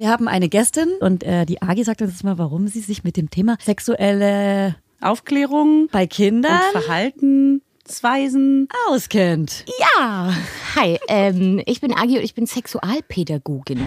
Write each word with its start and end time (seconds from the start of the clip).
Wir 0.00 0.10
haben 0.10 0.28
eine 0.28 0.48
Gästin 0.48 0.90
und 1.00 1.24
äh, 1.24 1.44
die 1.44 1.60
Agi 1.60 1.82
sagt 1.82 2.00
uns 2.02 2.12
jetzt 2.12 2.22
mal, 2.22 2.38
warum 2.38 2.68
sie 2.68 2.78
sich 2.78 3.02
mit 3.02 3.16
dem 3.16 3.30
Thema 3.30 3.56
sexuelle 3.60 4.76
Aufklärung 5.00 5.88
bei 5.90 6.06
Kindern 6.06 6.60
und 6.72 6.82
Verhaltensweisen 6.82 8.68
auskennt. 8.88 9.64
Ja, 9.96 10.32
hi, 10.76 11.00
ähm, 11.08 11.60
ich 11.66 11.80
bin 11.80 11.92
Agi 11.92 12.16
und 12.16 12.22
ich 12.22 12.34
bin 12.34 12.46
Sexualpädagogin. 12.46 13.80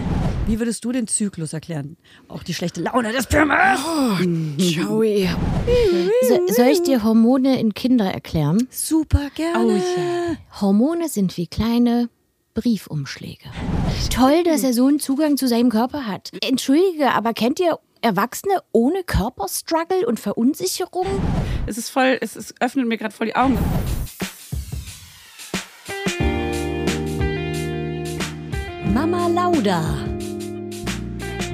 Wie 0.46 0.58
würdest 0.58 0.84
du 0.84 0.92
den 0.92 1.06
Zyklus 1.06 1.54
erklären? 1.54 1.96
Auch 2.28 2.42
die 2.42 2.52
schlechte 2.52 2.82
Laune 2.82 3.12
des 3.12 3.26
Pimmels? 3.26 3.80
Joey. 4.58 5.30
So, 6.28 6.46
soll 6.48 6.66
ich 6.66 6.82
dir 6.82 7.04
Hormone 7.04 7.58
in 7.58 7.72
Kinder 7.72 8.12
erklären? 8.12 8.68
Super 8.68 9.30
gerne. 9.34 9.64
Oh 9.64 9.76
ja. 9.76 10.36
Hormone 10.60 11.08
sind 11.08 11.38
wie 11.38 11.46
kleine 11.46 12.10
Briefumschläge. 12.54 13.50
Toll, 14.10 14.42
dass 14.44 14.62
er 14.62 14.72
so 14.72 14.86
einen 14.86 15.00
Zugang 15.00 15.36
zu 15.36 15.48
seinem 15.48 15.70
Körper 15.70 16.06
hat. 16.06 16.30
Entschuldige, 16.42 17.12
aber 17.12 17.32
kennt 17.34 17.60
ihr 17.60 17.78
Erwachsene 18.00 18.54
ohne 18.72 19.04
Körperstruggle 19.04 20.06
und 20.06 20.18
Verunsicherung? 20.18 21.06
Es 21.66 21.78
ist 21.78 21.88
voll, 21.90 22.18
es 22.20 22.34
ist, 22.34 22.54
öffnet 22.60 22.86
mir 22.86 22.98
gerade 22.98 23.14
voll 23.14 23.28
die 23.28 23.36
Augen. 23.36 23.56
Mama 28.92 29.28
Lauda. 29.28 29.82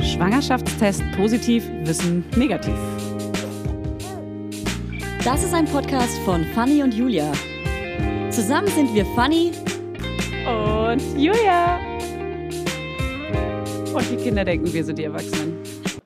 Schwangerschaftstest 0.03 1.03
positiv, 1.17 1.69
Wissen 1.85 2.25
negativ. 2.37 2.75
Das 5.23 5.43
ist 5.43 5.53
ein 5.53 5.67
Podcast 5.67 6.19
von 6.25 6.45
Fanny 6.55 6.83
und 6.83 6.95
Julia. 6.95 7.31
Zusammen 8.31 8.69
sind 8.69 8.95
wir 8.95 9.05
Fanny. 9.15 9.53
Und 10.49 11.03
Julia. 11.19 11.79
Und 13.93 14.11
die 14.11 14.17
Kinder 14.17 14.47
denken, 14.47 14.73
wir 14.73 14.83
sind 14.83 14.99
die 14.99 15.05
Erwachsenen. 15.05 15.59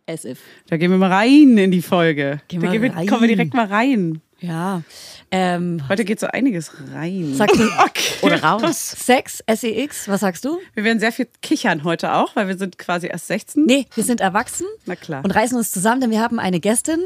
As 0.08 0.24
if. 0.24 0.40
Da 0.68 0.76
gehen 0.76 0.90
wir 0.90 0.98
mal 0.98 1.12
rein 1.12 1.56
in 1.56 1.70
die 1.70 1.80
Folge. 1.80 2.40
Gehen 2.48 2.60
da 2.60 2.66
wir 2.66 2.72
gehen 2.72 2.82
wir, 2.82 2.92
rein. 2.96 3.06
kommen 3.06 3.20
wir 3.20 3.28
direkt 3.28 3.54
mal 3.54 3.66
rein. 3.66 4.20
Ja. 4.40 4.82
Ähm, 5.30 5.84
Heute 5.88 6.04
geht 6.04 6.18
so 6.18 6.26
einiges 6.26 6.72
rein. 6.92 7.34
sagst 7.36 7.60
du 7.60 7.62
Okay. 7.78 8.14
Oder 8.22 8.42
raus? 8.42 8.96
Sex, 8.98 9.44
SEX, 9.48 10.08
was 10.08 10.20
sagst 10.22 10.44
du? 10.44 10.58
Wir 10.74 10.82
werden 10.82 10.98
sehr 10.98 11.12
viel 11.12 11.28
kichern 11.40 11.84
heute 11.84 12.12
auch, 12.12 12.34
weil 12.34 12.48
wir 12.48 12.58
sind 12.58 12.78
quasi 12.78 13.06
erst 13.06 13.28
16. 13.28 13.64
Nee, 13.64 13.86
wir 13.94 14.02
sind 14.02 14.20
erwachsen 14.20 14.66
Na 14.86 14.96
klar. 14.96 15.22
und 15.24 15.30
reißen 15.30 15.56
uns 15.56 15.70
zusammen, 15.70 16.00
denn 16.00 16.10
wir 16.10 16.20
haben 16.20 16.40
eine 16.40 16.58
Gästin 16.58 16.98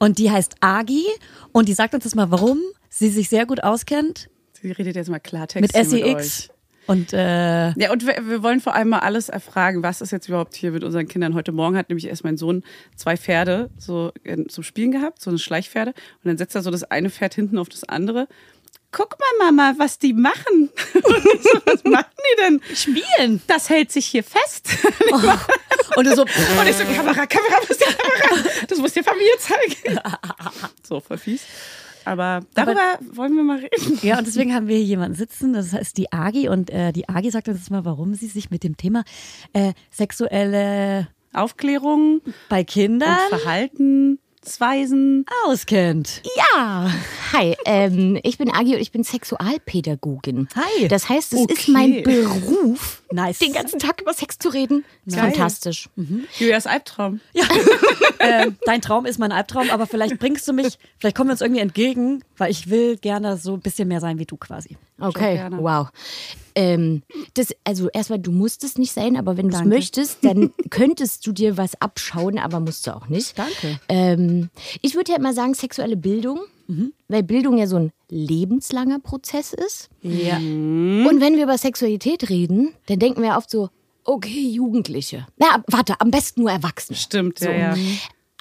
und 0.00 0.18
die 0.18 0.32
heißt 0.32 0.56
Agi 0.58 1.04
und 1.52 1.68
die 1.68 1.74
sagt 1.74 1.94
uns 1.94 2.02
jetzt 2.02 2.16
mal, 2.16 2.32
warum 2.32 2.58
sie 2.88 3.10
sich 3.10 3.28
sehr 3.28 3.46
gut 3.46 3.62
auskennt 3.62 4.28
Sie 4.60 4.72
redet 4.72 4.96
jetzt 4.96 5.08
mal 5.08 5.20
Klartext 5.20 5.74
mit 5.74 5.86
SEX. 5.86 6.50
euch. 6.50 6.59
Und 6.86 7.12
äh, 7.12 7.70
Ja, 7.72 7.92
und 7.92 8.06
wir, 8.06 8.16
wir 8.26 8.42
wollen 8.42 8.60
vor 8.60 8.74
allem 8.74 8.88
mal 8.88 9.00
alles 9.00 9.28
erfragen, 9.28 9.82
was 9.82 10.00
ist 10.00 10.10
jetzt 10.10 10.28
überhaupt 10.28 10.54
hier 10.54 10.72
mit 10.72 10.82
unseren 10.84 11.06
Kindern. 11.08 11.34
Heute 11.34 11.52
Morgen 11.52 11.76
hat 11.76 11.88
nämlich 11.88 12.06
erst 12.08 12.24
mein 12.24 12.36
Sohn 12.36 12.64
zwei 12.96 13.16
Pferde 13.16 13.70
so 13.78 14.12
äh, 14.24 14.44
zum 14.46 14.64
Spielen 14.64 14.90
gehabt, 14.90 15.20
so 15.20 15.30
eine 15.30 15.38
Schleichpferde. 15.38 15.90
Und 15.90 16.24
dann 16.24 16.38
setzt 16.38 16.54
er 16.54 16.62
so 16.62 16.70
das 16.70 16.84
eine 16.84 17.10
Pferd 17.10 17.34
hinten 17.34 17.58
auf 17.58 17.68
das 17.68 17.84
andere. 17.84 18.26
Guck 18.92 19.16
mal, 19.20 19.52
Mama, 19.52 19.74
was 19.78 19.98
die 20.00 20.12
machen. 20.12 20.42
Und 20.94 21.42
so, 21.42 21.60
was 21.64 21.84
machen 21.84 22.06
die 22.18 22.42
denn? 22.42 22.60
spielen. 22.74 23.40
Das 23.46 23.70
hält 23.70 23.92
sich 23.92 24.06
hier 24.06 24.24
fest. 24.24 24.68
Und 25.96 26.06
du 26.06 26.16
so, 26.16 26.22
Und 26.60 26.68
ich 26.68 26.74
so, 26.76 26.84
Kamera, 26.84 27.26
Kamera, 27.26 27.56
wo 27.60 27.72
ist 27.72 27.80
die 27.80 27.84
Kamera? 27.94 28.48
Das 28.66 28.78
muss 28.78 28.92
dir 28.92 29.04
Familie 29.04 29.36
zeigen. 29.38 29.98
So, 30.82 30.98
voll 30.98 31.18
fies. 31.18 31.42
Aber 32.04 32.40
darüber 32.54 32.98
wollen 33.12 33.34
wir 33.34 33.42
mal 33.42 33.58
reden. 33.58 33.98
Ja, 34.02 34.18
und 34.18 34.26
deswegen 34.26 34.54
haben 34.54 34.68
wir 34.68 34.76
hier 34.76 34.84
jemanden 34.84 35.16
sitzen, 35.16 35.52
das 35.52 35.72
heißt 35.72 35.96
die 35.96 36.12
Agi. 36.12 36.48
Und 36.48 36.70
äh, 36.70 36.92
die 36.92 37.08
Agi 37.08 37.30
sagt 37.30 37.48
uns 37.48 37.58
jetzt 37.58 37.70
mal, 37.70 37.84
warum 37.84 38.14
sie 38.14 38.26
sich 38.26 38.50
mit 38.50 38.64
dem 38.64 38.76
Thema 38.76 39.04
äh, 39.52 39.72
sexuelle 39.90 41.08
Aufklärung 41.32 42.20
bei 42.48 42.64
Kindern 42.64 43.18
und 43.30 44.18
Verhaltensweisen. 44.42 45.24
auskennt. 45.46 46.22
Ja, 46.36 46.90
hi, 47.32 47.56
ähm, 47.66 48.18
ich 48.22 48.38
bin 48.38 48.50
Agi 48.50 48.74
und 48.74 48.80
ich 48.80 48.90
bin 48.90 49.04
Sexualpädagogin. 49.04 50.48
Hi. 50.56 50.88
Das 50.88 51.08
heißt, 51.08 51.34
es 51.34 51.40
Okay. 51.40 51.52
ist 51.52 51.68
mein 51.68 52.02
Beruf, 52.02 53.02
Nice. 53.10 53.38
den 53.38 53.52
ganzen 53.52 53.78
Tag 53.78 54.00
über 54.00 54.14
Sex 54.14 54.38
zu 54.38 54.48
reden. 54.48 54.84
Geil. 55.08 55.18
fantastisch. 55.20 55.88
Julias 56.38 56.66
Albtraum. 56.66 57.20
äh, 58.18 58.50
dein 58.64 58.80
Traum 58.80 59.04
ist 59.06 59.18
mein 59.18 59.32
Albtraum, 59.32 59.70
aber 59.70 59.86
vielleicht 59.86 60.18
bringst 60.18 60.48
du 60.48 60.52
mich, 60.52 60.78
vielleicht 60.98 61.16
kommen 61.16 61.28
wir 61.28 61.32
uns 61.32 61.40
irgendwie 61.42 61.60
entgegen, 61.60 62.24
weil 62.38 62.50
ich 62.50 62.70
will 62.70 62.96
gerne 62.96 63.36
so 63.36 63.54
ein 63.54 63.60
bisschen 63.60 63.88
mehr 63.88 64.00
sein 64.00 64.18
wie 64.18 64.26
du 64.26 64.36
quasi. 64.36 64.76
Okay, 64.98 65.48
wow. 65.52 65.88
Ähm, 66.54 67.02
das, 67.34 67.54
also 67.64 67.88
erstmal, 67.90 68.18
du 68.18 68.32
musst 68.32 68.64
es 68.64 68.78
nicht 68.78 68.92
sein, 68.92 69.16
aber 69.16 69.36
wenn 69.36 69.48
du 69.48 69.56
es 69.56 69.64
möchtest, 69.64 70.24
dann 70.24 70.52
könntest 70.70 71.26
du 71.26 71.32
dir 71.32 71.56
was 71.56 71.80
abschauen, 71.80 72.38
aber 72.38 72.60
musst 72.60 72.86
du 72.86 72.96
auch 72.96 73.08
nicht. 73.08 73.38
Danke. 73.38 73.80
Ähm, 73.88 74.50
ich 74.82 74.94
würde 74.94 75.12
ja 75.12 75.18
immer 75.18 75.32
sagen, 75.32 75.54
sexuelle 75.54 75.96
Bildung, 75.96 76.40
weil 77.08 77.24
Bildung 77.24 77.58
ja 77.58 77.66
so 77.66 77.76
ein 77.76 77.90
lebenslanger 78.10 79.00
Prozess 79.00 79.52
ist. 79.52 79.88
Ja. 80.02 80.36
Und 80.36 81.20
wenn 81.20 81.34
wir 81.36 81.42
über 81.42 81.58
Sexualität 81.58 82.28
reden, 82.30 82.72
dann 82.86 83.00
denken 83.00 83.22
wir 83.22 83.36
oft 83.36 83.50
so, 83.50 83.70
okay, 84.04 84.48
Jugendliche. 84.48 85.26
Na, 85.36 85.64
warte, 85.66 86.00
am 86.00 86.12
besten 86.12 86.42
nur 86.42 86.50
Erwachsene. 86.52 86.96
Stimmt, 86.96 87.40
So. 87.40 87.46
ja, 87.46 87.74
ja. 87.74 87.76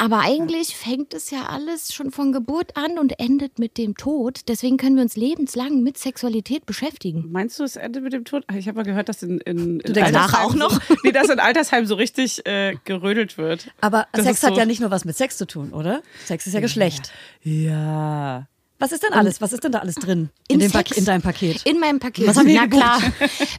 Aber 0.01 0.19
eigentlich 0.21 0.75
fängt 0.77 1.13
es 1.13 1.29
ja 1.29 1.47
alles 1.47 1.93
schon 1.93 2.11
von 2.11 2.31
Geburt 2.31 2.77
an 2.77 2.97
und 2.97 3.19
endet 3.19 3.59
mit 3.59 3.77
dem 3.77 3.95
Tod. 3.97 4.39
Deswegen 4.47 4.77
können 4.77 4.95
wir 4.95 5.03
uns 5.03 5.17
lebenslang 5.17 5.83
mit 5.83 5.97
Sexualität 5.97 6.65
beschäftigen. 6.65 7.25
Meinst 7.31 7.59
du, 7.59 7.63
es 7.65 7.75
endet 7.75 8.03
mit 8.03 8.13
dem 8.13 8.23
Tod? 8.23 8.45
Ich 8.55 8.67
habe 8.69 8.77
mal 8.77 8.83
gehört, 8.83 9.09
dass 9.09 9.21
in, 9.23 9.39
in, 9.41 9.81
in 9.81 9.97
Altersheimen 10.01 10.35
auch 10.45 10.55
noch? 10.55 10.81
So, 10.81 10.95
nee, 11.03 11.11
dass 11.11 11.27
in 11.29 11.39
Altersheim 11.39 11.85
so 11.85 11.95
richtig 11.95 12.45
äh, 12.47 12.75
gerödelt 12.85 13.37
wird. 13.37 13.71
Aber 13.81 14.07
Das 14.13 14.23
Sex 14.23 14.39
so- 14.41 14.47
hat 14.47 14.57
ja 14.57 14.65
nicht 14.65 14.79
nur 14.79 14.89
was 14.89 15.03
mit 15.03 15.17
Sex 15.17 15.37
zu 15.37 15.45
tun, 15.45 15.73
oder? 15.73 16.01
Sex 16.25 16.47
ist 16.47 16.53
ja 16.53 16.61
Geschlecht. 16.61 17.11
Ja. 17.43 18.47
Was 18.81 18.93
ist 18.93 19.03
denn 19.03 19.11
alles? 19.11 19.41
Was 19.41 19.51
ist 19.51 19.65
denn 19.65 19.73
da 19.73 19.79
alles 19.79 19.95
drin 19.95 20.29
in, 20.47 20.55
In 20.55 20.59
dem 20.61 20.71
Sex? 20.71 20.89
Pak 20.91 20.97
in 20.97 21.03
deinem 21.03 21.21
Paket? 21.21 21.61
In 21.65 21.79
meinem 21.81 21.99
Paket. 21.99 22.27
Was 22.27 22.37
haben 22.37 22.47
wir 22.47 22.55
Na 22.55 22.65
gebucht? 22.67 22.81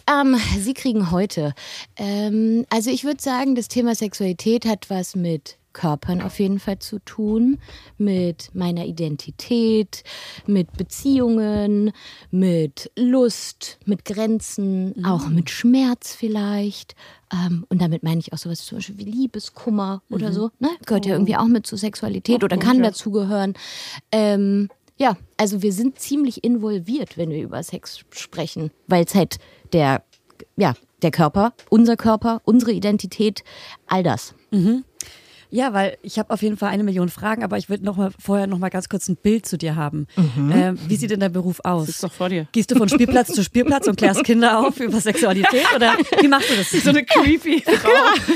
klar. 0.07 0.21
ähm, 0.23 0.37
Sie 0.59 0.73
kriegen 0.73 1.11
heute. 1.11 1.53
Ähm, 1.97 2.65
also 2.71 2.89
ich 2.89 3.05
würde 3.05 3.21
sagen, 3.23 3.55
das 3.55 3.69
Thema 3.69 3.95
Sexualität 3.95 4.65
hat 4.65 4.89
was 4.89 5.15
mit 5.15 5.59
Körpern 5.73 6.23
auf 6.23 6.39
jeden 6.39 6.59
Fall 6.59 6.79
zu 6.79 6.99
tun, 7.01 7.59
mit 7.99 8.51
meiner 8.55 8.87
Identität, 8.87 10.03
mit 10.47 10.73
Beziehungen, 10.77 11.93
mit 12.31 12.91
Lust, 12.97 13.79
mit 13.85 14.05
Grenzen, 14.05 15.05
auch 15.05 15.29
mit 15.29 15.51
Schmerz 15.51 16.15
vielleicht. 16.15 16.95
Ähm, 17.33 17.65
und 17.69 17.81
damit 17.81 18.03
meine 18.03 18.21
ich 18.21 18.33
auch 18.33 18.39
sowas 18.39 18.65
zum 18.65 18.79
Beispiel 18.79 18.99
wie 18.99 19.05
Liebeskummer 19.05 20.03
oder 20.11 20.33
so. 20.33 20.51
Ne? 20.59 20.69
Gehört 20.87 21.07
ja 21.07 21.13
irgendwie 21.13 21.37
auch 21.37 21.47
mit 21.47 21.67
zur 21.67 21.79
Sexualität 21.79 22.43
oder 22.43 22.57
kann 22.57 22.83
dazugehören. 22.83 23.55
Ähm, 24.11 24.69
ja, 24.97 25.17
also 25.39 25.63
wir 25.63 25.73
sind 25.73 25.99
ziemlich 25.99 26.45
involviert, 26.45 27.17
wenn 27.17 27.31
wir 27.31 27.43
über 27.43 27.63
Sex 27.63 28.01
sprechen, 28.11 28.71
weil 28.87 29.05
es 29.05 29.15
halt 29.15 29.39
der, 29.73 30.03
ja, 30.57 30.75
der 31.01 31.11
Körper, 31.11 31.55
unser 31.71 31.97
Körper, 31.97 32.43
unsere 32.45 32.73
Identität, 32.73 33.43
all 33.87 34.03
das. 34.03 34.35
Ja, 35.51 35.73
weil 35.73 35.99
ich 36.03 36.19
habe 36.19 36.33
auf 36.33 36.43
jeden 36.43 36.57
Fall 36.57 36.71
eine 36.71 36.85
Million 36.85 37.09
Fragen, 37.09 37.43
aber 37.43 37.59
ich 37.59 37.69
würde 37.69 37.85
noch 37.85 37.97
mal 37.97 38.11
vorher 38.19 38.47
noch 38.47 38.59
mal 38.59 38.69
ganz 38.69 38.89
kurz 38.89 39.09
ein 39.09 39.17
Bild 39.17 39.47
zu 39.47 39.59
dir 39.59 39.75
haben. 39.75 40.07
Ähm, 40.17 40.79
wie 40.87 40.97
sieht 40.97 41.11
denn 41.11 41.21
dein 41.21 41.33
Beruf 41.33 41.61
aus? 41.65 41.87
Sitzt 41.87 42.05
doch 42.05 42.13
vor 42.13 42.29
dir. 42.29 42.47
Gehst 42.53 42.71
du 42.71 42.77
von 42.77 42.89
Spielplatz 42.89 43.33
zu 43.33 43.43
Spielplatz 43.43 43.89
und 43.89 43.97
klärst 43.97 44.23
Kinder 44.25 44.61
auf 44.61 44.79
über 44.79 45.01
Sexualität 45.01 45.67
oder 45.75 45.95
wie 46.21 46.29
machst 46.29 46.51
du 46.51 46.55
das? 46.55 46.71
So 46.71 46.91
eine 46.91 47.05
creepy 47.05 47.63
Frau. 47.63 47.89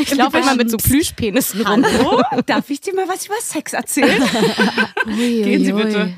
Ich 0.03 0.15
laufe 0.15 0.39
immer 0.39 0.57
mit 0.57 0.71
so 0.71 0.77
Plüschpenissen 0.77 1.65
rum. 1.65 1.85
Hallo? 1.85 2.23
Darf 2.47 2.69
ich 2.71 2.81
dir 2.81 2.95
mal 2.95 3.09
was 3.09 3.27
über 3.27 3.37
Sex 3.41 3.73
erzählen? 3.75 4.21
Gehen 5.17 5.65
Sie 5.65 5.73
bitte. 5.73 6.13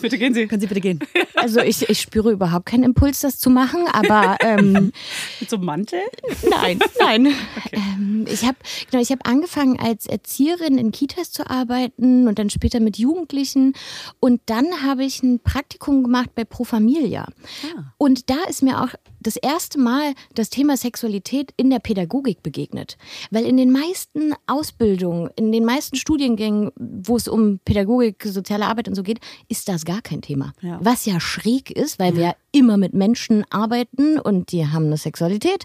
bitte 0.00 0.18
gehen 0.18 0.34
Sie. 0.34 0.46
Können 0.48 0.60
Sie 0.60 0.66
bitte 0.66 0.80
gehen? 0.80 0.98
Also 1.36 1.60
ich, 1.60 1.88
ich 1.88 2.00
spüre 2.00 2.32
überhaupt 2.32 2.66
keinen 2.66 2.82
Impuls, 2.84 3.20
das 3.20 3.38
zu 3.38 3.48
machen, 3.48 3.84
aber 3.92 4.36
ähm, 4.40 4.92
Mit 5.40 5.50
so 5.50 5.56
einem 5.56 5.66
Mantel? 5.66 6.00
Nein, 6.48 6.80
nein. 6.98 7.34
Ähm, 7.72 8.26
ich 8.28 8.42
habe 8.42 8.56
genau, 8.90 9.02
ich 9.02 9.10
habe 9.10 9.24
angefangen 9.24 9.78
als 9.78 10.06
Erzieherin 10.06 10.31
in 10.40 10.92
Kitas 10.92 11.30
zu 11.30 11.48
arbeiten 11.48 12.28
und 12.28 12.38
dann 12.38 12.50
später 12.50 12.80
mit 12.80 12.98
Jugendlichen 12.98 13.74
und 14.20 14.40
dann 14.46 14.82
habe 14.82 15.04
ich 15.04 15.22
ein 15.22 15.40
Praktikum 15.40 16.02
gemacht 16.02 16.34
bei 16.34 16.44
Pro 16.44 16.64
Familia. 16.64 17.26
Und 17.98 18.30
da 18.30 18.36
ist 18.48 18.62
mir 18.62 18.82
auch 18.82 18.90
das 19.22 19.36
erste 19.36 19.78
Mal 19.78 20.14
das 20.34 20.50
Thema 20.50 20.76
Sexualität 20.76 21.52
in 21.56 21.70
der 21.70 21.78
Pädagogik 21.78 22.42
begegnet, 22.42 22.96
weil 23.30 23.44
in 23.44 23.56
den 23.56 23.70
meisten 23.70 24.34
Ausbildungen, 24.46 25.30
in 25.36 25.52
den 25.52 25.64
meisten 25.64 25.96
Studiengängen, 25.96 26.70
wo 26.76 27.16
es 27.16 27.28
um 27.28 27.58
Pädagogik, 27.64 28.24
soziale 28.24 28.66
Arbeit 28.66 28.88
und 28.88 28.94
so 28.94 29.02
geht, 29.02 29.20
ist 29.48 29.68
das 29.68 29.84
gar 29.84 30.02
kein 30.02 30.22
Thema. 30.22 30.52
Ja. 30.60 30.78
Was 30.82 31.06
ja 31.06 31.20
schräg 31.20 31.70
ist, 31.70 31.98
weil 31.98 32.16
wir 32.16 32.34
immer 32.52 32.76
mit 32.76 32.94
Menschen 32.94 33.44
arbeiten 33.50 34.18
und 34.18 34.52
die 34.52 34.66
haben 34.66 34.86
eine 34.86 34.98
Sexualität. 34.98 35.64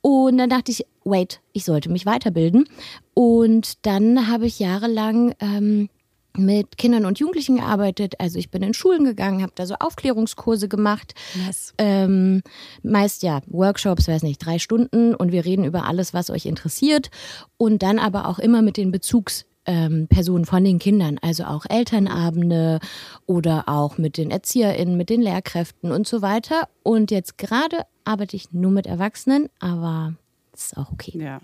Und 0.00 0.38
dann 0.38 0.50
dachte 0.50 0.70
ich, 0.72 0.86
wait, 1.04 1.40
ich 1.52 1.64
sollte 1.64 1.90
mich 1.90 2.06
weiterbilden. 2.06 2.68
Und 3.14 3.84
dann 3.86 4.28
habe 4.28 4.46
ich 4.46 4.58
jahrelang 4.58 5.34
ähm, 5.40 5.88
mit 6.36 6.78
Kindern 6.78 7.04
und 7.04 7.18
Jugendlichen 7.18 7.56
gearbeitet. 7.56 8.14
Also 8.18 8.38
ich 8.38 8.50
bin 8.50 8.62
in 8.62 8.74
Schulen 8.74 9.04
gegangen, 9.04 9.42
habe 9.42 9.52
da 9.54 9.66
so 9.66 9.74
Aufklärungskurse 9.78 10.68
gemacht. 10.68 11.14
Nice. 11.34 11.74
Ähm, 11.78 12.42
meist 12.82 13.22
ja 13.22 13.40
Workshops, 13.46 14.08
weiß 14.08 14.22
nicht, 14.22 14.44
drei 14.44 14.58
Stunden 14.58 15.14
und 15.14 15.32
wir 15.32 15.44
reden 15.44 15.64
über 15.64 15.86
alles, 15.86 16.14
was 16.14 16.30
euch 16.30 16.46
interessiert. 16.46 17.10
Und 17.56 17.82
dann 17.82 17.98
aber 17.98 18.28
auch 18.28 18.38
immer 18.38 18.62
mit 18.62 18.76
den 18.76 18.90
Bezugspersonen 18.90 20.44
von 20.44 20.64
den 20.64 20.78
Kindern, 20.78 21.18
also 21.20 21.44
auch 21.44 21.64
Elternabende 21.68 22.80
oder 23.26 23.68
auch 23.68 23.98
mit 23.98 24.16
den 24.16 24.30
ErzieherInnen, 24.30 24.96
mit 24.96 25.10
den 25.10 25.22
Lehrkräften 25.22 25.92
und 25.92 26.06
so 26.06 26.22
weiter. 26.22 26.68
Und 26.82 27.10
jetzt 27.10 27.38
gerade 27.38 27.84
arbeite 28.04 28.36
ich 28.36 28.52
nur 28.52 28.70
mit 28.70 28.86
Erwachsenen, 28.86 29.48
aber 29.60 30.14
das 30.52 30.66
ist 30.66 30.76
auch 30.76 30.92
okay. 30.92 31.18
Ja. 31.18 31.40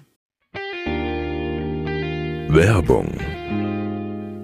Werbung. 2.51 3.19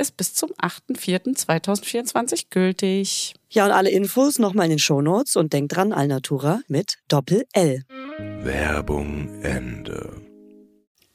ist 0.00 0.16
bis 0.16 0.34
zum 0.34 0.50
8.4.2024 0.60 2.46
gültig. 2.50 3.34
Ja, 3.50 3.66
und 3.66 3.72
alle 3.72 3.90
Infos 3.90 4.38
nochmal 4.38 4.66
in 4.66 4.70
den 4.70 4.78
Shownotes 4.78 5.36
und 5.36 5.52
denkt 5.52 5.76
dran, 5.76 5.92
Alnatura 5.92 6.60
mit 6.68 6.98
Doppel-L. 7.08 7.84
Werbung 8.42 9.42
Ende. 9.42 10.22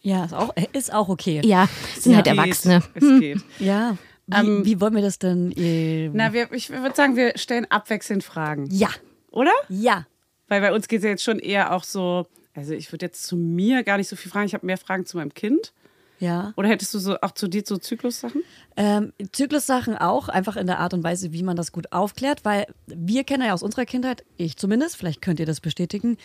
Ja, 0.01 0.25
ist 0.25 0.33
auch, 0.33 0.53
ist 0.73 0.93
auch 0.93 1.09
okay. 1.09 1.41
Ja, 1.43 1.67
sind 1.99 2.11
Ja, 2.11 2.17
halt 2.17 2.25
geht. 2.27 2.37
Erwachsene. 2.37 2.83
Es 2.93 3.19
geht. 3.19 3.39
Ja. 3.59 3.97
Wie, 4.27 4.35
Ähm, 4.37 4.65
wie 4.65 4.79
wollen 4.81 4.95
wir 4.95 5.01
das 5.01 5.17
denn? 5.19 5.51
äh, 5.55 6.09
Na, 6.13 6.33
wir, 6.33 6.51
ich 6.51 6.69
würde 6.69 6.95
sagen, 6.95 7.15
wir 7.15 7.38
stellen 7.38 7.65
abwechselnd 7.69 8.23
Fragen. 8.23 8.67
ja, 8.71 8.89
Oder? 9.31 9.51
ja. 9.69 10.05
Weil 10.47 10.61
bei 10.61 10.71
uns 10.73 10.88
geht 10.88 10.99
es 10.99 11.03
ja 11.05 11.09
jetzt 11.11 11.23
schon 11.23 11.39
eher 11.39 11.73
auch 11.73 11.83
so, 11.83 12.27
also 12.53 12.73
ich 12.73 12.91
würde 12.91 13.07
jetzt 13.07 13.23
zu 13.23 13.35
mir 13.35 13.83
gar 13.83 13.97
nicht 13.97 14.07
so 14.07 14.15
viel 14.15 14.31
fragen, 14.31 14.45
ich 14.45 14.53
habe 14.53 14.65
mehr 14.65 14.77
Fragen 14.77 15.05
zu 15.07 15.17
meinem 15.17 15.33
Kind. 15.33 15.73
Ja. 16.19 16.53
Oder 16.56 16.69
hättest 16.69 16.94
du 16.94 17.00
so 17.00 17.17
auch 17.21 17.31
zu 17.31 17.47
dir 17.47 17.63
so 17.65 17.77
Zyklussachen? 17.77 18.44
Ähm, 18.77 19.13
Zyklussachen 19.31 19.97
auch, 19.97 20.29
einfach 20.29 20.56
in 20.56 20.67
der 20.67 20.79
Art 20.79 20.94
und 20.94 21.03
Weise, 21.03 21.33
wie 21.33 21.44
man 21.44 21.56
das 21.56 21.71
gut 21.71 21.91
aufklärt, 21.91 22.45
weil 22.45 22.67
wir 22.88 23.23
kennen 23.23 23.44
ja 23.44 23.53
aus 23.53 23.63
unserer 23.63 23.85
Kindheit, 23.85 24.23
ich 24.38 24.57
zumindest, 24.57 24.97
vielleicht 24.97 25.21
könnt 25.21 25.39
ihr 25.39 25.45
das 25.45 25.62
bestätigen, 25.62 26.17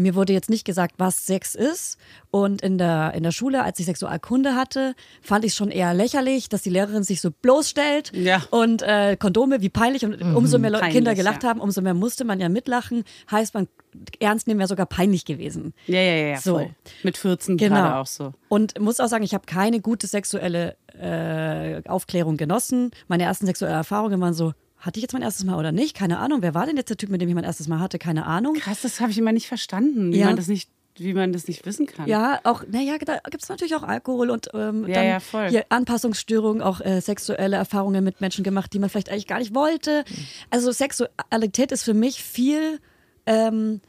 mir 0.00 0.14
wurde 0.14 0.32
jetzt 0.32 0.50
nicht 0.50 0.64
gesagt, 0.64 0.94
was 0.98 1.26
Sex 1.26 1.54
ist. 1.54 1.98
Und 2.30 2.62
in 2.62 2.78
der, 2.78 3.12
in 3.14 3.22
der 3.22 3.32
Schule, 3.32 3.62
als 3.62 3.78
ich 3.78 3.86
Sexualkunde 3.86 4.54
hatte, 4.54 4.94
fand 5.20 5.44
ich 5.44 5.52
es 5.52 5.56
schon 5.56 5.70
eher 5.70 5.94
lächerlich, 5.94 6.48
dass 6.48 6.62
die 6.62 6.70
Lehrerin 6.70 7.02
sich 7.02 7.20
so 7.20 7.30
bloßstellt. 7.30 8.12
Ja. 8.14 8.42
Und 8.50 8.82
äh, 8.82 9.16
Kondome, 9.16 9.60
wie 9.60 9.68
peinlich. 9.68 10.04
Und 10.04 10.20
umso 10.22 10.58
mehr 10.58 10.70
Peinlich, 10.72 10.94
Kinder 10.94 11.14
gelacht 11.14 11.42
ja. 11.42 11.50
haben, 11.50 11.60
umso 11.60 11.82
mehr 11.82 11.94
musste 11.94 12.24
man 12.24 12.40
ja 12.40 12.48
mitlachen. 12.48 13.04
Heißt, 13.30 13.54
man 13.54 13.68
ernst 14.20 14.46
nehmen 14.46 14.58
wäre 14.60 14.68
sogar 14.68 14.86
peinlich 14.86 15.24
gewesen. 15.24 15.74
Ja, 15.86 16.00
ja, 16.00 16.28
ja, 16.28 16.36
So. 16.40 16.54
voll. 16.54 16.70
Mit 17.02 17.16
14 17.16 17.56
Genau. 17.56 17.74
gerade 17.76 17.96
auch 17.96 18.06
so. 18.06 18.32
Und 18.48 18.78
muss 18.80 19.00
auch 19.00 19.08
sagen, 19.08 19.24
ich 19.24 19.34
habe 19.34 19.46
keine 19.46 19.80
gute 19.80 20.06
sexuelle 20.06 20.76
äh, 20.98 21.86
Aufklärung 21.88 22.36
genossen. 22.36 22.90
Meine 23.08 23.24
ersten 23.24 23.46
sexuellen 23.46 23.74
Erfahrungen 23.74 24.20
waren 24.20 24.34
so, 24.34 24.52
hatte 24.80 24.98
ich 24.98 25.02
jetzt 25.02 25.12
mein 25.12 25.22
erstes 25.22 25.44
Mal 25.44 25.58
oder 25.58 25.72
nicht? 25.72 25.94
Keine 25.96 26.18
Ahnung. 26.18 26.42
Wer 26.42 26.54
war 26.54 26.66
denn 26.66 26.76
jetzt 26.76 26.90
der 26.90 26.96
Typ, 26.96 27.10
mit 27.10 27.20
dem 27.20 27.28
ich 27.28 27.34
mein 27.34 27.44
erstes 27.44 27.68
Mal 27.68 27.80
hatte? 27.80 27.98
Keine 27.98 28.26
Ahnung. 28.26 28.54
Krass, 28.54 28.80
das 28.82 29.00
habe 29.00 29.10
ich 29.10 29.18
immer 29.18 29.32
nicht 29.32 29.46
verstanden, 29.48 30.12
wie 30.12 30.18
Ja. 30.18 30.26
man 30.26 30.36
das 30.36 30.46
nicht, 30.48 30.70
wie 30.96 31.14
man 31.14 31.32
das 31.32 31.46
nicht 31.48 31.64
wissen 31.66 31.86
kann. 31.86 32.06
Ja, 32.08 32.40
auch, 32.44 32.64
naja, 32.70 32.94
da 32.98 33.18
gibt 33.30 33.42
es 33.42 33.48
natürlich 33.48 33.74
auch 33.74 33.82
Alkohol 33.82 34.30
und 34.30 34.48
ähm, 34.54 34.86
Ja, 34.88 34.94
dann 34.94 35.06
ja, 35.06 35.20
voll. 35.20 35.48
hier 35.48 35.64
Anpassungsstörungen, 35.68 36.62
auch 36.62 36.80
äh, 36.80 37.00
sexuelle 37.00 37.56
Erfahrungen 37.56 38.02
mit 38.04 38.20
Menschen 38.20 38.42
gemacht, 38.44 38.72
die 38.72 38.78
man 38.78 38.90
vielleicht 38.90 39.10
eigentlich 39.10 39.26
gar 39.26 39.38
nicht 39.38 39.54
wollte. 39.54 40.04
Also 40.50 40.72
Sexualität 40.72 41.72
ist 41.72 41.84
für 41.84 41.94
mich 41.94 42.22
viel 42.22 42.80
ähm, 43.26 43.80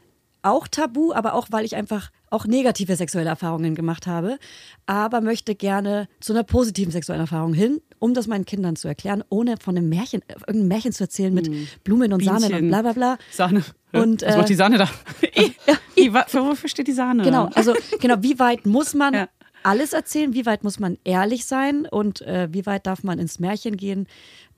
auch 0.42 0.66
tabu, 0.68 1.12
aber 1.12 1.34
auch, 1.34 1.48
weil 1.50 1.64
ich 1.64 1.76
einfach 1.76 2.10
auch 2.30 2.46
negative 2.46 2.96
sexuelle 2.96 3.28
Erfahrungen 3.28 3.74
gemacht 3.74 4.06
habe, 4.06 4.38
aber 4.86 5.20
möchte 5.20 5.54
gerne 5.54 6.08
zu 6.20 6.32
einer 6.32 6.42
positiven 6.44 6.90
sexuellen 6.90 7.20
Erfahrung 7.20 7.54
hin, 7.54 7.80
um 7.98 8.14
das 8.14 8.26
meinen 8.26 8.44
Kindern 8.44 8.74
zu 8.76 8.88
erklären, 8.88 9.22
ohne 9.28 9.56
von 9.58 9.76
einem 9.76 9.88
Märchen, 9.88 10.22
äh, 10.28 10.34
irgendein 10.46 10.68
Märchen 10.68 10.92
zu 10.92 11.04
erzählen 11.04 11.32
mit 11.32 11.48
Blumen 11.84 12.12
und 12.12 12.24
Samen 12.24 12.36
und 12.38 12.42
Hm. 12.44 12.48
Bienchen. 12.50 12.68
bla 12.68 12.82
bla 12.82 12.92
bla. 12.92 13.18
Sahne. 13.30 13.62
Und, 13.92 14.22
Was 14.22 14.34
äh, 14.34 14.38
macht 14.38 14.48
die 14.48 14.54
Sahne 14.54 14.78
da? 14.78 14.88
Wa- 16.12 16.24
für 16.26 16.44
wofür 16.44 16.68
steht 16.68 16.88
die 16.88 16.92
Sahne? 16.92 17.22
Genau, 17.22 17.48
also 17.54 17.74
genau, 18.00 18.16
wie 18.20 18.38
weit 18.38 18.66
muss 18.66 18.94
man 18.94 19.14
Ja. 19.14 19.28
alles 19.62 19.92
erzählen, 19.92 20.34
wie 20.34 20.46
weit 20.46 20.64
muss 20.64 20.80
man 20.80 20.98
ehrlich 21.04 21.44
sein 21.46 21.86
und 21.86 22.22
äh, 22.22 22.48
wie 22.50 22.66
weit 22.66 22.86
darf 22.86 23.04
man 23.04 23.18
ins 23.20 23.38
Märchen 23.38 23.76
gehen? 23.76 24.08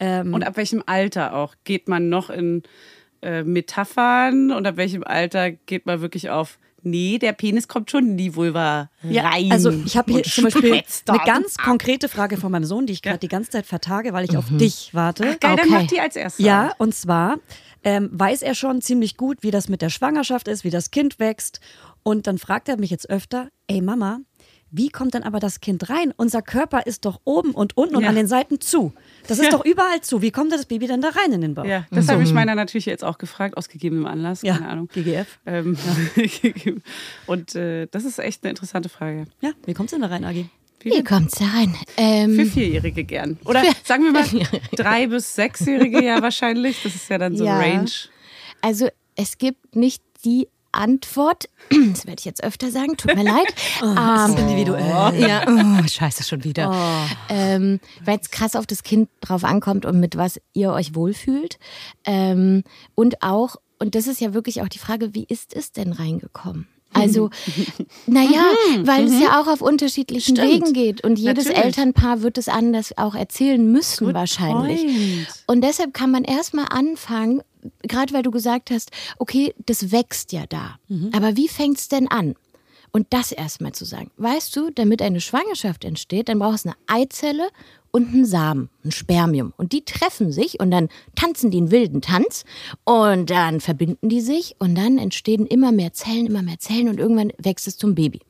Ähm, 0.00 0.32
Und 0.32 0.44
ab 0.46 0.56
welchem 0.56 0.82
Alter 0.86 1.34
auch? 1.34 1.54
Geht 1.64 1.88
man 1.88 2.08
noch 2.08 2.30
in 2.30 2.62
äh, 3.24 3.42
Metaphern 3.42 4.50
und 4.52 4.66
ab 4.66 4.76
welchem 4.76 5.02
Alter 5.02 5.50
geht 5.50 5.86
man 5.86 6.00
wirklich 6.00 6.30
auf, 6.30 6.58
nee, 6.82 7.18
der 7.18 7.32
Penis 7.32 7.66
kommt 7.66 7.90
schon 7.90 8.10
in 8.10 8.16
die 8.16 8.36
Vulva 8.36 8.90
ja, 9.02 9.22
rein? 9.28 9.50
also 9.50 9.70
ich 9.70 9.96
habe 9.96 10.12
hier 10.12 10.22
zum 10.22 10.44
Beispiel 10.44 10.82
eine 11.08 11.18
ganz 11.24 11.56
konkrete 11.56 12.08
Frage 12.08 12.36
von 12.36 12.52
meinem 12.52 12.64
Sohn, 12.64 12.86
die 12.86 12.92
ich 12.92 13.02
gerade 13.02 13.18
die 13.18 13.28
ganze 13.28 13.50
Zeit 13.50 13.66
vertage, 13.66 14.12
weil 14.12 14.24
ich 14.24 14.36
auf 14.36 14.44
dich 14.50 14.90
warte. 14.92 15.24
Geil, 15.40 15.56
dann 15.56 15.60
Okay. 15.60 15.68
macht 15.70 15.90
die 15.90 16.00
als 16.00 16.16
erstes. 16.16 16.44
Ja, 16.44 16.72
und 16.78 16.94
zwar 16.94 17.38
ähm, 17.82 18.10
weiß 18.12 18.42
er 18.42 18.54
schon 18.54 18.80
ziemlich 18.82 19.16
gut, 19.16 19.38
wie 19.42 19.50
das 19.50 19.68
mit 19.68 19.82
der 19.82 19.90
Schwangerschaft 19.90 20.46
ist, 20.48 20.64
wie 20.64 20.70
das 20.70 20.90
Kind 20.90 21.18
wächst. 21.18 21.60
Und 22.02 22.26
dann 22.26 22.36
fragt 22.38 22.68
er 22.68 22.76
mich 22.78 22.90
jetzt 22.90 23.08
öfter, 23.08 23.48
ey 23.66 23.80
Mama, 23.80 24.20
wie 24.76 24.88
kommt 24.88 25.14
denn 25.14 25.22
aber 25.22 25.38
das 25.38 25.60
Kind 25.60 25.88
rein? 25.88 26.12
Unser 26.16 26.42
Körper 26.42 26.86
ist 26.86 27.04
doch 27.04 27.20
oben 27.24 27.52
und 27.52 27.76
unten 27.76 27.94
und 27.96 28.02
Ja. 28.02 28.08
an 28.08 28.16
den 28.16 28.26
Seiten 28.26 28.60
zu. 28.60 28.92
Das 29.28 29.38
ist 29.38 29.44
Ja. 29.44 29.50
doch 29.52 29.64
überall 29.64 30.00
zu. 30.00 30.20
Wie 30.20 30.30
kommt 30.32 30.52
das 30.52 30.66
Baby 30.66 30.86
denn 30.88 31.00
da 31.00 31.10
rein 31.10 31.32
in 31.32 31.40
den 31.42 31.54
Bauch? 31.54 31.64
Ja, 31.64 31.86
das 31.92 32.08
habe 32.08 32.22
ich 32.24 32.32
meiner 32.32 32.54
natürlich 32.54 32.86
jetzt 32.86 33.04
auch 33.04 33.18
gefragt, 33.18 33.56
aus 33.56 33.68
gegebenem 33.68 34.06
Anlass. 34.06 34.42
Ja, 34.42 34.54
Keine 34.56 34.68
Ahnung. 34.68 34.88
GGF. 34.92 35.38
Ähm, 35.46 35.76
und 37.26 37.54
äh, 37.54 37.86
das 37.90 38.04
ist 38.04 38.18
echt 38.18 38.42
eine 38.42 38.50
interessante 38.50 38.88
Frage. 38.88 39.26
Ja, 39.40 39.50
wie 39.66 39.74
kommst 39.74 39.92
du 39.92 39.96
denn 39.96 40.02
da 40.02 40.08
rein, 40.08 40.24
Agi? 40.24 40.48
Wie 40.82 41.02
kommt's 41.02 41.38
da 41.38 41.46
rein? 41.46 41.74
Ähm, 41.96 42.34
Für 42.34 42.44
Vierjährige 42.44 43.04
gern. 43.04 43.38
Oder 43.46 43.62
sagen 43.84 44.04
wir 44.04 44.12
mal 44.12 44.24
drei 44.76 45.06
bis 45.06 45.34
sechsjährige 45.34 46.04
ja 46.04 46.20
wahrscheinlich. 46.20 46.82
Das 46.82 46.94
ist 46.94 47.08
ja 47.08 47.16
dann 47.16 47.36
so 47.36 47.44
Ja. 47.46 47.58
Range. 47.58 47.88
Also 48.60 48.88
es 49.16 49.38
gibt 49.38 49.76
nicht 49.76 50.02
die 50.26 50.48
Antwort. 50.74 51.48
Das 51.70 52.06
werde 52.06 52.18
ich 52.20 52.24
jetzt 52.24 52.44
öfter 52.44 52.70
sagen, 52.70 52.96
tut 52.96 53.14
mir 53.14 53.24
leid. 53.24 53.46
Das 53.80 54.30
Ähm, 54.30 54.34
ist 54.36 54.40
individuell. 54.40 55.20
ja, 55.20 55.44
oh, 55.48 55.86
scheiße, 55.86 56.24
schon 56.24 56.44
wieder. 56.44 56.72
Ähm, 57.28 57.80
Weil 58.04 58.18
es 58.20 58.30
krass 58.30 58.54
auf 58.56 58.66
das 58.66 58.82
Kind 58.82 59.08
drauf 59.20 59.44
ankommt 59.44 59.86
und 59.86 59.98
mit 60.00 60.16
was 60.16 60.40
ihr 60.52 60.72
euch 60.72 60.94
wohlfühlt. 60.94 61.58
Ähm, 62.04 62.62
und 62.94 63.22
auch, 63.22 63.56
und 63.78 63.94
das 63.94 64.06
ist 64.06 64.20
ja 64.20 64.34
wirklich 64.34 64.62
auch 64.62 64.68
die 64.68 64.78
Frage, 64.78 65.14
wie 65.14 65.24
ist 65.28 65.54
es 65.54 65.72
denn 65.72 65.92
reingekommen? 65.92 66.68
Also, 66.96 67.30
naja, 68.06 68.44
weil 68.84 69.06
es 69.06 69.20
ja 69.20 69.40
auch 69.40 69.48
auf 69.48 69.60
unterschiedlichen 69.60 70.36
Stimmt. 70.36 70.52
Wegen 70.52 70.72
geht. 70.72 71.02
Und 71.02 71.18
jedes 71.18 71.46
Natürlich. 71.46 71.64
Elternpaar 71.64 72.22
wird 72.22 72.38
es 72.38 72.48
anders 72.48 72.96
auch 72.96 73.16
erzählen 73.16 73.70
müssen, 73.72 74.14
wahrscheinlich. 74.14 74.82
point. 74.82 75.44
Und 75.48 75.62
deshalb 75.62 75.92
kann 75.92 76.12
man 76.12 76.22
erstmal 76.22 76.66
anfangen, 76.70 77.42
gerade 77.82 78.12
weil 78.12 78.22
du 78.22 78.30
gesagt 78.30 78.70
hast, 78.70 78.90
okay, 79.18 79.54
das 79.66 79.90
wächst 79.92 80.32
ja 80.32 80.44
da. 80.48 80.78
Aber 81.12 81.36
wie 81.36 81.48
fängt 81.48 81.78
es 81.78 81.88
denn 81.88 82.08
an? 82.08 82.34
Und 82.92 83.08
das 83.10 83.32
erstmal 83.32 83.72
zu 83.72 83.84
sagen. 83.84 84.12
Weißt 84.18 84.54
du, 84.54 84.70
damit 84.70 85.02
eine 85.02 85.20
Schwangerschaft 85.20 85.84
entsteht, 85.84 86.28
dann 86.28 86.38
brauchst 86.38 86.64
du 86.64 86.68
eine 86.68 87.02
Eizelle 87.02 87.48
und 87.90 88.12
einen 88.12 88.24
Samen, 88.24 88.70
ein 88.84 88.92
Spermium. 88.92 89.52
Und 89.56 89.72
die 89.72 89.84
treffen 89.84 90.30
sich 90.30 90.60
und 90.60 90.70
dann 90.70 90.88
tanzen 91.16 91.50
die 91.50 91.58
einen 91.58 91.70
wilden 91.70 92.02
Tanz 92.02 92.44
und 92.84 93.30
dann 93.30 93.60
verbinden 93.60 94.08
die 94.08 94.20
sich 94.20 94.56
und 94.58 94.74
dann 94.74 94.98
entstehen 94.98 95.46
immer 95.46 95.72
mehr 95.72 95.92
Zellen, 95.92 96.26
immer 96.26 96.42
mehr 96.42 96.58
Zellen 96.58 96.88
und 96.88 96.98
irgendwann 96.98 97.32
wächst 97.38 97.66
es 97.66 97.76
zum 97.76 97.94
Baby. 97.94 98.20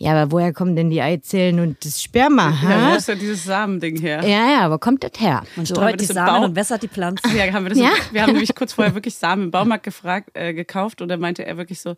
Ja, 0.00 0.12
aber 0.12 0.30
woher 0.30 0.52
kommen 0.52 0.76
denn 0.76 0.90
die 0.90 1.02
Eizellen 1.02 1.58
und 1.58 1.84
das 1.84 2.00
Sperma? 2.00 2.50
Ja, 2.62 2.68
hä? 2.68 2.92
wo 2.92 2.96
ist 2.96 3.08
ja 3.08 3.16
dieses 3.16 3.42
Samending 3.42 3.98
her? 4.00 4.22
Ja, 4.22 4.48
ja, 4.62 4.70
wo 4.70 4.78
kommt 4.78 5.02
das 5.02 5.10
her? 5.18 5.42
Man 5.56 5.66
So, 5.66 5.74
streut 5.74 6.00
die 6.00 6.04
im 6.04 6.12
Samen 6.12 6.44
und 6.44 6.56
wässert 6.56 6.84
die 6.84 6.88
Pflanzen. 6.88 7.28
Ja, 7.36 7.52
haben 7.52 7.64
wir, 7.64 7.70
das 7.70 7.78
Ja? 7.78 7.90
wir 8.12 8.22
haben 8.22 8.32
nämlich 8.32 8.54
kurz 8.54 8.74
vorher 8.74 8.94
wirklich 8.94 9.16
Samen 9.16 9.44
im 9.44 9.50
Baumarkt 9.50 9.82
gefragt, 9.84 10.30
äh, 10.34 10.54
gekauft 10.54 11.02
und 11.02 11.08
da 11.08 11.16
meinte 11.16 11.44
er 11.44 11.56
wirklich 11.56 11.80
so, 11.80 11.96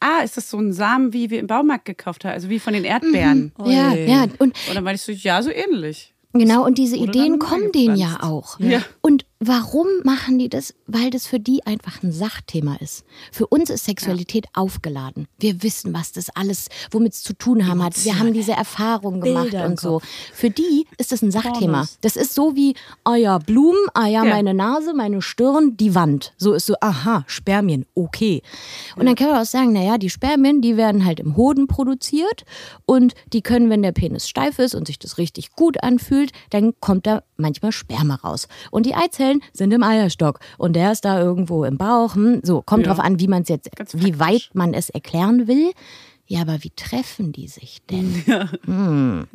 ah, 0.00 0.22
ist 0.22 0.36
das 0.36 0.50
so 0.50 0.58
ein 0.58 0.74
Samen, 0.74 1.14
wie 1.14 1.30
wir 1.30 1.40
im 1.40 1.46
Baumarkt 1.46 1.86
gekauft 1.86 2.26
haben, 2.26 2.32
also 2.34 2.50
wie 2.50 2.58
von 2.58 2.74
den 2.74 2.84
Erdbeeren? 2.84 3.52
Ja, 3.64 3.92
Ui. 3.92 4.04
ja. 4.06 4.22
Und 4.24 4.40
Und 4.40 4.54
dann 4.74 4.84
meinte 4.84 4.96
ich 4.96 5.02
so, 5.02 5.28
ja, 5.28 5.42
so 5.42 5.50
ähnlich. 5.50 6.12
Genau, 6.34 6.66
und 6.66 6.76
diese 6.76 6.96
Ideen 6.96 7.38
kommen 7.38 7.72
denen 7.72 7.96
ja 7.96 8.18
auch. 8.20 8.60
Ja. 8.60 8.82
Und 9.00 9.24
warum 9.40 9.86
machen 10.04 10.38
die 10.38 10.48
das? 10.48 10.74
Weil 10.86 11.10
das 11.10 11.26
für 11.26 11.38
die 11.38 11.64
einfach 11.66 12.02
ein 12.02 12.12
Sachthema 12.12 12.76
ist. 12.76 13.04
Für 13.30 13.46
uns 13.46 13.70
ist 13.70 13.84
Sexualität 13.84 14.46
aufgeladen. 14.54 15.28
Wir 15.38 15.62
wissen, 15.62 15.94
was 15.94 16.12
das 16.12 16.30
alles, 16.30 16.68
womit 16.90 17.12
es 17.12 17.22
zu 17.22 17.34
tun 17.34 17.66
haben 17.66 17.82
hat. 17.82 18.04
Wir 18.04 18.18
haben 18.18 18.32
diese 18.32 18.52
Erfahrungen 18.52 19.20
gemacht 19.20 19.50
Bilder 19.50 19.66
und 19.66 19.78
so. 19.78 20.00
Für 20.32 20.50
die 20.50 20.86
ist 20.98 21.12
das 21.12 21.22
ein 21.22 21.30
Sachthema. 21.30 21.86
Das 22.00 22.16
ist 22.16 22.34
so 22.34 22.56
wie, 22.56 22.74
ah 23.04 23.14
ja, 23.16 23.38
Blumen, 23.38 23.78
ah 23.94 24.06
ja, 24.06 24.24
Ja. 24.24 24.34
meine 24.34 24.54
Nase, 24.54 24.92
meine 24.94 25.22
Stirn, 25.22 25.76
die 25.76 25.94
Wand. 25.94 26.32
So 26.36 26.54
ist 26.54 26.66
so, 26.66 26.74
aha, 26.80 27.24
Spermien, 27.28 27.86
okay. 27.94 28.42
Und 28.96 29.06
dann 29.06 29.14
kann 29.14 29.28
man 29.30 29.40
auch 29.40 29.46
sagen, 29.46 29.72
naja, 29.72 29.98
die 29.98 30.10
Spermien, 30.10 30.60
die 30.62 30.76
werden 30.76 31.04
halt 31.04 31.20
im 31.20 31.36
Hoden 31.36 31.66
produziert 31.68 32.44
und 32.86 33.14
die 33.32 33.42
können, 33.42 33.70
wenn 33.70 33.82
der 33.82 33.92
Penis 33.92 34.28
steif 34.28 34.58
ist 34.58 34.74
und 34.74 34.86
sich 34.86 34.98
das 34.98 35.18
richtig 35.18 35.52
gut 35.52 35.82
anfühlt, 35.82 36.32
dann 36.50 36.72
kommt 36.80 37.06
da 37.06 37.22
manchmal 37.36 37.70
Sperma 37.72 38.16
raus. 38.16 38.48
Und 38.70 38.86
die 38.86 38.94
Eizellen 38.94 39.27
sind 39.52 39.72
im 39.72 39.82
Eierstock 39.82 40.40
und 40.58 40.74
der 40.74 40.92
ist 40.92 41.04
da 41.04 41.20
irgendwo 41.20 41.64
im 41.64 41.78
Bauch. 41.78 42.14
Hm, 42.14 42.40
so, 42.42 42.62
kommt 42.62 42.86
Ja. 42.86 42.92
drauf 42.94 43.04
an, 43.04 43.18
wie 43.20 43.28
man 43.28 43.42
es 43.42 43.48
jetzt, 43.48 43.70
Ganz 43.76 43.94
wie 43.94 44.18
weit 44.18 44.50
man 44.54 44.74
es 44.74 44.90
erklären 44.90 45.46
will. 45.48 45.72
Ja, 46.26 46.42
aber 46.42 46.62
wie 46.62 46.70
treffen 46.76 47.32
die 47.32 47.48
sich 47.48 47.78
denn? 47.90 48.24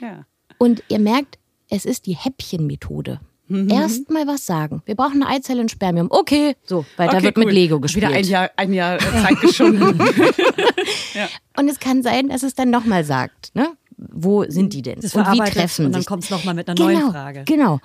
Ja. 0.00 0.24
Und 0.58 0.82
ihr 0.88 0.98
merkt, 0.98 1.38
es 1.68 1.84
ist 1.84 2.06
die 2.06 2.16
Häppchenmethode. 2.16 3.20
Mhm. 3.48 3.68
Erstmal 3.68 4.26
was 4.26 4.46
sagen. 4.46 4.82
Wir 4.86 4.94
brauchen 4.94 5.22
eine 5.22 5.26
Eizelle 5.36 5.60
und 5.60 5.70
Spermium. 5.70 6.06
Okay, 6.10 6.54
so, 6.64 6.84
weil 6.96 7.08
da 7.08 7.14
Okay, 7.16 7.24
wird 7.24 7.36
mit 7.36 7.46
cool. 7.48 7.52
Lego 7.52 7.80
gespielt. 7.80 8.06
Wieder 8.06 8.16
ein 8.16 8.24
Jahr, 8.24 8.50
ein 8.56 8.72
Jahr 8.72 8.98
Zeit 8.98 9.40
geschunden. 9.40 10.00
Und 11.58 11.68
es 11.68 11.80
kann 11.80 12.02
sein, 12.02 12.28
dass 12.28 12.42
es 12.44 12.54
dann 12.54 12.70
nochmal 12.70 13.04
sagt, 13.04 13.54
ne? 13.54 13.68
Wo 14.12 14.44
sind 14.48 14.72
die 14.72 14.82
denn? 14.82 15.00
Das 15.00 15.14
und 15.14 15.26
wie 15.32 15.50
treffen 15.50 15.86
und 15.86 15.92
dann 15.92 16.00
sich? 16.00 16.08
kommt 16.08 16.24
es 16.24 16.30
nochmal 16.30 16.54
mit 16.54 16.68
einer 16.68 16.74
genau, 16.74 16.88
neuen 16.88 17.10
Frage. 17.10 17.44
Genau. 17.44 17.80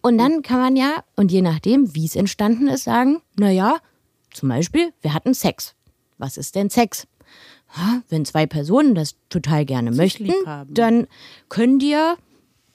Und 0.00 0.18
dann 0.18 0.42
kann 0.42 0.60
man 0.60 0.76
ja, 0.76 1.02
und 1.16 1.32
je 1.32 1.42
nachdem, 1.42 1.94
wie 1.94 2.04
es 2.04 2.14
entstanden 2.14 2.68
ist, 2.68 2.84
sagen, 2.84 3.20
naja, 3.36 3.78
zum 4.32 4.48
Beispiel, 4.48 4.92
wir 5.00 5.12
hatten 5.12 5.34
Sex. 5.34 5.74
Was 6.18 6.36
ist 6.36 6.54
denn 6.54 6.70
Sex? 6.70 7.06
Wenn 8.08 8.24
zwei 8.24 8.46
Personen 8.46 8.94
das 8.94 9.16
total 9.28 9.64
gerne 9.64 9.90
möchten, 9.90 10.26
lieb 10.26 10.46
haben. 10.46 10.72
dann 10.72 11.06
können 11.48 11.78
die 11.78 11.90
ja 11.90 12.16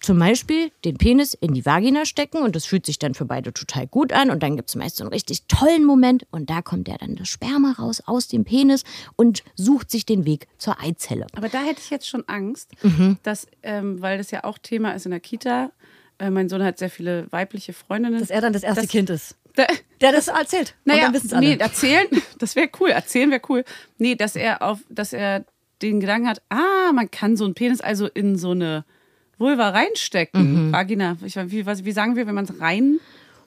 zum 0.01 0.17
Beispiel 0.20 0.72
den 0.84 0.98
Penis 0.98 1.34
in 1.36 1.53
die 1.53 1.65
Vagina 1.65 2.05
stecken 2.05 2.38
und 2.39 2.55
das 2.55 2.65
fühlt 2.65 2.86
sich 2.86 2.98
dann 3.00 3.13
für 3.13 3.25
beide 3.25 3.53
total 3.53 3.86
gut 3.88 4.12
an 4.13 4.31
und 4.31 4.41
dann 4.43 4.55
gibt 4.58 4.70
es 4.70 4.75
meist 4.75 4.98
so 4.98 5.03
einen 5.03 5.13
richtig 5.13 5.43
tollen 5.48 5.86
Moment 5.86 6.25
und 6.31 6.50
da 6.50 6.62
kommt 6.62 6.88
ja 6.88 6.98
dann 6.98 7.15
das 7.15 7.29
Sperma 7.29 7.74
raus 7.77 8.01
aus 8.05 8.27
dem 8.27 8.43
Penis 8.43 8.84
und 9.15 9.43
sucht 9.55 9.91
sich 9.91 10.05
den 10.05 10.25
Weg 10.25 10.48
zur 10.58 10.81
Eizelle. 10.81 11.27
Aber 11.36 11.50
da 11.50 11.60
hätte 11.62 11.79
ich 11.84 11.89
jetzt 11.91 12.08
schon 12.10 12.24
Angst, 12.27 12.72
Mhm. 12.84 13.17
dass, 13.24 13.46
ähm, 13.63 14.01
weil 14.01 14.17
das 14.17 14.31
ja 14.31 14.43
auch 14.43 14.58
Thema 14.58 14.91
ist 14.93 15.05
in 15.05 15.12
der 15.12 15.20
Kita, 15.20 15.72
äh, 16.17 16.29
mein 16.31 16.50
Sohn 16.50 16.63
hat 16.63 16.77
sehr 16.79 16.89
viele 16.89 17.31
weibliche 17.31 17.72
Freundinnen. 17.74 18.20
Dass 18.20 18.29
er 18.31 18.41
dann 18.41 18.53
das 18.53 18.63
erste 18.63 18.81
Das- 18.81 18.89
Kind 18.91 19.10
ist. 19.12 19.36
Da- 19.55 19.67
Der 20.00 20.12
das 20.13 20.29
erzählt. 20.29 20.75
und 20.86 20.93
Naja, 20.96 21.12
nee, 21.39 21.58
erzählen, 21.58 22.08
das 22.39 22.55
wäre 22.55 22.70
cool. 22.79 22.89
Erzählen 22.89 23.29
wäre 23.29 23.41
cool. 23.50 23.65
Nee, 23.98 24.15
dass 24.15 24.36
er 24.36 24.62
auf, 24.62 24.79
dass 24.89 25.13
er 25.13 25.43
den 25.81 26.00
Gedanken 26.00 26.27
hat, 26.29 26.41
ah, 26.50 26.91
man 26.93 27.12
kann 27.12 27.36
so 27.36 27.43
einen 27.46 27.53
Penis 27.53 27.81
also 27.81 28.08
in 28.08 28.38
so 28.38 28.51
eine 28.51 28.86
Vulva 29.41 29.69
reinstecken. 29.69 30.67
Mhm. 30.67 30.71
Vagina. 30.71 31.17
Ich, 31.25 31.36
wie, 31.36 31.65
was, 31.65 31.83
wie 31.83 31.91
sagen 31.91 32.15
wir, 32.15 32.25
wenn 32.27 32.36
man 32.36 32.45
es 32.45 32.60
rein, 32.62 33.00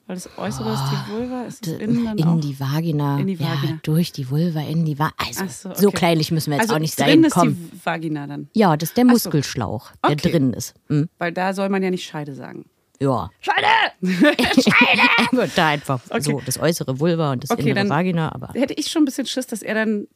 weil 0.07 0.15
das 0.17 0.29
Äußere 0.37 0.71
ist 0.73 0.83
die 0.91 1.11
Vulva, 1.11 1.43
ist 1.45 1.65
innen 1.67 2.05
dann 2.05 2.17
in 2.19 2.25
auch? 2.27 2.39
die 2.39 2.59
Vagina. 2.59 3.19
In 3.19 3.25
die 3.27 3.33
Ja, 3.33 3.53
Vagina. 3.55 3.79
durch 3.81 4.11
die 4.11 4.29
Vulva, 4.29 4.61
in 4.61 4.85
die 4.85 4.99
Vagina. 4.99 5.13
Also, 5.41 5.45
so, 5.47 5.73
so 5.73 5.87
okay. 5.87 5.97
kleinlich 5.97 6.31
müssen 6.31 6.51
wir 6.51 6.57
jetzt 6.57 6.65
also 6.65 6.75
auch 6.75 6.79
nicht 6.79 6.99
drin 6.99 7.07
sein. 7.07 7.23
ist 7.23 7.33
Komm. 7.33 7.55
die 7.71 7.85
Vagina 7.85 8.27
dann. 8.27 8.47
Ja, 8.53 8.77
das 8.77 8.89
ist 8.89 8.97
der 8.97 9.05
Ach 9.05 9.09
so. 9.09 9.13
Muskelschlauch, 9.29 9.91
der 10.03 10.11
Okay. 10.11 10.31
drin 10.31 10.53
ist. 10.53 10.75
Hm? 10.89 11.09
Weil 11.17 11.31
da 11.31 11.53
soll 11.53 11.69
man 11.69 11.81
ja 11.81 11.89
nicht 11.89 12.05
Scheide 12.05 12.35
sagen. 12.35 12.65
Ja. 13.01 13.29
Scheide! 13.41 13.67
Gut, 15.31 15.49
da 15.55 15.67
einfach 15.69 15.99
so 16.19 16.41
das 16.45 16.59
äußere 16.59 16.99
Vulva 16.99 17.31
und 17.33 17.43
das 17.43 17.49
Okay, 17.51 17.63
innere 17.63 17.75
dann- 17.75 17.89
Vagina, 17.89 18.31
aber. 18.33 18.49
Hätte 18.53 18.73
ich 18.75 18.87
schon 18.87 19.01
ein 19.01 19.05
bisschen 19.05 19.25
Schiss, 19.27 19.47
dass 19.47 19.61
er 19.63 19.73
dann, 19.75 20.07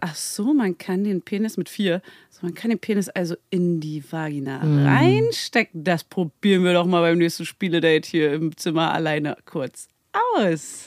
ach 0.00 0.14
so, 0.14 0.54
man 0.54 0.78
kann 0.78 1.04
den 1.04 1.22
Penis 1.22 1.56
mit 1.56 1.68
vier, 1.68 2.02
so, 2.30 2.40
man 2.42 2.54
kann 2.54 2.70
den 2.70 2.78
Penis 2.78 3.08
also 3.08 3.34
in 3.50 3.80
die 3.80 4.02
Vagina 4.10 4.64
Mhm. 4.64 4.86
reinstecken. 4.86 5.84
Das 5.84 6.04
probieren 6.04 6.64
wir 6.64 6.72
doch 6.72 6.86
mal 6.86 7.00
beim 7.00 7.18
nächsten 7.18 7.44
Spieledate 7.44 8.08
hier 8.08 8.32
im 8.32 8.56
Zimmer 8.56 8.92
alleine 8.92 9.36
kurz 9.44 9.88
aus. 10.36 10.84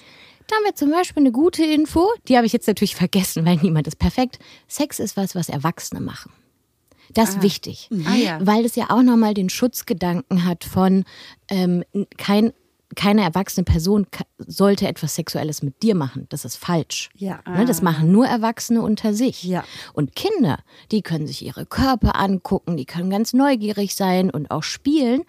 Da 0.47 0.55
haben 0.57 0.63
wir 0.65 0.75
zum 0.75 0.91
Beispiel 0.91 1.23
eine 1.23 1.31
gute 1.31 1.63
Info, 1.65 2.07
die 2.27 2.37
habe 2.37 2.45
ich 2.45 2.53
jetzt 2.53 2.67
natürlich 2.67 2.95
vergessen, 2.95 3.45
weil 3.45 3.57
niemand 3.57 3.87
ist 3.87 3.97
perfekt. 3.97 4.37
Sex 4.67 4.99
ist 4.99 5.17
was, 5.17 5.33
was 5.35 5.49
Erwachsene 5.49 5.99
machen. 6.01 6.31
Das 7.13 7.29
ist 7.31 7.41
wichtig, 7.43 7.89
Ah, 8.05 8.15
ja. 8.15 8.39
weil 8.45 8.65
es 8.65 8.75
ja 8.75 8.89
auch 8.89 9.01
nochmal 9.03 9.33
den 9.35 9.49
Schutzgedanken 9.49 10.43
hat 10.45 10.63
von 10.63 11.05
ähm, 11.49 11.83
kein, 12.17 12.51
keine 12.95 13.21
erwachsene 13.21 13.63
Person 13.63 14.07
sollte 14.37 14.87
etwas 14.87 15.15
Sexuelles 15.15 15.61
mit 15.61 15.83
dir 15.83 15.95
machen. 15.95 16.25
Das 16.29 16.45
ist 16.45 16.55
falsch. 16.55 17.09
Ja. 17.15 17.39
Ne, 17.47 17.65
das 17.65 17.81
machen 17.81 18.11
nur 18.11 18.25
Erwachsene 18.25 18.81
unter 18.81 19.13
sich. 19.13 19.43
Ja. 19.43 19.63
Und 19.93 20.15
Kinder, 20.15 20.59
die 20.91 21.01
können 21.01 21.27
sich 21.27 21.45
ihre 21.45 21.65
Körper 21.65 22.15
angucken, 22.15 22.77
die 22.77 22.85
können 22.85 23.09
ganz 23.09 23.33
neugierig 23.33 23.95
sein 23.95 24.29
und 24.29 24.51
auch 24.51 24.63
spielen. 24.63 25.23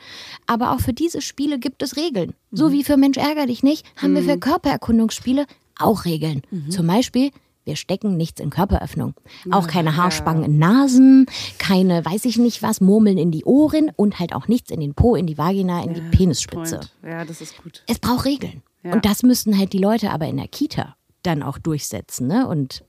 Aber 0.46 0.73
auch 0.73 0.80
für 0.80 0.92
diese 0.92 1.20
Spiele 1.20 1.58
gibt 1.58 1.82
es 1.82 1.96
Regeln. 1.96 2.35
So 2.52 2.73
wie 2.73 2.85
für 2.85 2.96
Mensch 2.96 3.18
ärger 3.18 3.46
dich 3.46 3.62
nicht, 3.62 3.85
haben 3.96 4.14
wir 4.14 4.23
für 4.23 4.38
Körpererkundungsspiele 4.38 5.46
auch 5.78 6.04
Regeln. 6.04 6.42
Zum 6.70 6.87
Beispiel, 6.87 7.30
wir 7.66 7.76
stecken 7.76 8.16
nichts 8.16 8.40
in 8.40 8.49
Körperöffnung. 8.49 9.12
Auch 9.50 9.66
keine 9.66 9.96
Haarspangen 9.96 10.44
in 10.44 10.58
Nasen, 10.58 11.26
keine, 11.58 12.02
weiß 12.04 12.25
ich 12.25 12.38
nicht 12.38 12.62
was, 12.62 12.80
Murmeln 12.80 13.18
in 13.18 13.30
die 13.30 13.44
Ohren 13.44 13.90
und 13.96 14.18
halt 14.18 14.35
auch 14.35 14.49
nichts 14.49 14.70
in 14.70 14.80
den 14.80 14.94
Po, 14.94 15.14
in 15.16 15.26
die 15.26 15.37
Vagina, 15.37 15.82
in 15.85 15.92
die 15.92 16.00
Penisspitze. 16.00 16.76
Point. 16.76 16.92
Ja, 17.02 17.25
das 17.25 17.40
ist 17.42 17.62
gut. 17.62 17.82
Es 17.87 17.99
braucht 17.99 18.25
Regeln. 18.25 18.62
Ja. 18.82 18.92
Und 18.92 19.04
das 19.04 19.23
müssten 19.23 19.58
halt 19.58 19.73
die 19.75 19.78
Leute 19.78 20.11
aber 20.11 20.26
in 20.26 20.37
der 20.38 20.49
Kita 20.49 20.96
dann 21.25 21.42
auch 21.42 21.58
durchsetzen. 21.58 22.28
Ne? 22.28 22.46
Und 22.46 22.85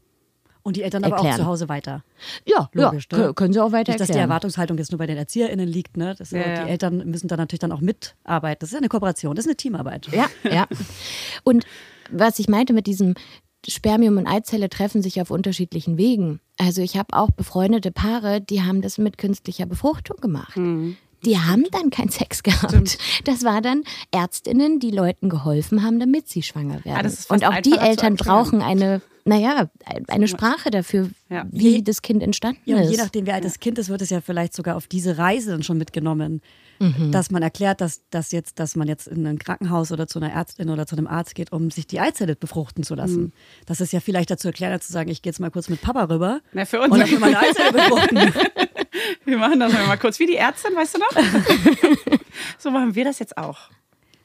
Und 0.62 0.76
die 0.76 0.84
Eltern 0.84 1.04
aber 1.04 1.16
auch 1.16 1.18
Erklären. 1.24 1.38
zu 1.40 1.46
Hause 1.48 1.70
weiter. 1.70 2.04
ja, 2.46 2.70
Logisch, 2.74 3.08
ja 3.12 3.18
ne? 3.18 3.24
kö- 3.30 3.34
können 3.34 3.54
sie 3.54 3.60
auch 3.64 3.72
weiter 3.72 3.92
Nicht, 3.94 4.00
dass 4.02 4.08
die 4.08 4.12
erklären. 4.12 4.30
Erwartungshaltung 4.30 4.78
jetzt 4.78 4.92
nur 4.92 5.00
bei 5.00 5.08
den 5.08 5.18
ErzieherInnen 5.18 5.68
liegt. 5.68 5.98
Ne? 5.98 6.14
Das, 6.16 6.30
Ja, 6.32 6.40
ja. 6.48 6.64
Die 6.66 6.70
Eltern 6.70 6.98
müssen 7.10 7.28
dann 7.28 7.40
natürlich 7.40 7.62
dann 7.62 7.72
auch 7.72 7.82
mitarbeiten. 7.82 8.60
Das 8.60 8.70
ist 8.70 8.74
ja 8.74 8.78
eine 8.80 8.90
Kooperation, 8.90 9.36
das 9.36 9.46
ist 9.46 9.50
eine 9.50 9.58
Teamarbeit. 9.58 10.08
Ja, 10.12 10.28
ja. 10.44 10.68
Und 11.44 11.66
was 12.12 12.38
ich 12.38 12.48
meinte 12.48 12.74
mit 12.74 12.86
diesem 12.86 13.16
Spermium 13.68 14.18
und 14.18 14.28
Eizelle 14.28 14.70
treffen 14.70 15.02
sich 15.02 15.22
auf 15.22 15.32
unterschiedlichen 15.32 15.98
Wegen. 15.98 16.40
Also 16.58 16.82
ich 16.82 16.98
habe 16.98 17.14
auch 17.14 17.32
befreundete 17.32 17.92
Paare, 17.92 18.42
die 18.42 18.62
haben 18.62 18.82
das 18.82 18.98
mit 18.98 19.18
künstlicher 19.18 19.66
Befruchtung 19.66 20.18
gemacht. 20.18 20.56
Die 21.26 21.38
haben 21.40 21.66
dann 21.72 21.90
keinen 21.90 22.10
Sex 22.10 22.44
gehabt. 22.44 22.98
Das 23.26 23.44
war 23.44 23.62
dann 23.62 23.84
Ärztinnen, 24.12 24.80
die 24.80 24.92
Leuten 24.92 25.30
geholfen 25.30 25.84
haben, 25.84 26.00
damit 26.00 26.30
sie 26.30 26.44
schwanger 26.44 26.86
werden. 26.86 26.98
Ah, 27.06 27.08
ist 27.08 27.28
fast 27.28 27.32
und 27.32 27.46
auch 27.46 27.60
die 27.62 27.78
Eltern 27.78 28.16
brauchen 28.16 28.62
eine, 28.62 29.02
naja, 29.26 29.70
eine 30.08 30.28
Sprache 30.28 30.70
dafür, 30.70 31.10
Ja. 31.30 31.46
wie 31.52 31.82
das 31.84 32.02
Kind 32.02 32.22
entstanden 32.24 32.62
Ja, 32.66 32.80
ist. 32.80 32.92
je 32.92 32.98
nachdem, 32.98 33.26
wie 33.26 33.32
alt 33.32 33.44
das 33.44 33.60
Kind 33.60 33.78
ist, 33.80 33.90
wird 33.90 34.02
es 34.02 34.12
ja 34.12 34.22
vielleicht 34.22 34.54
sogar 34.54 34.76
auf 34.78 34.88
diese 34.88 35.18
Reise 35.18 35.52
dann 35.52 35.64
schon 35.64 35.78
mitgenommen. 35.78 36.42
Dass 37.12 37.32
man 37.32 37.42
erklärt, 37.44 37.82
dass, 37.82 38.02
dass, 38.10 38.32
jetzt, 38.32 38.60
dass 38.60 38.76
man 38.76 38.88
jetzt 38.88 39.08
in 39.08 39.26
ein 39.26 39.40
Krankenhaus 39.40 39.92
oder 39.92 40.08
zu 40.08 40.20
einer 40.20 40.32
Ärztin 40.32 40.70
oder 40.70 40.86
zu 40.86 40.96
einem 40.96 41.08
Arzt 41.08 41.36
geht, 41.36 41.52
um 41.52 41.72
sich 41.72 41.88
die 41.88 42.00
Eizelle 42.00 42.36
befruchten 42.36 42.84
zu 42.84 42.96
lassen. 42.96 43.34
Das 43.66 43.82
ist 43.82 43.94
ja 43.94 44.00
viel 44.00 44.14
leichter 44.14 44.38
zu 44.38 44.48
erklären, 44.48 44.72
als 44.74 44.88
zu 44.88 44.94
sagen, 44.94 45.10
ich 45.10 45.22
gehe 45.22 45.32
jetzt 45.32 45.40
mal 45.40 45.52
kurz 45.52 45.70
mit 45.70 45.82
Papa 45.82 46.04
rüber 46.06 46.42
Na, 46.54 46.66
für 46.66 46.80
uns. 46.82 46.92
und 46.92 47.00
lass 47.00 47.12
mir 47.12 47.20
meine 47.20 47.40
Eizelle 47.40 47.72
befruchten. 47.74 48.20
Wir 49.26 49.38
machen 49.38 49.60
das 49.60 49.74
mal 49.74 49.98
kurz. 49.98 50.20
Wie 50.20 50.26
die 50.26 50.38
Ärztin, 50.38 50.76
weißt 50.76 50.96
du 50.96 51.00
noch? 51.00 51.12
so 52.58 52.72
machen 52.72 52.96
wir 52.96 53.04
das 53.06 53.20
jetzt 53.20 53.38
auch. 53.38 53.70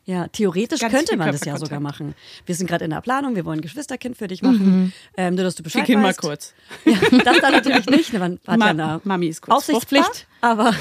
Ja, 0.04 0.26
theoretisch 0.28 0.80
Ganz 0.80 0.92
könnte 0.92 1.16
man 1.16 1.30
das 1.30 1.44
ja 1.44 1.56
sogar 1.58 1.78
machen. 1.78 2.14
Wir 2.46 2.54
sind 2.56 2.66
gerade 2.66 2.84
in 2.84 2.90
der 2.90 3.00
Planung, 3.02 3.36
wir 3.36 3.44
wollen 3.44 3.58
ein 3.60 3.62
Geschwisterkind 3.62 4.16
für 4.16 4.26
dich 4.26 4.42
machen. 4.42 4.92
Ähm, 5.16 5.34
nur, 5.36 5.44
dass 5.44 5.54
du 5.54 5.62
Bescheid 5.62 5.88
ihn 5.88 6.00
mal 6.00 6.14
kurz. 6.14 6.54
Ja, 6.84 6.96
das 7.24 7.38
dann 7.40 7.52
natürlich 7.52 7.86
nicht. 7.86 8.12
ne, 8.12 8.18
Man 8.18 8.40
hat 8.46 8.58
Ma- 8.58 8.64
ja 8.66 8.70
eine 8.70 9.00
Mami 9.04 9.26
ist 9.28 9.42
kurz 9.42 9.56
Aufsichtspflicht, 9.58 10.26
aber 10.40 10.74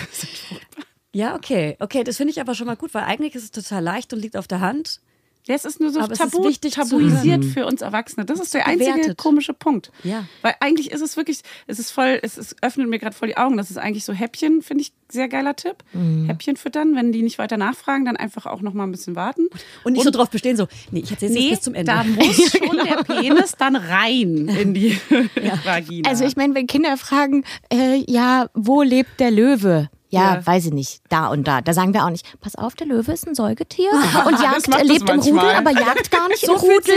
ja, 1.13 1.35
okay. 1.35 1.75
Okay, 1.79 2.03
das 2.03 2.17
finde 2.17 2.31
ich 2.31 2.39
aber 2.41 2.55
schon 2.55 2.67
mal 2.67 2.75
gut, 2.75 2.93
weil 2.93 3.03
eigentlich 3.03 3.35
ist 3.35 3.43
es 3.43 3.51
total 3.51 3.83
leicht 3.83 4.13
und 4.13 4.19
liegt 4.19 4.37
auf 4.37 4.47
der 4.47 4.61
Hand. 4.61 4.99
Ja, 5.47 5.55
es 5.55 5.65
ist 5.65 5.79
nur 5.79 5.89
so 5.89 5.99
Aber 5.99 6.13
tabu, 6.13 6.43
wichtig 6.43 6.75
tabuisiert 6.75 7.43
für 7.43 7.65
uns 7.65 7.81
Erwachsene. 7.81 8.25
Das 8.27 8.39
ist 8.39 8.53
der 8.53 8.67
einzige 8.67 8.91
bewertet. 8.91 9.17
komische 9.17 9.53
Punkt. 9.53 9.91
Ja. 10.03 10.25
Weil 10.43 10.53
eigentlich 10.59 10.91
ist 10.91 11.01
es 11.01 11.17
wirklich, 11.17 11.41
es 11.65 11.79
ist 11.79 11.89
voll, 11.89 12.19
es 12.21 12.37
ist, 12.37 12.57
öffnet 12.61 12.87
mir 12.87 12.99
gerade 12.99 13.15
voll 13.15 13.29
die 13.29 13.37
Augen. 13.37 13.57
Das 13.57 13.71
ist 13.71 13.77
eigentlich 13.77 14.05
so 14.05 14.13
Häppchen, 14.13 14.61
finde 14.61 14.83
ich, 14.83 14.93
sehr 15.09 15.27
geiler 15.27 15.55
Tipp. 15.55 15.77
Mhm. 15.93 16.27
Häppchen 16.27 16.57
füttern, 16.57 16.95
wenn 16.95 17.11
die 17.11 17.23
nicht 17.23 17.39
weiter 17.39 17.57
nachfragen, 17.57 18.05
dann 18.05 18.17
einfach 18.17 18.45
auch 18.45 18.61
noch 18.61 18.73
mal 18.75 18.83
ein 18.83 18.91
bisschen 18.91 19.15
warten. 19.15 19.47
Und 19.83 19.93
nicht 19.93 20.03
so 20.03 20.11
drauf 20.11 20.29
bestehen, 20.29 20.57
so, 20.57 20.67
nee, 20.91 20.99
ich 20.99 21.09
erzähle 21.09 21.33
Nee, 21.33 21.39
jetzt 21.49 21.55
bis 21.55 21.61
zum 21.61 21.73
Ende. 21.73 21.91
da 21.91 22.03
muss 22.03 22.51
schon 22.51 22.77
der 22.77 23.03
Penis 23.03 23.53
dann 23.57 23.75
rein 23.75 24.47
in 24.47 24.75
die 24.75 24.95
Vagina. 25.65 26.07
Also 26.07 26.23
ich 26.23 26.35
meine, 26.35 26.53
wenn 26.53 26.67
Kinder 26.67 26.95
fragen, 26.97 27.45
äh, 27.73 28.03
ja, 28.07 28.47
wo 28.53 28.83
lebt 28.83 29.19
der 29.19 29.31
Löwe? 29.31 29.89
Ja, 30.13 30.35
Ja. 30.35 30.45
weiß 30.45 30.65
ich 30.65 30.73
nicht, 30.73 31.01
da 31.09 31.27
und 31.29 31.45
da. 31.47 31.61
Da 31.61 31.73
sagen 31.73 31.93
wir 31.93 32.05
auch 32.05 32.09
nicht, 32.09 32.25
pass 32.41 32.55
auf, 32.55 32.75
der 32.75 32.85
Löwe 32.87 33.11
ist 33.13 33.25
ein 33.27 33.33
Säugetier 33.33 33.89
und 34.27 34.39
jagt, 34.41 34.67
lebt 34.83 35.09
im 35.09 35.19
Rudel, 35.19 35.39
aber 35.55 35.71
jagt 35.71 36.11
gar 36.11 36.27
nicht 36.27 36.41
So 36.45 36.53
im 36.53 36.59
Rudel. 36.59 36.93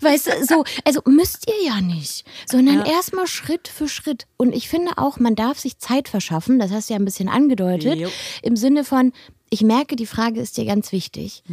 Weißt 0.00 0.26
du, 0.26 0.44
so, 0.44 0.64
also 0.84 1.00
müsst 1.06 1.48
ihr 1.48 1.64
ja 1.66 1.80
nicht, 1.80 2.26
sondern 2.46 2.84
erstmal 2.84 3.26
Schritt 3.26 3.68
für 3.68 3.88
Schritt. 3.88 4.26
Und 4.36 4.52
ich 4.54 4.68
finde 4.68 4.92
auch, 4.98 5.18
man 5.18 5.34
darf 5.36 5.58
sich 5.58 5.78
Zeit 5.78 6.08
verschaffen, 6.08 6.58
das 6.58 6.70
hast 6.72 6.90
du 6.90 6.94
ja 6.94 6.98
ein 7.00 7.04
bisschen 7.04 7.28
angedeutet, 7.28 7.96
Jo. 7.98 8.08
im 8.42 8.56
Sinne 8.56 8.84
von, 8.84 9.12
ich 9.48 9.62
merke, 9.62 9.94
die 9.96 10.06
Frage 10.06 10.40
ist 10.40 10.56
dir 10.56 10.64
ganz 10.64 10.90
wichtig. 10.90 11.44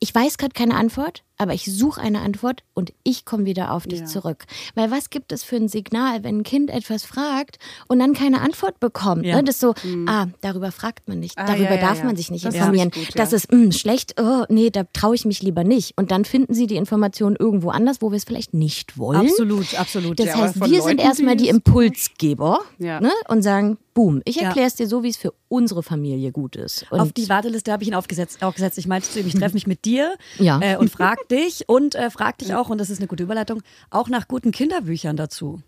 Ich 0.00 0.14
weiß 0.14 0.38
gerade 0.38 0.54
keine 0.54 0.74
Antwort, 0.74 1.22
aber 1.42 1.54
ich 1.54 1.64
suche 1.64 2.00
eine 2.00 2.20
Antwort 2.20 2.62
und 2.74 2.92
ich 3.02 3.24
komme 3.24 3.44
wieder 3.44 3.72
auf 3.72 3.86
dich 3.86 4.00
Ja. 4.00 4.06
zurück. 4.06 4.44
Weil 4.74 4.90
was 4.90 5.10
gibt 5.10 5.32
es 5.32 5.42
für 5.44 5.56
ein 5.56 5.68
Signal, 5.68 6.24
wenn 6.24 6.38
ein 6.38 6.42
Kind 6.44 6.70
etwas 6.70 7.04
fragt 7.04 7.58
und 7.88 7.98
dann 7.98 8.12
keine 8.14 8.40
Antwort 8.40 8.80
bekommt? 8.80 9.24
Ja. 9.26 9.36
Ne? 9.36 9.44
Das 9.44 9.56
ist 9.56 9.60
so, 9.60 9.74
ah, 10.06 10.26
darüber 10.40 10.72
fragt 10.72 11.08
man 11.08 11.20
nicht, 11.20 11.36
Ah, 11.38 11.46
darüber 11.46 11.70
ja, 11.70 11.74
ja, 11.76 11.80
darf 11.80 11.98
ja. 11.98 12.04
man 12.04 12.16
sich 12.16 12.30
nicht 12.30 12.44
Das 12.44 12.54
ist 12.54 12.60
informieren. 12.60 12.90
nicht 12.94 13.08
gut, 13.08 13.18
das 13.18 13.32
ist 13.32 13.52
mh, 13.52 13.72
schlecht, 13.72 14.20
oh, 14.20 14.44
nee, 14.48 14.70
da 14.70 14.84
traue 14.92 15.14
ich 15.14 15.24
mich 15.24 15.42
lieber 15.42 15.64
nicht. 15.64 15.92
Und 15.96 16.10
dann 16.10 16.24
finden 16.24 16.54
sie 16.54 16.66
die 16.66 16.76
Information 16.76 17.36
irgendwo 17.38 17.70
anders, 17.70 17.98
wo 18.00 18.10
wir 18.10 18.16
es 18.16 18.24
vielleicht 18.24 18.54
nicht 18.54 18.96
wollen. 18.98 19.20
Absolut, 19.26 19.78
absolut. 19.78 20.18
Das 20.20 20.34
heißt, 20.34 20.56
wir 20.60 20.82
sind 20.82 20.98
Leuten, 20.98 20.98
erstmal 20.98 21.36
die 21.36 21.48
Impulsgeber 21.48 22.60
Ja. 22.78 23.00
ne? 23.00 23.10
und 23.28 23.42
sagen, 23.42 23.78
boom, 23.94 24.22
ich 24.24 24.40
erkläre 24.40 24.66
es 24.66 24.74
dir 24.74 24.86
so, 24.86 25.02
wie 25.02 25.08
es 25.10 25.16
für 25.18 25.34
unsere 25.48 25.82
Familie 25.82 26.32
gut 26.32 26.56
ist. 26.56 26.86
Und 26.90 27.00
auf 27.00 27.12
die 27.12 27.28
Warteliste 27.28 27.70
habe 27.72 27.82
ich 27.82 27.88
ihn 27.88 27.94
aufgesetzt. 27.94 28.42
aufgesetzt. 28.42 28.78
Ich 28.78 28.86
meinte 28.86 29.10
zu 29.10 29.20
ihm, 29.20 29.26
ich 29.26 29.34
treffe 29.34 29.52
mich 29.54 29.66
mit 29.66 29.84
dir 29.84 30.16
Ja. 30.38 30.58
äh, 30.62 30.76
und 30.76 30.88
frag 30.90 31.18
dich 31.32 31.68
und 31.68 31.94
äh, 31.94 32.10
frag 32.10 32.38
dich 32.38 32.54
auch, 32.54 32.68
und 32.68 32.78
das 32.78 32.90
ist 32.90 32.98
eine 32.98 33.08
gute 33.08 33.24
Überleitung, 33.24 33.62
auch 33.90 34.08
nach 34.08 34.28
guten 34.28 34.52
Kinderbüchern 34.52 35.16
dazu. 35.16 35.62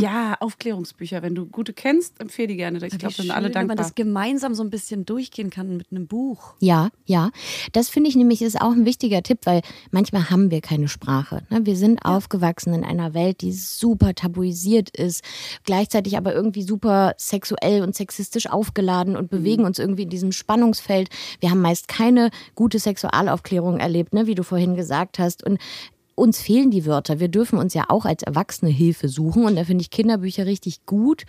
Ja, 0.00 0.36
Aufklärungsbücher. 0.40 1.22
Wenn 1.22 1.34
du 1.34 1.46
gute 1.46 1.72
kennst, 1.72 2.20
empfehle 2.20 2.48
die 2.48 2.56
gerne. 2.56 2.84
Ich 2.86 2.98
glaube, 2.98 3.14
sind 3.14 3.30
alle 3.30 3.46
schön, 3.46 3.54
wenn 3.54 3.66
man 3.66 3.76
dankbar. 3.76 3.76
das 3.76 3.94
gemeinsam 3.94 4.54
so 4.54 4.62
ein 4.62 4.70
bisschen 4.70 5.04
durchgehen 5.04 5.50
kann 5.50 5.76
mit 5.76 5.86
einem 5.90 6.06
Buch. 6.06 6.54
Ja, 6.60 6.90
ja. 7.06 7.30
Das 7.72 7.88
finde 7.88 8.10
ich 8.10 8.16
nämlich 8.16 8.42
ist 8.42 8.60
auch 8.60 8.72
ein 8.72 8.84
wichtiger 8.84 9.22
Tipp, 9.22 9.40
weil 9.44 9.62
manchmal 9.90 10.30
haben 10.30 10.50
wir 10.50 10.60
keine 10.60 10.88
Sprache. 10.88 11.42
Ne? 11.50 11.64
Wir 11.64 11.76
sind 11.76 12.04
aufgewachsen 12.04 12.74
in 12.74 12.84
einer 12.84 13.14
Welt, 13.14 13.40
die 13.40 13.52
super 13.52 14.14
tabuisiert 14.14 14.90
ist, 14.90 15.24
gleichzeitig 15.64 16.16
aber 16.16 16.34
irgendwie 16.34 16.62
super 16.62 17.14
sexuell 17.18 17.82
und 17.82 17.94
sexistisch 17.94 18.48
aufgeladen 18.48 19.16
und 19.16 19.30
bewegen 19.30 19.64
uns 19.64 19.78
irgendwie 19.78 20.02
in 20.02 20.10
diesem 20.10 20.32
Spannungsfeld. 20.32 21.08
Wir 21.40 21.50
haben 21.50 21.60
meist 21.60 21.88
keine 21.88 22.30
gute 22.54 22.78
Sexualaufklärung 22.78 23.78
erlebt, 23.78 24.12
ne? 24.12 24.26
wie 24.26 24.34
du 24.34 24.42
vorhin 24.42 24.74
gesagt 24.74 25.18
hast. 25.18 25.44
Und 25.44 25.58
uns 26.14 26.40
fehlen 26.40 26.70
die 26.70 26.86
Wörter. 26.86 27.20
Wir 27.20 27.28
dürfen 27.28 27.58
uns 27.58 27.74
ja 27.74 27.84
auch 27.88 28.04
als 28.04 28.22
Erwachsene 28.22 28.70
Hilfe 28.70 29.08
suchen 29.08 29.44
und 29.44 29.56
da 29.56 29.64
finde 29.64 29.82
ich 29.82 29.90
Kinderbücher 29.90 30.46
richtig 30.46 30.84
gut. 30.86 31.24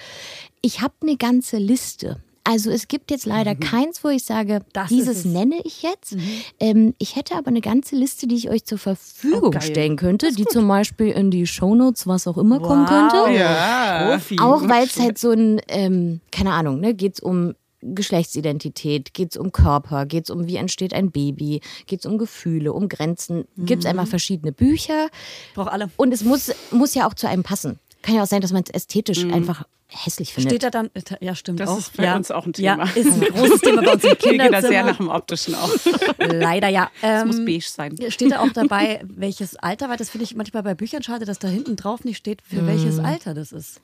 Ich 0.61 0.81
habe 0.81 0.93
eine 1.01 1.17
ganze 1.17 1.57
Liste. 1.57 2.17
Also 2.45 2.71
es 2.71 2.89
gibt 2.89 3.09
jetzt 3.09 3.25
leider 3.25 3.55
keins, 3.55 4.03
wo 4.03 4.09
ich 4.09 4.25
sage, 4.25 4.55
Mhm. 4.59 4.63
Das 4.73 4.89
dieses. 4.89 5.23
Mhm. 5.23 5.31
nenne 5.31 5.55
ich 5.63 5.81
jetzt. 5.81 6.17
Ähm, 6.59 6.93
ich 6.97 7.15
hätte 7.15 7.35
aber 7.37 7.47
eine 7.47 7.61
ganze 7.61 7.95
Liste, 7.95 8.27
die 8.27 8.35
ich 8.35 8.49
euch 8.49 8.65
zur 8.65 8.77
Verfügung 8.77 9.55
Oh, 9.55 9.61
stellen 9.61 9.95
könnte, 9.95 10.29
die 10.33 10.43
zum 10.43 10.67
Beispiel 10.67 11.07
in 11.11 11.31
die 11.31 11.47
Shownotes, 11.47 12.05
was 12.05 12.27
auch 12.27 12.37
immer 12.37 12.59
kommen 12.59 12.85
könnte. 12.85 13.31
Ja. 13.39 14.09
Profi. 14.11 14.37
Auch 14.41 14.67
weil 14.67 14.83
es 14.85 14.99
halt 14.99 15.17
so 15.17 15.31
ein, 15.31 15.61
ähm, 15.69 16.19
keine 16.31 16.51
Ahnung, 16.51 16.81
ne, 16.81 16.93
geht 16.93 17.13
es 17.13 17.19
um 17.21 17.53
Geschlechtsidentität, 17.95 19.13
geht 19.13 19.31
es 19.31 19.37
um 19.37 19.51
Körper, 19.51 20.05
geht 20.05 20.25
es 20.25 20.29
um 20.29 20.47
wie 20.47 20.55
entsteht 20.55 20.93
ein 20.93 21.11
Baby, 21.11 21.61
geht 21.87 21.99
es 21.99 22.05
um 22.05 22.17
Gefühle, 22.17 22.73
um 22.73 22.89
Grenzen. 22.89 23.45
Gibt 23.57 23.83
es 23.83 23.91
Mhm. 23.91 23.99
einfach 23.99 24.09
verschiedene 24.09 24.51
Bücher 24.51 25.09
Braucht 25.55 25.71
alle. 25.71 25.89
und 25.97 26.13
es 26.13 26.23
muss, 26.23 26.51
muss 26.71 26.93
ja 26.95 27.07
auch 27.07 27.13
zu 27.13 27.27
einem 27.27 27.43
passen. 27.43 27.79
Kann 28.01 28.15
ja 28.15 28.23
auch 28.23 28.27
sein, 28.27 28.41
dass 28.41 28.51
man 28.51 28.63
es 28.63 28.69
ästhetisch 28.73 29.23
einfach 29.25 29.63
hässlich 29.87 30.33
findet. 30.33 30.51
Mhm. 30.51 30.55
Steht 30.55 30.63
da 30.63 30.69
dann, 30.71 30.89
ja 31.21 31.35
stimmt 31.35 31.59
Das 31.59 31.69
auch. 31.69 31.77
ist 31.77 31.95
bei 31.95 32.03
ja. 32.05 32.15
uns 32.15 32.31
auch 32.31 32.45
ein 32.45 32.53
Thema. 32.53 32.85
Ja, 32.85 32.91
ist 32.95 33.05
ein 33.13 33.21
großes 33.21 33.61
Thema 33.61 33.81
bei 33.83 33.93
uns 33.93 34.03
im 34.03 34.09
Wir 34.09 34.15
gehen 34.15 34.37
da 34.51 34.61
sehr 34.61 34.69
Kinderzimmer. 34.71 34.83
nach 34.83 34.97
dem 34.97 35.09
Optischen 35.09 35.55
auch. 35.55 35.69
Leider 36.17 36.67
ja. 36.67 36.89
Es 37.01 37.25
muss 37.25 37.37
Ähm, 37.37 37.45
beige 37.45 37.65
sein. 37.65 37.95
Steht 38.09 38.31
da 38.31 38.39
auch 38.41 38.49
dabei, 38.53 39.01
welches 39.05 39.55
Alter, 39.55 39.89
weil 39.89 39.97
das 39.97 40.09
finde 40.09 40.23
ich 40.25 40.35
manchmal 40.35 40.63
bei 40.63 40.73
Büchern 40.73 41.03
schade, 41.03 41.25
dass 41.25 41.39
da 41.39 41.47
hinten 41.47 41.75
drauf 41.75 42.03
nicht 42.03 42.17
steht, 42.17 42.41
für 42.41 42.65
welches 42.67 42.99
Alter 42.99 43.33
das 43.33 43.51
ist. 43.51 43.79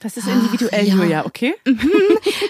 Das 0.00 0.16
ist 0.16 0.28
individuell, 0.28 0.86
ja. 0.86 0.94
Julia, 0.94 1.26
okay? 1.26 1.54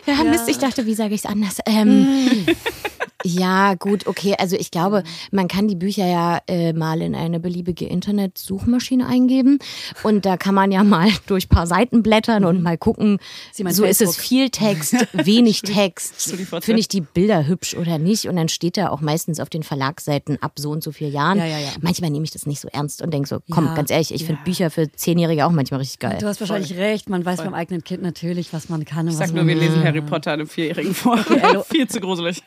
Ja, 0.06 0.24
Mist, 0.24 0.48
ich 0.48 0.58
dachte, 0.58 0.86
wie 0.86 0.94
sage 0.94 1.14
ich 1.14 1.20
es 1.24 1.26
anders? 1.26 1.58
Ähm, 1.66 2.46
ja, 3.24 3.74
gut, 3.74 4.06
okay. 4.06 4.34
Also 4.38 4.56
ich 4.56 4.70
glaube, 4.70 5.02
man 5.30 5.48
kann 5.48 5.68
die 5.68 5.74
Bücher 5.76 6.06
ja 6.06 6.38
äh, 6.48 6.72
mal 6.72 7.00
in 7.02 7.14
eine 7.14 7.40
beliebige 7.40 7.86
Internet-Suchmaschine 7.86 9.06
eingeben 9.06 9.58
und 10.02 10.26
da 10.26 10.36
kann 10.36 10.54
man 10.54 10.70
ja 10.72 10.84
mal 10.84 11.08
durch 11.26 11.46
ein 11.46 11.48
paar 11.48 11.66
Seiten 11.66 12.02
blättern 12.02 12.44
und 12.44 12.62
mal 12.62 12.76
gucken, 12.78 13.18
so 13.52 13.84
ist 13.84 14.00
es 14.02 14.16
Facebook. 14.16 14.24
viel 14.24 14.50
Text, 14.50 14.94
wenig 15.12 15.62
Text. 15.62 16.34
Finde 16.62 16.80
ich 16.80 16.88
die 16.88 17.00
Bilder 17.00 17.46
hübsch 17.46 17.74
oder 17.74 17.98
nicht? 17.98 18.28
Und 18.28 18.36
dann 18.36 18.48
steht 18.48 18.76
da 18.76 18.90
auch 18.90 19.00
meistens 19.00 19.40
auf 19.40 19.48
den 19.48 19.62
Verlagsseiten 19.62 20.42
ab 20.42 20.52
so 20.58 20.70
und 20.70 20.82
so 20.82 20.92
vier 20.92 21.08
Jahren. 21.08 21.38
Ja, 21.38 21.46
ja, 21.46 21.58
ja. 21.58 21.70
Manchmal 21.80 22.10
nehme 22.10 22.24
ich 22.24 22.30
das 22.30 22.46
nicht 22.46 22.60
so 22.60 22.68
ernst 22.72 23.02
und 23.02 23.12
denke 23.14 23.28
so, 23.28 23.38
komm, 23.50 23.66
Ja. 23.66 23.74
ganz 23.74 23.90
ehrlich, 23.90 24.12
ich 24.14 24.24
finde 24.24 24.42
Bücher 24.44 24.70
für 24.70 24.90
Zehnjährige 24.92 25.46
auch 25.46 25.50
manchmal 25.52 25.80
richtig 25.80 25.98
geil. 26.00 26.18
Du 26.20 26.26
hast 26.26 26.40
wahrscheinlich 26.40 26.76
recht, 26.76 27.08
man 27.08 27.24
weiß 27.24 27.38
beim 27.38 27.54
eigenen 27.54 27.82
Kind 27.82 28.02
natürlich, 28.02 28.52
was 28.52 28.68
man 28.68 28.84
kann 28.84 29.06
und 29.06 29.14
Ich 29.14 29.18
was 29.18 29.28
sag 29.28 29.34
nur, 29.34 29.44
man 29.44 29.48
wir 29.48 29.56
lesen 29.62 29.82
Harry 29.82 30.02
Potter 30.02 30.32
einem 30.32 30.46
Vierjährigen 30.46 30.94
vor. 30.94 31.18
hallo. 31.42 31.62
Viel 31.68 31.88
zu 31.88 32.00
gruselig. 32.00 32.42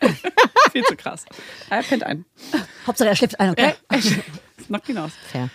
Viel 0.71 0.83
zu 0.83 0.95
krass. 0.95 1.25
Er 1.69 1.83
pennt 1.83 2.03
ein. 2.03 2.25
Hauptsache 2.87 3.09
er 3.09 3.15
schläft 3.15 3.39
ein, 3.39 3.51
okay? 3.51 3.73
Knockt 4.67 4.87
hinaus. 4.87 5.11
Fair. 5.31 5.49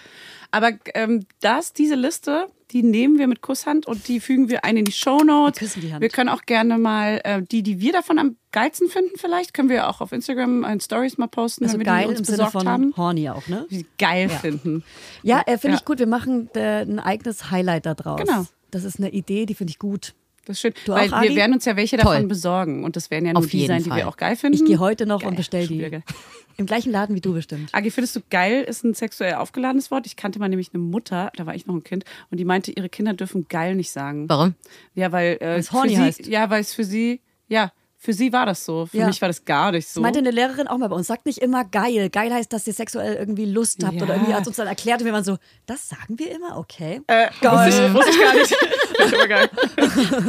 Aber 0.50 0.70
ähm, 0.94 1.26
das, 1.40 1.72
diese 1.72 1.96
Liste, 1.96 2.46
die 2.70 2.84
nehmen 2.84 3.18
wir 3.18 3.26
mit 3.26 3.40
Kusshand 3.42 3.86
und 3.86 4.06
die 4.06 4.20
fügen 4.20 4.48
wir 4.48 4.64
ein 4.64 4.76
in 4.76 4.84
die 4.84 4.92
Shownotes. 4.92 5.60
Wir 5.60 5.66
küssen 5.66 5.80
die 5.80 5.92
Hand. 5.92 6.00
Wir 6.00 6.08
können 6.10 6.28
auch 6.28 6.42
gerne 6.42 6.78
mal 6.78 7.20
äh, 7.24 7.42
die, 7.42 7.64
die 7.64 7.80
wir 7.80 7.92
davon 7.92 8.20
am 8.20 8.36
geilsten 8.52 8.88
finden, 8.88 9.10
vielleicht 9.16 9.52
können 9.52 9.68
wir 9.68 9.88
auch 9.88 10.00
auf 10.00 10.12
Instagram 10.12 10.62
in 10.64 10.80
Stories 10.80 11.18
mal 11.18 11.26
posten, 11.26 11.64
Also 11.64 11.74
wenn 11.74 11.80
wir 11.80 11.86
geil 11.86 12.04
die 12.04 12.10
uns 12.10 12.18
im 12.20 12.24
Sinne 12.24 12.36
besorgt 12.36 12.52
von 12.52 12.68
haben. 12.68 12.94
horny 12.96 13.28
auch, 13.30 13.48
ne? 13.48 13.66
Die 13.68 13.84
geil 13.98 14.28
finden. 14.28 14.84
Ja, 15.24 15.40
äh, 15.46 15.58
finde 15.58 15.74
Ja. 15.74 15.80
ich 15.80 15.84
gut. 15.84 15.98
Wir 15.98 16.06
machen 16.06 16.48
äh, 16.54 16.82
ein 16.82 17.00
eigenes 17.00 17.50
Highlight 17.50 17.86
da 17.86 17.94
draus. 17.94 18.20
Genau. 18.20 18.46
Das 18.70 18.84
ist 18.84 18.98
eine 19.00 19.10
Idee, 19.10 19.46
die 19.46 19.54
finde 19.56 19.72
ich 19.72 19.80
gut. 19.80 20.14
Das 20.46 20.56
ist 20.56 20.60
schön. 20.60 20.74
Du 20.84 20.92
Weil 20.92 21.12
auch, 21.12 21.22
wir 21.22 21.34
werden 21.34 21.54
uns 21.54 21.64
ja 21.64 21.76
welche 21.76 21.96
Toll. 21.96 22.12
davon 22.14 22.28
besorgen. 22.28 22.84
Und 22.84 22.96
das 22.96 23.10
werden 23.10 23.24
ja 23.26 23.32
nur 23.32 23.42
Auf 23.42 23.48
die 23.50 23.66
sein, 23.66 23.82
die 23.82 23.88
Fall. 23.88 23.98
wir 23.98 24.08
auch 24.08 24.16
geil 24.16 24.36
finden. 24.36 24.58
Ich 24.58 24.64
gehe 24.64 24.78
heute 24.78 25.06
noch 25.06 25.22
und 25.22 25.30
Geil, 25.30 25.36
bestell 25.36 25.66
schon 25.66 25.78
wieder 25.78 25.86
die. 25.86 25.92
geil. 25.92 26.02
Im 26.56 26.66
gleichen 26.66 26.92
Laden 26.92 27.16
wie 27.16 27.20
du 27.20 27.32
bestimmt. 27.32 27.70
Agi, 27.72 27.90
findest 27.90 28.14
du 28.14 28.20
geil, 28.30 28.62
ist 28.62 28.84
ein 28.84 28.94
sexuell 28.94 29.34
aufgeladenes 29.34 29.90
Wort. 29.90 30.06
Ich 30.06 30.14
kannte 30.14 30.38
mal 30.38 30.48
nämlich 30.48 30.70
eine 30.72 30.82
Mutter, 30.82 31.32
da 31.36 31.46
war 31.46 31.54
ich 31.56 31.66
noch 31.66 31.74
ein 31.74 31.82
Kind, 31.82 32.04
und 32.30 32.38
die 32.38 32.44
meinte, 32.44 32.70
ihre 32.70 32.88
Kinder 32.88 33.12
dürfen 33.12 33.46
geil 33.48 33.74
nicht 33.74 33.90
sagen. 33.90 34.28
Warum? 34.28 34.54
Ja, 34.94 35.10
weil 35.10 35.38
äh, 35.40 35.56
es 35.56 35.72
horny 35.72 35.90
für 35.90 35.94
sie, 35.96 36.02
heißt. 36.02 36.26
Ja, 36.26 36.50
weil 36.50 36.60
es 36.60 36.72
für 36.72 36.84
sie, 36.84 37.20
ja, 37.48 37.72
für 38.04 38.12
sie 38.12 38.34
war 38.34 38.44
das 38.44 38.66
so. 38.66 38.84
Für 38.84 38.98
Ja. 38.98 39.06
mich 39.06 39.18
war 39.22 39.28
das 39.28 39.46
gar 39.46 39.72
nicht 39.72 39.88
so. 39.88 40.00
Das 40.00 40.02
meinte 40.02 40.18
eine 40.18 40.30
Lehrerin 40.30 40.68
auch 40.68 40.76
mal 40.76 40.88
bei 40.88 40.96
uns. 40.96 41.06
Sagt 41.06 41.24
nicht 41.24 41.38
immer 41.38 41.64
geil. 41.64 42.10
Geil 42.10 42.32
heißt, 42.34 42.52
dass 42.52 42.66
ihr 42.66 42.74
sexuell 42.74 43.14
irgendwie 43.14 43.46
Lust 43.46 43.82
habt 43.82 43.94
Ja. 43.96 44.02
oder 44.02 44.14
irgendwie 44.16 44.34
hat 44.34 44.46
uns 44.46 44.56
dann 44.56 44.66
erklärt 44.66 45.00
und 45.00 45.06
wir 45.06 45.14
waren 45.14 45.24
so, 45.24 45.38
das 45.64 45.88
sagen 45.88 46.18
wir 46.18 46.30
immer, 46.30 46.58
okay. 46.58 47.00
äh, 47.06 47.28
wusste, 47.40 47.86
ich, 47.86 47.94
wusste 47.94 48.10
ich 48.10 48.20
gar 48.20 48.34
nicht. 48.34 48.56
Das 48.96 49.06
ist 49.08 49.14
aber 49.14 49.26
geil. 49.26 49.48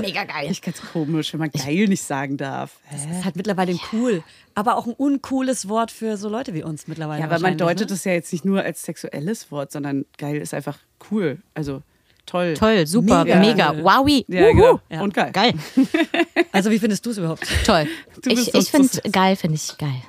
Mega 0.02 0.24
geil. 0.24 0.48
Ich 0.50 0.60
ganz 0.60 0.82
komisch, 0.82 1.32
wenn 1.34 1.40
man 1.40 1.52
geil 1.52 1.88
nicht 1.88 2.02
sagen 2.02 2.36
darf. 2.36 2.80
Das 2.92 3.02
ist 3.06 3.24
halt 3.24 3.36
mittlerweile 3.36 3.78
cool. 3.94 4.24
Aber 4.56 4.78
auch 4.78 4.88
ein 4.88 4.94
uncooles 4.94 5.70
Wort 5.70 5.92
für 5.92 6.18
so 6.18 6.30
Leute 6.30 6.54
wie 6.56 6.64
uns 6.64 6.88
mittlerweile. 6.88 7.20
Ja, 7.20 7.26
aber 7.26 7.36
man 7.36 7.42
wahrscheinlich, 7.44 7.60
deutet 7.78 7.90
ne? 7.90 7.96
es 7.96 8.04
ja 8.06 8.14
jetzt 8.14 8.32
nicht 8.34 8.44
nur 8.44 8.64
als 8.64 8.82
sexuelles 8.82 9.52
Wort, 9.52 9.72
sondern 9.72 10.06
geil 10.18 10.38
ist 10.38 10.54
einfach 10.56 10.80
cool. 11.12 11.38
Also 11.54 11.84
toll. 12.26 12.54
Toll, 12.56 12.86
super, 12.88 13.24
Mega. 13.26 13.40
mega, 13.40 13.84
wowi. 13.84 14.26
Ja, 14.28 14.52
genau. 14.52 14.80
Ja. 14.90 15.02
Und 15.02 15.14
geil. 15.14 15.32
Geil, 15.32 15.54
Also 16.52 16.72
wie 16.72 16.80
findest 16.80 17.06
du 17.06 17.12
es 17.12 17.18
überhaupt? 17.18 17.48
toll. 17.66 17.88
Du 18.22 18.30
ich 18.30 18.54
ich 18.54 18.72
finde 18.72 18.90
geil, 19.12 19.36
finde 19.36 19.56
ich 19.56 19.78
geil. 19.78 20.02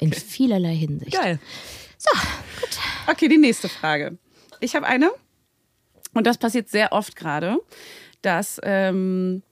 In 0.00 0.12
vielerlei 0.12 0.74
Hinsicht. 0.74 1.12
Geil. 1.12 1.38
Okay, 3.06 3.28
die 3.28 3.38
nächste 3.38 3.68
Frage. 3.68 4.18
Ich 4.60 4.74
habe 4.74 4.86
eine, 4.86 5.10
und 6.14 6.26
das 6.26 6.38
passiert 6.38 6.68
sehr 6.68 6.92
oft 6.92 7.16
gerade, 7.16 7.58
dass, 8.22 8.60
ähm, 8.62 9.42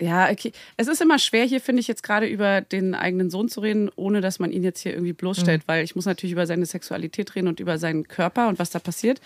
ja, 0.00 0.30
okay, 0.30 0.52
es 0.76 0.88
ist 0.88 1.00
immer 1.00 1.18
schwer 1.18 1.44
hier, 1.44 1.60
finde 1.60 1.80
ich, 1.80 1.88
jetzt 1.88 2.02
gerade 2.02 2.26
über 2.26 2.60
den 2.60 2.94
eigenen 2.94 3.30
Sohn 3.30 3.48
zu 3.48 3.60
reden, 3.60 3.90
ohne 3.94 4.20
dass 4.20 4.38
man 4.38 4.50
ihn 4.52 4.64
jetzt 4.64 4.80
hier 4.80 4.92
irgendwie 4.92 5.12
bloßstellt, 5.12 5.62
weil 5.66 5.84
ich 5.84 5.94
muss 5.94 6.06
natürlich 6.06 6.32
über 6.32 6.46
seine 6.46 6.66
Sexualität 6.66 7.34
reden 7.34 7.48
und 7.48 7.60
über 7.60 7.78
seinen 7.78 8.08
Körper 8.08 8.48
und 8.48 8.58
was 8.58 8.70
da 8.70 8.78
passiert. 8.78 9.20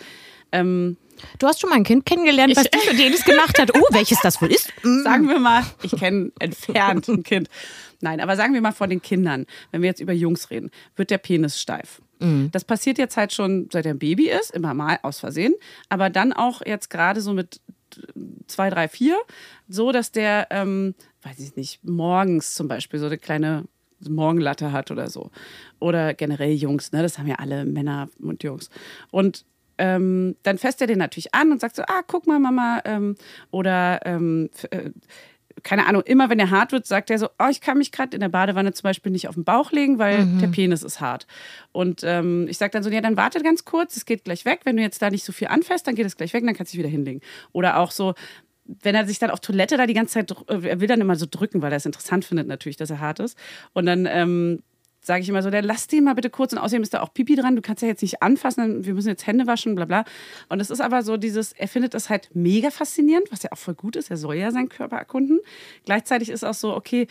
Ähm, 0.53 0.97
Du 1.39 1.47
hast 1.47 1.61
schon 1.61 1.71
mal 1.71 1.77
ein 1.77 1.85
Kind 1.85 2.07
kennengelernt, 2.07 2.57
was 2.57 2.65
dich 2.65 2.83
für 2.83 2.95
jedes 2.95 3.25
gemacht 3.25 3.59
hat. 3.59 3.77
Oh, 3.77 3.85
welches 3.91 4.21
das 4.21 4.41
wohl 4.41 4.51
ist? 4.53 4.73
Mm. 4.83 5.03
sagen 5.03 5.29
wir 5.29 5.39
mal, 5.41 5.65
ich 5.83 5.91
kenne 5.97 6.31
entfernt 6.39 7.09
ein 7.09 7.23
Kind. 7.23 7.49
Nein, 8.01 8.21
aber 8.21 8.37
sagen 8.37 8.55
wir 8.55 8.61
mal 8.61 8.73
von 8.73 8.91
den 8.91 9.03
Kindern, 9.03 9.47
wenn 9.73 9.83
wir 9.83 9.89
jetzt 9.89 10.01
über 10.01 10.13
Jungs 10.13 10.51
reden, 10.51 10.71
wird 10.97 11.11
der 11.11 11.19
Penis 11.19 11.61
steif. 11.61 12.01
Das 12.19 12.65
passiert 12.65 12.97
jetzt 12.97 13.19
halt 13.19 13.35
schon, 13.35 13.69
seit 13.71 13.85
er 13.85 13.93
ein 13.93 13.99
Baby 13.99 14.31
ist, 14.31 14.51
immer 14.53 14.73
mal 14.73 14.99
aus 15.03 15.21
Versehen, 15.21 15.55
aber 15.91 16.09
dann 16.09 16.33
auch 16.33 16.63
jetzt 16.65 16.89
gerade 16.89 17.21
so 17.21 17.35
mit 17.35 17.61
zwei, 18.47 18.71
drei, 18.71 18.89
vier, 18.89 19.19
so 19.69 19.93
dass 19.93 20.13
der, 20.13 20.47
ähm, 20.51 20.95
weiß 21.23 21.39
ich 21.41 21.57
nicht, 21.57 21.85
morgens 21.85 22.55
zum 22.55 22.69
Beispiel 22.69 23.01
so 23.01 23.07
eine 23.07 23.19
kleine 23.19 23.65
Morgenlatte 24.09 24.73
hat 24.73 24.91
oder 24.91 25.11
so. 25.11 25.31
Oder 25.79 26.15
generell 26.15 26.53
Jungs, 26.53 26.93
ne? 26.93 27.03
Das 27.03 27.19
haben 27.19 27.27
ja 27.27 27.37
alle 27.37 27.65
Männer 27.65 28.09
und 28.19 28.43
Jungs. 28.43 28.71
Und 29.11 29.45
ähm, 29.79 30.37
dann 30.43 30.59
fässt 30.59 30.81
er 30.81 30.87
den 30.87 30.99
natürlich 30.99 31.35
an 31.35 31.53
und 31.53 31.61
sagt 31.61 31.77
so, 31.77 31.83
ah, 31.83 32.03
guck 32.07 32.27
mal, 32.27 32.39
Mama. 32.39 32.81
Ähm, 32.85 33.17
oder 33.51 34.01
ähm, 34.05 34.51
äh, 34.71 34.91
keine 35.63 35.87
Ahnung, 35.87 36.03
immer 36.03 36.29
wenn 36.31 36.39
er 36.39 36.51
hart 36.51 36.73
wird, 36.73 36.87
sagt 36.87 37.11
er 37.11 37.19
so, 37.19 37.29
oh, 37.39 37.49
ich 37.51 37.61
kann 37.61 37.79
mich 37.79 37.91
gerade 37.91 38.15
in 38.15 38.21
der 38.21 38.29
Badewanne 38.29 38.73
zum 38.73 38.85
Beispiel 38.85 39.11
nicht 39.11 39.29
auf 39.29 39.35
den 39.35 39.45
Bauch 39.45 39.73
legen, 39.73 39.99
weil 39.99 40.27
der 40.41 40.49
Penis 40.49 40.83
ist 40.83 41.01
hart. 41.01 41.27
Und 41.73 42.03
ähm, 42.05 42.47
ich 42.49 42.59
sage 42.59 42.73
dann 42.73 42.83
so, 42.83 42.91
ja, 42.91 43.01
dann 43.01 43.17
warte 43.17 43.43
ganz 43.43 43.65
kurz, 43.65 43.97
es 43.97 44.05
geht 44.05 44.25
gleich 44.25 44.45
weg. 44.45 44.61
Wenn 44.65 44.77
du 44.77 44.83
jetzt 44.83 45.01
da 45.01 45.11
nicht 45.11 45.25
so 45.25 45.33
viel 45.33 45.49
anfasst, 45.49 45.87
dann 45.87 45.95
geht 45.95 46.07
es 46.07 46.17
gleich 46.17 46.35
weg, 46.35 46.45
dann 46.45 46.55
kannst 46.55 46.73
du 46.73 46.77
dich 46.77 46.85
wieder 46.85 46.91
hinlegen. 46.91 47.21
Oder 47.53 47.79
auch 47.79 47.91
so, 47.91 48.15
wenn 48.67 48.95
er 48.95 49.07
sich 49.07 49.19
dann 49.19 49.31
auf 49.31 49.41
Toilette 49.41 49.77
da 49.77 49.87
die 49.87 49.95
ganze 49.95 50.15
Zeit, 50.15 50.31
äh, 50.49 50.69
er 50.69 50.81
will 50.81 50.89
dann 50.89 51.01
immer 51.01 51.17
so 51.17 51.27
drücken, 51.29 51.63
weil 51.63 51.73
er 51.73 51.77
es 51.79 51.87
interessant 51.87 52.25
findet 52.25 52.47
natürlich, 52.47 52.77
dass 52.77 52.91
er 52.91 53.01
hart 53.01 53.21
ist. 53.21 53.39
Und 53.73 53.87
dann 53.87 54.07
ähm, 54.07 54.63
sage 55.07 55.23
ich 55.23 55.29
immer 55.29 55.43
so, 55.43 55.51
der 55.51 55.63
lass 55.63 55.87
den 55.87 56.03
mal 56.03 56.15
bitte 56.15 56.31
kurz 56.31 56.53
und 56.53 56.59
außerdem 56.59 56.83
ist 56.83 56.93
da 56.93 57.01
auch 57.01 57.15
Pipi 57.15 57.37
dran, 57.37 57.55
du 57.55 57.63
kannst 57.63 57.81
ja 57.81 57.89
jetzt 57.89 58.03
nicht 58.03 58.23
anfassen, 58.23 58.85
wir 58.85 58.93
müssen 58.93 59.09
jetzt 59.09 59.27
Hände 59.27 59.47
waschen, 59.47 59.77
bla 59.77 59.85
bla. 59.85 60.05
Und 60.49 60.61
es 60.61 60.69
ist 60.69 60.81
aber 60.81 61.03
so 61.03 61.17
dieses, 61.17 61.53
er 61.53 61.69
findet 61.69 61.95
das 61.95 62.11
halt 62.11 62.31
mega 62.35 62.71
faszinierend, 62.71 63.31
was 63.31 63.45
ja 63.45 63.53
auch 63.53 63.59
voll 63.59 63.75
gut 63.75 63.95
ist, 63.95 64.11
er 64.11 64.17
soll 64.17 64.35
ja 64.35 64.51
seinen 64.51 64.69
Körper 64.69 64.97
erkunden. 64.97 65.39
Gleichzeitig 65.85 66.29
ist 66.29 66.45
auch 66.45 66.55
so, 66.55 66.75
okay, 66.75 67.07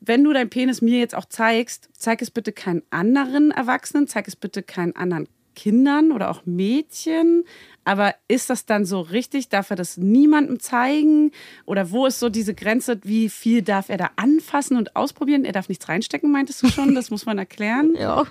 wenn 0.00 0.22
du 0.22 0.32
dein 0.32 0.50
Penis 0.50 0.82
mir 0.82 1.00
jetzt 1.00 1.16
auch 1.16 1.24
zeigst, 1.24 1.88
zeig 1.94 2.22
es 2.22 2.30
bitte 2.30 2.52
keinen 2.52 2.82
anderen 2.90 3.50
Erwachsenen, 3.50 4.06
zeig 4.06 4.28
es 4.28 4.36
bitte 4.36 4.62
keinen 4.62 4.94
anderen 4.94 5.28
Kindern 5.54 6.12
oder 6.12 6.30
auch 6.30 6.44
Mädchen. 6.44 7.44
Aber 7.84 8.14
ist 8.28 8.50
das 8.50 8.66
dann 8.66 8.84
so 8.84 9.00
richtig? 9.00 9.48
Darf 9.48 9.70
er 9.70 9.76
das 9.76 9.96
niemandem 9.96 10.60
zeigen? 10.60 11.32
Oder 11.66 11.90
wo 11.90 12.06
ist 12.06 12.20
so 12.20 12.28
diese 12.28 12.54
Grenze? 12.54 13.00
Wie 13.02 13.28
viel 13.28 13.62
darf 13.62 13.88
er 13.88 13.96
da 13.96 14.10
anfassen 14.16 14.76
und 14.76 14.94
ausprobieren? 14.96 15.44
Er 15.44 15.52
darf 15.52 15.68
nichts 15.68 15.88
reinstecken, 15.88 16.30
meintest 16.30 16.62
du 16.62 16.68
schon? 16.68 16.94
Das 16.94 17.10
muss 17.10 17.26
man 17.26 17.38
erklären. 17.38 17.94
Ja. 18.02 18.24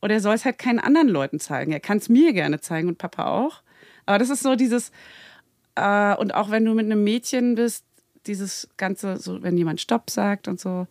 Oder 0.00 0.14
er 0.14 0.20
soll 0.20 0.34
es 0.34 0.46
halt 0.46 0.58
keinen 0.58 0.78
anderen 0.78 1.08
Leuten 1.08 1.40
zeigen. 1.40 1.72
Er 1.72 1.80
kann 1.80 1.98
es 1.98 2.08
mir 2.08 2.32
gerne 2.32 2.60
zeigen 2.60 2.88
und 2.88 2.96
Papa 2.96 3.26
auch. 3.26 3.62
Aber 4.06 4.18
das 4.18 4.30
ist 4.30 4.42
so 4.42 4.56
dieses, 4.56 4.92
äh, 5.74 6.14
und 6.16 6.34
auch 6.34 6.50
wenn 6.50 6.64
du 6.64 6.72
mit 6.72 6.86
einem 6.86 7.04
Mädchen 7.04 7.54
bist, 7.54 7.84
dieses 8.26 8.68
Ganze, 8.76 9.18
so 9.18 9.42
wenn 9.42 9.58
jemand 9.58 9.80
Stopp 9.80 10.08
sagt 10.08 10.48
und 10.48 10.58
so. 10.58 10.86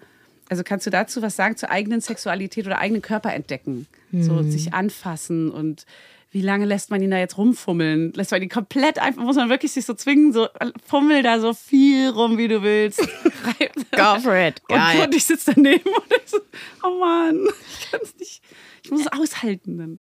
Also 0.49 0.63
kannst 0.63 0.85
du 0.87 0.89
dazu 0.89 1.21
was 1.21 1.35
sagen 1.35 1.55
zur 1.55 1.69
eigenen 1.69 2.01
Sexualität 2.01 2.65
oder 2.65 2.79
eigenen 2.79 3.03
Körper 3.03 3.33
entdecken? 3.33 3.87
So 4.11 4.41
sich 4.41 4.73
anfassen 4.73 5.51
und 5.51 5.85
wie 6.31 6.41
lange 6.41 6.65
lässt 6.65 6.89
man 6.89 7.01
ihn 7.01 7.11
da 7.11 7.17
jetzt 7.17 7.37
rumfummeln? 7.37 8.13
Lässt 8.13 8.31
man 8.31 8.41
ihn 8.41 8.49
komplett 8.49 8.99
einfach, 8.99 9.23
muss 9.23 9.35
man 9.35 9.49
wirklich 9.49 9.71
sich 9.71 9.85
so 9.85 9.93
zwingen, 9.93 10.33
so 10.33 10.47
fummel 10.85 11.23
da 11.23 11.39
so 11.39 11.53
viel 11.53 12.09
rum, 12.09 12.37
wie 12.37 12.47
du 12.47 12.61
willst. 12.63 12.99
Go 13.91 14.19
for 14.19 14.35
it. 14.35 14.61
Und, 14.69 14.75
Geil. 14.75 15.01
und 15.03 15.15
ich 15.15 15.25
sitze 15.25 15.53
daneben 15.55 15.89
und 15.89 16.13
ich 16.23 16.29
so, 16.29 16.37
oh 16.83 16.99
Mann, 16.99 17.47
ich 17.79 17.91
kann 17.91 17.99
es 18.03 18.15
nicht, 18.17 18.41
ich 18.83 18.91
muss 18.91 19.01
es 19.01 19.07
aushalten 19.07 19.77
dann. 19.77 19.99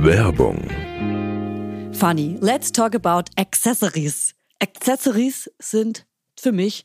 Werbung, 0.00 0.68
Funny, 1.92 2.38
let's 2.40 2.70
talk 2.70 2.94
about 2.94 3.24
Accessories. 3.36 4.34
Accessories 4.60 5.50
sind 5.58 6.06
für 6.36 6.52
mich 6.52 6.84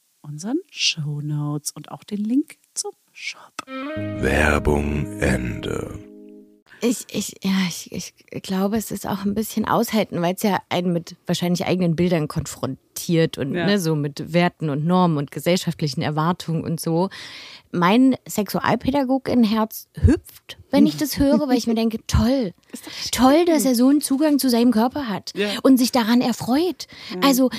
unseren 0.21 0.59
Show 0.69 1.21
Notes 1.21 1.71
und 1.71 1.91
auch 1.91 2.03
den 2.03 2.23
Link 2.23 2.57
zum 2.73 2.91
Shop. 3.11 3.51
Werbung 3.67 5.19
Ende. 5.19 5.99
Ich, 6.83 7.05
ich, 7.11 7.35
ja, 7.43 7.51
ich, 7.67 7.91
ich 8.31 8.41
glaube, 8.41 8.75
es 8.75 8.89
ist 8.89 9.05
auch 9.07 9.23
ein 9.23 9.35
bisschen 9.35 9.65
aushalten, 9.65 10.19
weil 10.21 10.33
es 10.33 10.41
ja 10.41 10.59
einen 10.69 10.91
mit 10.91 11.15
wahrscheinlich 11.27 11.65
eigenen 11.67 11.95
Bildern 11.95 12.27
konfrontiert 12.27 13.37
und 13.37 13.53
Ja. 13.53 13.67
ne, 13.67 13.79
so 13.79 13.95
mit 13.95 14.33
Werten 14.33 14.69
und 14.71 14.85
Normen 14.85 15.17
und 15.17 15.29
gesellschaftlichen 15.29 16.01
Erwartungen 16.01 16.63
und 16.63 16.79
so. 16.79 17.09
Mein 17.71 18.15
Sexualpädagogin-Herz 18.27 19.89
hüpft, 20.01 20.57
wenn 20.71 20.87
ich 20.87 20.97
das 20.97 21.19
höre, 21.19 21.47
weil 21.47 21.57
ich 21.57 21.67
mir 21.67 21.75
denke, 21.75 21.99
toll, 22.07 22.53
toll, 23.11 23.45
dass 23.45 23.65
er 23.65 23.75
so 23.75 23.89
einen 23.89 24.01
Zugang 24.01 24.39
zu 24.39 24.49
seinem 24.49 24.71
Körper 24.71 25.07
hat 25.07 25.33
und 25.61 25.77
sich 25.77 25.91
daran 25.91 26.21
erfreut. 26.21 26.87
Also 27.23 27.51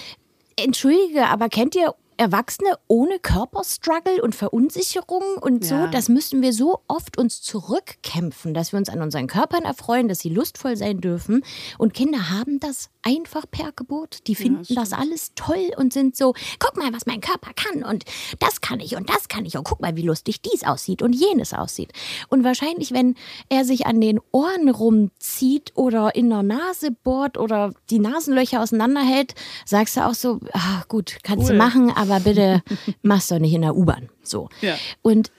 entschuldige, 0.57 1.27
aber 1.29 1.48
kennt 1.48 1.77
ihr 1.77 1.94
Erwachsene 2.23 2.71
ohne 2.87 3.19
Körperstruggle 3.19 4.23
und 4.23 4.35
Verunsicherung 4.35 5.23
und 5.41 5.65
so, 5.65 5.75
Ja. 5.75 5.87
das 5.89 6.09
müssen 6.09 6.41
wir 6.41 6.53
so 6.53 6.81
oft 6.87 7.19
uns 7.19 7.43
zurückkämpfen, 7.43 8.55
dass 8.55 8.73
wir 8.73 8.79
uns 8.79 8.89
an 8.89 9.03
unseren 9.03 9.27
Körpern 9.27 9.65
erfreuen, 9.65 10.07
dass 10.09 10.21
sie 10.21 10.29
lustvoll 10.29 10.77
sein 10.77 11.01
dürfen. 11.01 11.43
Und 11.79 11.95
Kinder 11.95 12.31
haben 12.31 12.61
das 12.61 12.91
einfach 13.03 13.45
per 13.51 13.73
Geburt. 13.73 14.27
Die 14.29 14.37
finden 14.37 14.75
das 14.77 14.93
alles 14.93 15.33
toll 15.35 15.71
und 15.77 15.93
sind 15.93 16.17
so, 16.17 16.35
guck 16.61 16.77
mal, 16.77 16.93
was 16.93 17.07
mein 17.07 17.21
Körper 17.21 17.51
kann 17.55 17.83
und 17.83 18.05
das 18.39 18.61
kann 18.61 18.79
ich 18.79 18.95
und 18.95 19.09
das 19.11 19.27
kann 19.29 19.45
ich 19.45 19.57
und 19.59 19.65
guck 19.65 19.81
mal, 19.81 19.97
wie 19.97 20.03
lustig 20.03 20.41
dies 20.43 20.63
aussieht 20.65 21.03
und 21.03 21.13
jenes 21.15 21.53
aussieht. 21.53 21.93
Und 22.29 22.45
wahrscheinlich, 22.45 22.93
wenn 22.93 23.17
er 23.49 23.65
sich 23.65 23.87
an 23.87 24.01
den 24.01 24.21
Ohren 24.31 24.69
rumzieht 24.71 25.73
oder 25.75 26.15
in 26.15 26.31
der 26.31 26.45
Nase 26.45 26.93
bohrt 26.93 27.37
oder 27.39 27.73
die 27.91 27.99
Nasenlöcher 27.99 28.63
auseinanderhält, 28.63 29.35
sagst 29.67 29.97
du 29.97 30.07
auch 30.07 30.15
so, 30.15 30.39
ah, 30.53 30.85
gut, 30.89 31.19
kannst 31.25 31.49
du 31.49 31.53
Cool. 31.53 31.59
machen, 31.59 31.91
aber 31.91 32.12
bitte 32.20 32.62
mach's 33.03 33.29
doch 33.29 33.38
nicht 33.38 33.55
in 33.55 33.62
der 33.62 33.77
U-Bahn. 33.77 34.09
So. 34.22 34.48
Ja. 34.61 34.77
Und 35.03 35.31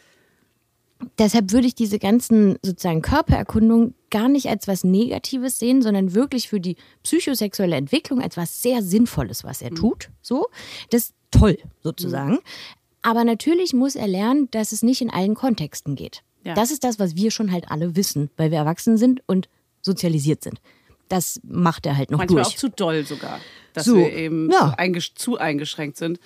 deshalb 1.17 1.51
würde 1.51 1.67
ich 1.67 1.75
diese 1.75 1.99
ganzen 1.99 2.57
sozusagen 2.61 3.01
Körpererkundungen 3.01 3.93
gar 4.09 4.29
nicht 4.29 4.47
als 4.47 4.67
was 4.67 4.83
Negatives 4.83 5.59
sehen, 5.59 5.81
sondern 5.81 6.13
wirklich 6.13 6.47
für 6.47 6.59
die 6.59 6.75
psychosexuelle 7.03 7.75
Entwicklung 7.75 8.21
als 8.21 8.37
was 8.37 8.61
sehr 8.61 8.81
Sinnvolles, 8.81 9.43
was 9.43 9.61
er 9.61 9.71
Mhm. 9.71 9.75
tut. 9.75 10.09
So, 10.21 10.47
das 10.91 11.05
ist 11.05 11.13
toll 11.31 11.57
sozusagen. 11.81 12.39
Aber 13.01 13.23
natürlich 13.25 13.73
muss 13.73 13.95
er 13.95 14.07
lernen, 14.07 14.47
dass 14.51 14.71
es 14.71 14.81
nicht 14.83 15.01
in 15.01 15.09
allen 15.09 15.33
Kontexten 15.35 15.95
geht. 15.95 16.21
Ja. 16.45 16.53
Das 16.53 16.71
ist 16.71 16.83
das, 16.83 16.99
was 16.99 17.15
wir 17.15 17.31
schon 17.31 17.51
halt 17.51 17.69
alle 17.71 17.95
wissen, 17.95 18.29
weil 18.37 18.51
wir 18.51 18.59
erwachsen 18.59 18.97
sind 18.97 19.21
und 19.27 19.49
sozialisiert 19.81 20.43
sind. 20.43 20.61
Das 21.09 21.41
macht 21.43 21.85
er 21.85 21.97
halt 21.97 22.11
noch 22.11 22.19
Manchmal 22.19 22.43
durch. 22.43 22.53
auch 22.55 22.57
zu 22.57 22.69
doll 22.69 23.05
sogar. 23.05 23.39
Dass 23.73 23.85
So, 23.85 23.95
wir 23.97 24.13
eben 24.13 24.51
ja. 24.51 24.73
eingesch 24.77 25.15
zu 25.15 25.37
eingeschränkt 25.37 25.97
sind. 25.97 26.19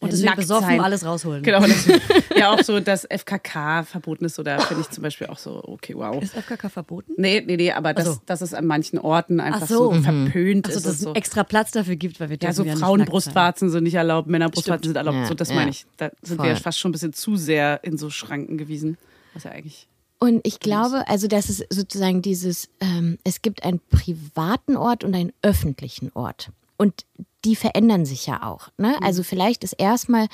Und 0.00 0.08
Äh, 0.08 0.10
deswegen 0.10 0.26
nackt 0.26 0.38
besoffen 0.40 0.66
sein. 0.68 0.80
alles 0.80 1.04
rausholen. 1.04 1.42
Genau. 1.42 1.60
Das, 1.60 1.86
ja, 2.36 2.50
auch 2.52 2.62
so, 2.62 2.80
dass 2.80 3.04
FKK 3.10 3.84
verboten 3.84 4.24
ist 4.24 4.38
oder 4.38 4.58
finde 4.60 4.82
ich 4.82 4.90
zum 4.90 5.02
Beispiel 5.02 5.26
auch 5.28 5.38
so, 5.38 5.62
okay, 5.64 5.94
wow. 5.94 6.22
Ist 6.22 6.34
FKK 6.34 6.68
verboten? 6.68 7.12
Nee, 7.16 7.42
nee, 7.46 7.56
nee, 7.56 7.70
aber 7.72 7.94
dass, 7.94 8.06
Ach 8.08 8.12
so. 8.14 8.20
dass 8.26 8.40
es 8.40 8.54
an 8.54 8.66
manchen 8.66 8.98
Orten 8.98 9.40
einfach 9.40 9.62
Ach 9.62 9.68
so. 9.68 9.92
so, 9.94 10.02
verpönt 10.02 10.66
Also, 10.66 10.78
ist. 10.78 10.86
dass 10.86 10.94
es 10.94 11.00
so. 11.00 11.12
extra 11.14 11.44
Platz 11.44 11.70
dafür 11.70 11.96
gibt, 11.96 12.20
weil 12.20 12.28
wir 12.30 12.36
Ja, 12.40 12.48
dürfen 12.50 12.54
so 12.54 12.64
ja. 12.64 12.76
Frauenbrustwarzen 12.76 13.70
sind 13.70 13.84
nicht 13.84 13.94
erlaubt, 13.94 14.28
Männerbrustwarzen 14.28 14.84
sind 14.88 14.96
erlaubt. 14.96 15.16
Ja, 15.18 15.26
so, 15.26 15.34
das 15.34 15.50
ja. 15.50 15.54
meine 15.54 15.70
ich. 15.70 15.86
Da 15.96 16.10
sind 16.22 16.36
Voll. 16.38 16.46
wir 16.46 16.52
ja 16.54 16.58
fast 16.58 16.78
schon 16.78 16.90
ein 16.90 16.92
bisschen 16.92 17.12
zu 17.12 17.36
sehr 17.36 17.80
in 17.84 17.96
so 17.98 18.10
Schranken 18.10 18.58
gewiesen. 18.58 18.96
Was 19.34 19.44
ja 19.44 19.50
eigentlich. 19.52 19.88
Und 20.20 20.46
ich 20.46 20.60
glaube, 20.60 21.06
also 21.08 21.26
dass 21.28 21.48
es 21.50 21.64
sozusagen 21.70 22.22
dieses, 22.22 22.68
ähm, 22.80 23.18
es 23.24 23.42
gibt 23.42 23.62
einen 23.64 23.80
privaten 23.90 24.76
Ort 24.76 25.04
und 25.04 25.14
einen 25.14 25.32
öffentlichen 25.42 26.10
Ort. 26.14 26.50
Und 26.76 27.04
die 27.44 27.56
verändern 27.56 28.04
sich 28.04 28.26
ja 28.26 28.42
auch. 28.42 28.68
Ne? 28.78 28.96
Also 29.02 29.22
vielleicht 29.22 29.64
ist 29.64 29.74
erstmal 29.74 30.28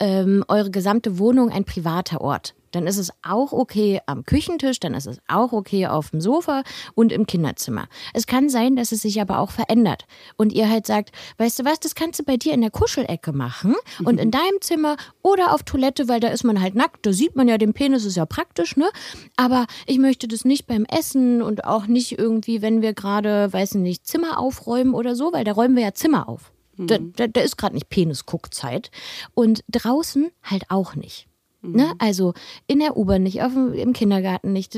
ähm, 0.00 0.44
eure 0.48 0.70
gesamte 0.70 1.18
Wohnung 1.18 1.50
ein 1.50 1.64
privater 1.64 2.20
Ort. 2.20 2.54
Dann 2.74 2.86
ist 2.86 2.98
es 2.98 3.12
auch 3.22 3.52
okay 3.52 4.00
am 4.06 4.24
Küchentisch, 4.24 4.80
dann 4.80 4.94
ist 4.94 5.06
es 5.06 5.18
auch 5.28 5.52
okay 5.52 5.86
auf 5.86 6.10
dem 6.10 6.20
Sofa 6.20 6.62
und 6.94 7.12
im 7.12 7.26
Kinderzimmer. 7.26 7.88
Es 8.12 8.26
kann 8.26 8.48
sein, 8.48 8.76
dass 8.76 8.92
es 8.92 9.02
sich 9.02 9.20
aber 9.20 9.38
auch 9.38 9.50
verändert. 9.50 10.06
Und 10.36 10.52
ihr 10.52 10.68
halt 10.68 10.86
sagt, 10.86 11.12
weißt 11.38 11.60
du 11.60 11.64
was, 11.64 11.80
das 11.80 11.94
kannst 11.94 12.20
du 12.20 12.24
bei 12.24 12.36
dir 12.36 12.52
in 12.52 12.60
der 12.60 12.70
Kuschelecke 12.70 13.32
machen 13.32 13.74
und 14.04 14.18
in 14.18 14.30
deinem 14.30 14.60
Zimmer 14.60 14.96
oder 15.22 15.54
auf 15.54 15.62
Toilette, 15.62 16.08
weil 16.08 16.20
da 16.20 16.28
ist 16.28 16.44
man 16.44 16.60
halt 16.60 16.74
nackt, 16.74 17.06
da 17.06 17.12
sieht 17.12 17.36
man 17.36 17.48
ja 17.48 17.58
den 17.58 17.74
Penis, 17.74 18.04
ist 18.04 18.16
ja 18.16 18.26
praktisch, 18.26 18.76
ne? 18.76 18.88
Aber 19.36 19.66
ich 19.86 19.98
möchte 19.98 20.28
das 20.28 20.44
nicht 20.44 20.66
beim 20.66 20.84
Essen 20.84 21.42
und 21.42 21.64
auch 21.64 21.86
nicht 21.86 22.18
irgendwie, 22.18 22.62
wenn 22.62 22.82
wir 22.82 22.94
gerade, 22.94 23.52
weiß 23.52 23.76
ich 23.76 23.80
nicht, 23.80 24.06
Zimmer 24.06 24.38
aufräumen 24.38 24.94
oder 24.94 25.14
so, 25.14 25.32
weil 25.32 25.44
da 25.44 25.52
räumen 25.52 25.76
wir 25.76 25.82
ja 25.82 25.94
Zimmer 25.94 26.28
auf. 26.28 26.52
Da, 26.76 26.98
da, 26.98 27.28
da 27.28 27.40
ist 27.40 27.56
gerade 27.56 27.74
nicht 27.74 27.88
Penis-Guckzeit. 27.88 28.90
Und 29.34 29.62
draußen 29.70 30.30
halt 30.42 30.64
auch 30.70 30.96
nicht. 30.96 31.28
Ne? 31.72 31.94
Also 31.98 32.34
in 32.66 32.80
der 32.80 32.96
U-Bahn 32.96 33.22
nicht, 33.22 33.42
auf 33.42 33.52
im 33.54 33.92
Kindergarten 33.92 34.52
nicht. 34.52 34.76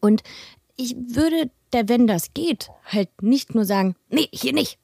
Und 0.00 0.22
ich 0.76 0.96
würde, 0.96 1.50
wenn 1.72 2.06
das 2.06 2.34
geht, 2.34 2.70
halt 2.84 3.08
nicht 3.22 3.54
nur 3.54 3.64
sagen, 3.64 3.96
nee, 4.10 4.28
hier 4.32 4.52
nicht. 4.52 4.78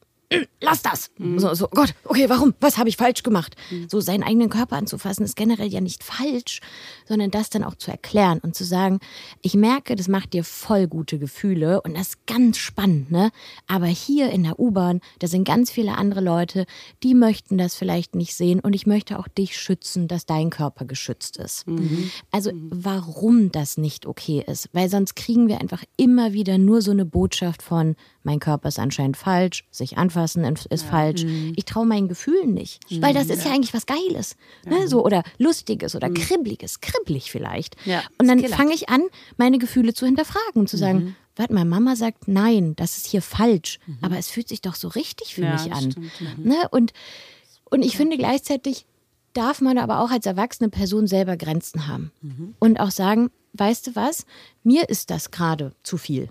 Lass 0.61 0.83
das. 0.83 1.11
So, 1.19 1.55
so, 1.55 1.69
Gott, 1.69 1.95
okay, 2.05 2.29
warum? 2.29 2.55
Was 2.61 2.79
habe 2.79 2.89
ich 2.89 2.97
falsch 2.97 3.23
gemacht? 3.23 3.57
So 3.89 4.01
seinen 4.01 4.23
eigenen 4.23 4.49
Körper 4.49 4.77
anzufassen 4.77 5.25
ist 5.25 5.37
generell 5.37 5.69
ja 5.69 5.81
nicht 5.81 6.05
falsch, 6.05 6.61
sondern 7.07 7.31
das 7.31 7.51
dann 7.51 7.65
auch 7.65 7.75
zu 7.75 7.91
erklären 7.91 8.39
und 8.41 8.55
zu 8.55 8.65
sagen, 8.65 9.01
ich 9.41 9.55
merke, 9.55 9.97
das 9.97 10.09
macht 10.09 10.33
dir 10.33 10.45
voll 10.45 10.87
gute 10.87 11.19
Gefühle 11.19 11.83
und 11.83 11.95
das 11.95 12.09
ist 12.09 12.27
ganz 12.27 12.59
spannend, 12.59 13.11
ne? 13.11 13.31
Aber 13.67 13.87
hier 13.87 14.31
in 14.31 14.45
der 14.45 14.59
U-Bahn, 14.59 15.01
da 15.19 15.27
sind 15.27 15.45
ganz 15.45 15.71
viele 15.71 15.97
andere 15.99 16.21
Leute, 16.21 16.67
die 17.03 17.15
möchten 17.15 17.59
das 17.59 17.75
vielleicht 17.75 18.15
nicht 18.15 18.35
sehen 18.35 18.61
und 18.61 18.75
ich 18.75 18.87
möchte 18.87 19.19
auch 19.19 19.29
dich 19.29 19.57
schützen, 19.59 20.09
dass 20.09 20.27
dein 20.27 20.51
Körper 20.51 20.85
geschützt 20.85 21.37
ist. 21.37 21.65
Also 22.31 22.51
warum 22.71 23.51
das 23.53 23.77
nicht 23.77 24.07
okay 24.07 24.45
ist, 24.47 24.69
weil 24.73 24.89
sonst 24.89 25.17
kriegen 25.17 25.49
wir 25.49 25.61
einfach 25.61 25.85
immer 25.97 26.33
wieder 26.33 26.59
nur 26.59 26.83
so 26.83 26.91
eine 26.91 27.05
Botschaft 27.05 27.63
von, 27.63 27.97
mein 28.25 28.39
Körper 28.41 28.69
ist 28.69 28.79
anscheinend 28.79 29.17
falsch, 29.17 29.65
sich 29.71 29.99
anfassen 29.99 30.45
ist 30.71 30.85
falsch. 30.85 31.25
Ich 31.57 31.65
traue 31.65 31.87
meinen 31.87 32.09
Gefühlen 32.09 32.55
nicht, 32.55 32.81
weil 33.03 33.15
das 33.15 33.29
ist 33.29 33.45
ja 33.45 33.53
eigentlich 33.53 33.75
was 33.75 33.87
Geiles, 33.87 34.37
ne? 34.65 34.87
so 34.89 35.05
oder 35.05 35.23
lustiges 35.39 35.95
oder 35.97 36.09
kribbeliges, 36.11 36.81
kribbelig 36.81 37.31
vielleicht. 37.31 37.77
Ja, 37.85 38.03
Und 38.19 38.29
dann 38.29 38.39
fange 38.45 38.75
ich 38.75 38.89
an, 38.89 39.03
meine 39.37 39.59
Gefühle 39.59 39.95
zu 39.95 40.07
hinterfragen 40.07 40.61
und 40.61 40.69
zu 40.69 40.77
sagen, 40.77 41.17
warte 41.37 41.55
mal, 41.55 41.65
Mama 41.65 41.97
sagt 41.97 42.29
nein, 42.29 42.75
das 42.77 42.97
ist 42.99 43.07
hier 43.07 43.23
falsch, 43.23 43.79
aber 44.03 44.19
es 44.19 44.29
fühlt 44.29 44.49
sich 44.49 44.61
doch 44.61 44.75
so 44.75 44.89
richtig 44.89 45.35
für 45.35 45.43
Ja, 45.43 45.53
mich 45.55 45.73
an. 45.73 45.91
stimmt, 45.93 46.13
Ne? 46.45 46.57
Und, 46.71 46.93
und 47.71 47.83
ich 47.85 47.97
finde 47.97 48.17
gleichzeitig 48.19 48.87
darf 49.33 49.63
man 49.63 49.79
aber 49.79 50.01
auch 50.01 50.11
als 50.11 50.27
erwachsene 50.27 50.69
Person 50.69 51.07
selber 51.07 51.39
Grenzen 51.39 51.89
haben. 51.89 52.13
Und 52.59 52.79
auch 52.81 52.91
sagen, 52.91 53.31
weißt 53.55 53.87
du 53.87 53.97
was, 53.97 54.27
mir 54.63 54.89
ist 54.91 55.09
das 55.11 55.31
gerade 55.31 55.73
zu 55.83 55.97
viel. 55.97 56.29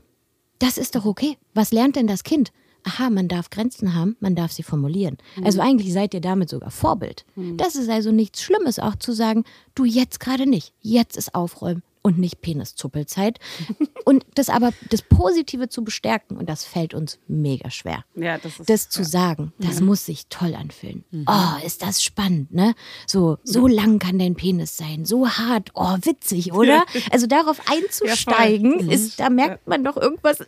Das 0.62 0.78
ist 0.78 0.95
doch 0.95 1.06
okay. 1.06 1.38
Was 1.56 1.71
lernt 1.71 1.95
denn 1.95 2.06
das 2.06 2.24
Kind? 2.24 2.52
Aha, 2.84 3.10
man 3.10 3.28
darf 3.28 3.50
Grenzen 3.50 3.95
haben, 3.95 4.15
man 4.19 4.36
darf 4.36 4.52
sie 4.52 4.63
formulieren. 4.63 5.17
Also 5.43 5.60
eigentlich 5.60 5.91
seid 5.91 6.13
ihr 6.13 6.21
damit 6.21 6.50
sogar 6.50 6.71
Vorbild. 6.71 7.26
Das 7.58 7.76
ist 7.76 7.89
also 7.89 8.12
nichts 8.12 8.41
Schlimmes, 8.41 8.80
auch 8.80 8.95
zu 8.95 9.12
sagen, 9.12 9.43
du 9.76 9.86
jetzt 9.86 10.19
gerade 10.19 10.47
nicht. 10.47 10.74
Jetzt 10.82 11.17
ist 11.17 11.36
Aufräumen 11.36 11.84
und 12.01 12.17
nicht 12.17 12.41
Peniszuppelzeit. 12.41 13.39
und 14.05 14.25
das 14.35 14.49
aber, 14.49 14.71
das 14.89 15.01
Positive 15.01 15.69
zu 15.69 15.83
bestärken, 15.83 16.37
und 16.37 16.49
das 16.49 16.65
fällt 16.65 16.93
uns 16.93 17.19
mega 17.27 17.69
schwer 17.69 18.03
Ja, 18.15 18.37
das 18.37 18.59
ist. 18.59 18.69
das 18.69 18.89
zu 18.89 19.03
sagen, 19.03 19.53
das 19.59 19.81
muss 19.81 20.05
sich 20.05 20.27
toll 20.27 20.55
anfühlen. 20.55 21.03
Oh, 21.27 21.65
ist 21.65 21.81
das 21.83 22.03
spannend, 22.03 22.53
ne? 22.53 22.73
So, 23.05 23.37
so 23.43 23.67
lang 23.67 23.99
kann 23.99 24.19
dein 24.19 24.35
Penis 24.35 24.77
sein, 24.77 25.05
so 25.05 25.27
hart, 25.27 25.71
oh, 25.73 25.97
witzig, 26.01 26.53
oder? 26.53 26.85
Also 27.11 27.27
darauf 27.27 27.59
einzusteigen, 27.67 28.89
ist, 28.89 29.19
da 29.19 29.29
merkt 29.29 29.67
man 29.67 29.83
doch 29.83 29.97
irgendwas, 29.97 30.39
äh, 30.39 30.45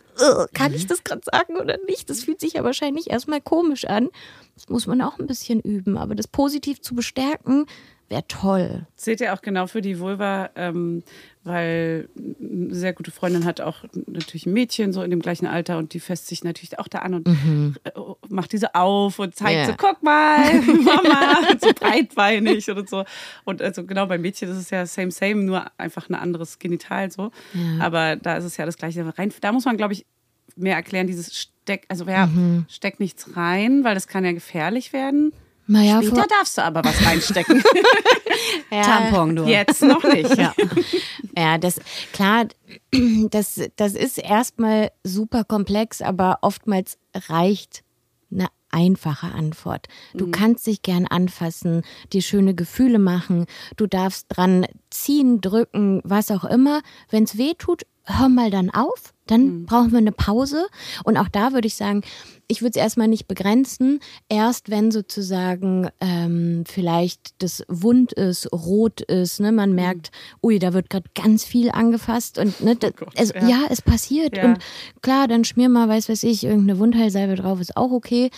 kann 0.54 0.72
ich 0.72 0.86
das 0.86 1.04
gerade 1.04 1.22
sagen 1.24 1.56
oder 1.56 1.76
nicht? 1.86 2.08
Das 2.08 2.24
fühlt 2.24 2.40
sich 2.40 2.54
ja 2.54 2.64
wahrscheinlich 2.64 3.10
erstmal 3.10 3.40
komisch 3.40 3.84
an. 3.84 4.08
Das 4.54 4.68
muss 4.68 4.86
man 4.86 5.00
auch 5.02 5.18
ein 5.18 5.26
bisschen 5.26 5.60
üben, 5.60 5.98
aber 5.98 6.14
das 6.14 6.28
positiv 6.28 6.80
zu 6.80 6.94
bestärken, 6.94 7.66
wäre 8.14 8.26
toll. 8.28 8.86
Zählt 8.96 9.20
ja 9.20 9.34
auch 9.34 9.42
genau 9.42 9.66
für 9.66 9.80
die 9.82 9.98
Vulva, 9.98 10.50
ähm, 10.54 11.02
weil 11.42 12.08
eine 12.16 12.74
sehr 12.74 12.92
gute 12.92 13.10
Freundin 13.10 13.44
hat 13.44 13.60
auch 13.60 13.84
natürlich 14.06 14.46
ein 14.46 14.52
Mädchen 14.52 14.92
so 14.92 15.02
in 15.02 15.10
dem 15.10 15.20
gleichen 15.20 15.46
Alter 15.46 15.76
und 15.78 15.92
die 15.92 16.00
fässt 16.00 16.28
sich 16.28 16.42
natürlich 16.44 16.78
auch 16.78 16.88
da 16.88 17.00
an 17.00 17.14
und 17.14 17.28
äh, 17.84 17.90
macht 18.28 18.52
diese 18.52 18.74
auf 18.74 19.18
und 19.18 19.34
zeigt 19.34 19.56
Ja. 19.58 19.66
so, 19.66 19.74
guck 19.76 20.02
mal, 20.02 20.54
Mama, 20.62 21.48
so 21.60 21.72
breitbeinig 21.74 22.70
und 22.70 22.88
so. 22.88 23.04
Und 23.44 23.60
also 23.60 23.84
genau 23.84 24.06
bei 24.06 24.16
Mädchen 24.16 24.48
ist 24.48 24.56
es 24.56 24.70
ja 24.70 24.86
same, 24.86 25.10
same, 25.10 25.42
nur 25.42 25.66
einfach 25.76 26.08
ein 26.08 26.14
anderes 26.14 26.58
Genital 26.58 27.10
so. 27.10 27.30
Aber 27.80 28.16
da 28.16 28.36
ist 28.36 28.44
es 28.44 28.56
ja 28.56 28.64
das 28.64 28.78
Gleiche. 28.78 29.04
Rein, 29.18 29.32
da 29.40 29.52
muss 29.52 29.64
man, 29.64 29.76
glaube 29.76 29.92
ich, 29.92 30.06
mehr 30.56 30.76
erklären, 30.76 31.06
dieses 31.08 31.36
Steck, 31.36 31.84
also 31.88 32.04
ja, 32.06 32.28
steck 32.68 33.00
nichts 33.00 33.36
rein, 33.36 33.82
weil 33.84 33.94
das 33.94 34.06
kann 34.06 34.24
ja 34.24 34.32
gefährlich 34.32 34.92
werden. 34.92 35.32
Naja, 35.66 36.02
Später 36.02 36.16
vor, 36.16 36.26
darfst 36.26 36.58
du 36.58 36.62
aber 36.62 36.84
was 36.84 37.04
reinstecken. 37.06 37.62
Tampon 38.70 39.34
nur. 39.34 39.46
Jetzt 39.46 39.82
noch 39.82 40.02
nicht. 40.04 40.36
Ja. 40.36 40.54
Ja, 41.36 41.58
das 41.58 41.80
klar, 42.12 42.46
das, 43.30 43.60
das 43.76 43.94
ist 43.94 44.18
erstmal 44.18 44.90
super 45.02 45.44
komplex, 45.44 46.02
aber 46.02 46.38
oftmals 46.42 46.98
reicht 47.28 47.82
eine 48.30 48.48
einfache 48.70 49.28
Antwort. 49.28 49.86
Du 50.14 50.30
kannst 50.30 50.66
dich 50.66 50.82
gern 50.82 51.06
anfassen, 51.06 51.82
dir 52.12 52.22
schöne 52.22 52.54
Gefühle 52.54 52.98
machen, 52.98 53.46
du 53.76 53.86
darfst 53.86 54.26
dran 54.28 54.66
ziehen, 54.90 55.40
drücken, 55.40 56.00
was 56.04 56.30
auch 56.30 56.44
immer. 56.44 56.82
Wenn 57.08 57.24
es 57.24 57.38
weh 57.38 57.54
tut, 57.56 57.82
hör 58.04 58.28
mal 58.28 58.50
dann 58.50 58.70
auf 58.70 59.14
Dann 59.26 59.64
brauchen 59.64 59.92
wir 59.92 59.98
eine 59.98 60.12
Pause. 60.12 60.66
Und 61.04 61.16
auch 61.16 61.28
da 61.28 61.52
würde 61.52 61.66
ich 61.66 61.76
sagen, 61.76 62.02
ich 62.46 62.60
würde 62.60 62.70
es 62.70 62.82
erstmal 62.82 63.08
nicht 63.08 63.26
begrenzen. 63.26 64.00
Erst 64.28 64.70
wenn 64.70 64.90
sozusagen 64.90 65.88
ähm, 66.00 66.64
vielleicht 66.66 67.42
das 67.42 67.64
wund 67.68 68.12
ist, 68.12 68.52
rot 68.52 69.00
ist, 69.00 69.40
ne, 69.40 69.52
man 69.52 69.74
merkt, 69.74 70.10
ui, 70.42 70.58
da 70.58 70.72
wird 70.72 70.90
gerade 70.90 71.08
ganz 71.14 71.44
viel 71.44 71.70
angefasst 71.70 72.38
und 72.38 72.60
ne, 72.60 72.76
da, 72.76 72.90
Gott, 72.90 73.08
es, 73.14 73.30
ja. 73.30 73.48
ja. 73.48 73.60
es 73.70 73.80
passiert. 73.80 74.36
Ja. 74.36 74.44
Und 74.44 74.58
klar, 75.02 75.28
dann 75.28 75.44
schmier 75.44 75.68
mal, 75.68 75.88
weiß 75.88 76.08
weiß 76.08 76.22
ich, 76.24 76.44
irgendeine 76.44 76.78
Wundheilsalbe 76.78 77.36
drauf, 77.36 77.60
ist 77.60 77.76
auch 77.76 77.92
okay. 77.92 78.30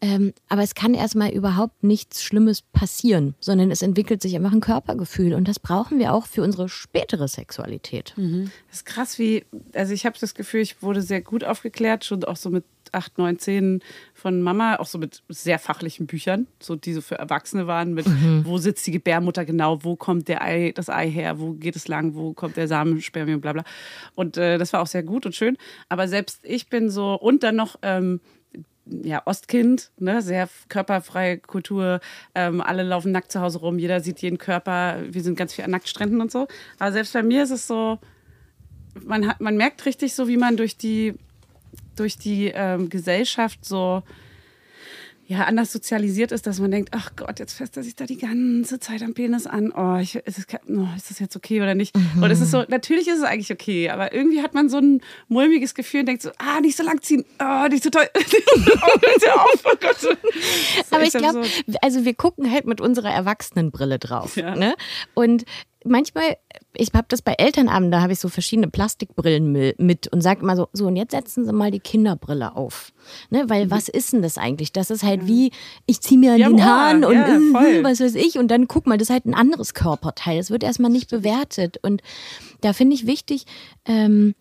Ähm, 0.00 0.32
aber 0.48 0.62
es 0.62 0.74
kann 0.74 0.94
erstmal 0.94 1.30
überhaupt 1.30 1.82
nichts 1.82 2.22
Schlimmes 2.22 2.62
passieren, 2.62 3.34
sondern 3.40 3.70
es 3.70 3.82
entwickelt 3.82 4.20
sich 4.20 4.36
einfach 4.36 4.52
ein 4.52 4.60
Körpergefühl. 4.60 5.34
Und 5.34 5.48
das 5.48 5.58
brauchen 5.58 5.98
wir 5.98 6.12
auch 6.12 6.26
für 6.26 6.42
unsere 6.42 6.68
spätere 6.68 7.28
Sexualität. 7.28 8.14
Das 8.68 8.78
ist 8.78 8.86
krass, 8.86 9.18
wie, 9.18 9.44
also 9.74 9.92
ich 9.92 10.04
habe 10.06 10.16
das 10.20 10.33
Gefühl, 10.34 10.60
ich 10.60 10.82
wurde 10.82 11.02
sehr 11.02 11.22
gut 11.22 11.44
aufgeklärt, 11.44 12.04
schon 12.04 12.24
auch 12.24 12.36
so 12.36 12.50
mit 12.50 12.64
8, 12.92 13.18
9, 13.18 13.38
10 13.38 13.80
von 14.14 14.40
Mama, 14.40 14.76
auch 14.76 14.86
so 14.86 14.98
mit 14.98 15.22
sehr 15.28 15.58
fachlichen 15.58 16.06
Büchern, 16.06 16.46
so 16.60 16.76
die 16.76 16.92
so 16.92 17.00
für 17.00 17.18
Erwachsene 17.18 17.66
waren, 17.66 17.94
mit 17.94 18.06
wo 18.44 18.58
sitzt 18.58 18.86
die 18.86 18.92
Gebärmutter 18.92 19.44
genau, 19.44 19.84
wo 19.84 19.96
kommt 19.96 20.28
der 20.28 20.42
Ei, 20.42 20.72
das 20.74 20.88
Ei 20.88 21.10
her, 21.10 21.38
wo 21.38 21.52
geht 21.52 21.76
es 21.76 21.88
lang, 21.88 22.14
wo 22.14 22.32
kommt 22.32 22.56
der 22.56 22.68
Samenspermium, 22.68 23.40
bla 23.40 23.52
bla. 23.52 23.64
Und 24.14 24.36
äh, 24.36 24.58
das 24.58 24.72
war 24.72 24.80
auch 24.80 24.86
sehr 24.86 25.02
gut 25.02 25.26
und 25.26 25.34
schön. 25.34 25.56
Aber 25.88 26.08
selbst 26.08 26.40
ich 26.42 26.68
bin 26.68 26.90
so, 26.90 27.14
und 27.14 27.42
dann 27.42 27.56
noch 27.56 27.76
ähm, 27.82 28.20
ja, 28.86 29.22
Ostkind, 29.24 29.90
ne, 29.98 30.22
sehr 30.22 30.48
körperfreie 30.68 31.38
Kultur. 31.38 32.00
Ähm, 32.34 32.60
alle 32.60 32.82
laufen 32.82 33.12
nackt 33.12 33.32
zu 33.32 33.40
Hause 33.40 33.58
rum, 33.58 33.78
jeder 33.78 34.00
sieht 34.00 34.20
jeden 34.20 34.38
Körper. 34.38 34.98
Wir 35.08 35.22
sind 35.22 35.36
ganz 35.36 35.54
viel 35.54 35.64
an 35.64 35.70
Nacktstränden 35.70 36.20
und 36.20 36.30
so. 36.30 36.46
Aber 36.78 36.92
selbst 36.92 37.12
bei 37.12 37.22
mir 37.22 37.42
ist 37.42 37.50
es 37.50 37.66
so, 37.66 37.98
man, 39.02 39.26
hat, 39.26 39.40
man 39.40 39.56
merkt 39.56 39.84
richtig 39.86 40.14
so, 40.14 40.28
wie 40.28 40.36
man 40.36 40.56
durch 40.56 40.76
die, 40.76 41.14
durch 41.96 42.18
die 42.18 42.52
ähm, 42.54 42.88
Gesellschaft 42.88 43.64
so 43.64 44.02
ja, 45.26 45.44
anders 45.44 45.72
sozialisiert 45.72 46.32
ist, 46.32 46.46
dass 46.46 46.60
man 46.60 46.70
denkt, 46.70 46.90
ach 46.92 47.12
Gott, 47.16 47.38
jetzt 47.38 47.54
fässt 47.54 47.76
er 47.78 47.82
sich 47.82 47.96
da 47.96 48.04
die 48.04 48.18
ganze 48.18 48.78
Zeit 48.78 49.02
am 49.02 49.14
Penis 49.14 49.46
an. 49.46 49.72
Oh, 49.74 49.96
ich, 49.96 50.16
ist, 50.16 50.38
es, 50.38 50.46
oh, 50.68 50.86
ist 50.96 51.10
das 51.10 51.18
jetzt 51.18 51.34
okay 51.34 51.62
oder 51.62 51.74
nicht? 51.74 51.96
Und 52.20 52.30
es 52.30 52.42
ist 52.42 52.50
so, 52.50 52.64
natürlich 52.68 53.08
ist 53.08 53.18
es 53.18 53.22
eigentlich 53.24 53.50
okay, 53.50 53.88
aber 53.88 54.12
irgendwie 54.12 54.42
hat 54.42 54.52
man 54.52 54.68
so 54.68 54.78
ein 54.78 55.00
mulmiges 55.28 55.74
Gefühl 55.74 56.00
und 56.00 56.06
denkt 56.06 56.22
so, 56.22 56.30
ah, 56.36 56.60
nicht 56.60 56.76
so 56.76 56.82
lang 56.82 57.00
ziehen, 57.00 57.24
oh, 57.40 57.68
nicht 57.68 57.82
so 57.82 57.90
toll. 57.90 58.06
oh, 58.14 58.98
bitte 58.98 59.34
auf, 59.34 59.64
oh 59.64 59.76
Gott. 59.80 60.18
Aber 60.90 61.02
ich 61.02 61.12
glaube, 61.12 61.46
also 61.80 62.04
wir 62.04 62.14
gucken 62.14 62.50
halt 62.50 62.66
mit 62.66 62.82
unserer 62.82 63.10
Erwachsenenbrille 63.10 63.98
drauf. 63.98 64.36
Ja. 64.36 64.54
Ne? 64.54 64.74
Und 65.14 65.46
manchmal, 65.84 66.36
ich 66.74 66.90
habe 66.94 67.06
das 67.08 67.22
bei 67.22 67.34
Elternabenden, 67.34 67.92
da 67.92 68.00
habe 68.00 68.12
ich 68.12 68.18
so 68.20 68.28
verschiedene 68.28 68.68
Plastikbrillen 68.68 69.52
mi- 69.54 69.74
mit 69.78 70.08
und 70.12 70.20
sage 70.22 70.40
immer 70.40 70.56
so, 70.56 70.68
so 70.72 70.86
und 70.86 70.96
jetzt 70.96 71.12
setzen 71.12 71.44
Sie 71.44 71.52
mal 71.52 71.70
die 71.70 71.80
Kinderbrille 71.80 72.56
auf. 72.56 72.92
Ne? 73.30 73.44
Weil 73.48 73.70
was 73.70 73.88
ist 73.88 74.12
denn 74.12 74.22
das 74.22 74.38
eigentlich? 74.38 74.72
Das 74.72 74.90
ist 74.90 75.02
halt 75.02 75.26
wie, 75.26 75.52
ich 75.86 76.00
ziehe 76.00 76.18
mir 76.18 76.32
an 76.32 76.38
Ja, 76.40 76.48
den 76.48 76.56
boah, 76.56 76.64
Haaren 76.64 77.04
und 77.04 77.14
ja, 77.14 77.26
voll. 77.52 77.84
was 77.84 78.00
weiß 78.00 78.14
ich 78.16 78.38
und 78.38 78.48
dann 78.48 78.66
guck 78.68 78.86
mal, 78.86 78.98
das 78.98 79.08
ist 79.08 79.12
halt 79.12 79.26
ein 79.26 79.34
anderes 79.34 79.74
Körperteil. 79.74 80.38
Das 80.38 80.50
wird 80.50 80.62
erstmal 80.64 80.90
nicht 80.90 81.10
bewertet. 81.10 81.78
Und 81.82 82.02
da 82.60 82.72
finde 82.72 82.94
ich 82.94 83.06
wichtig, 83.06 83.44
ähm, 83.84 84.34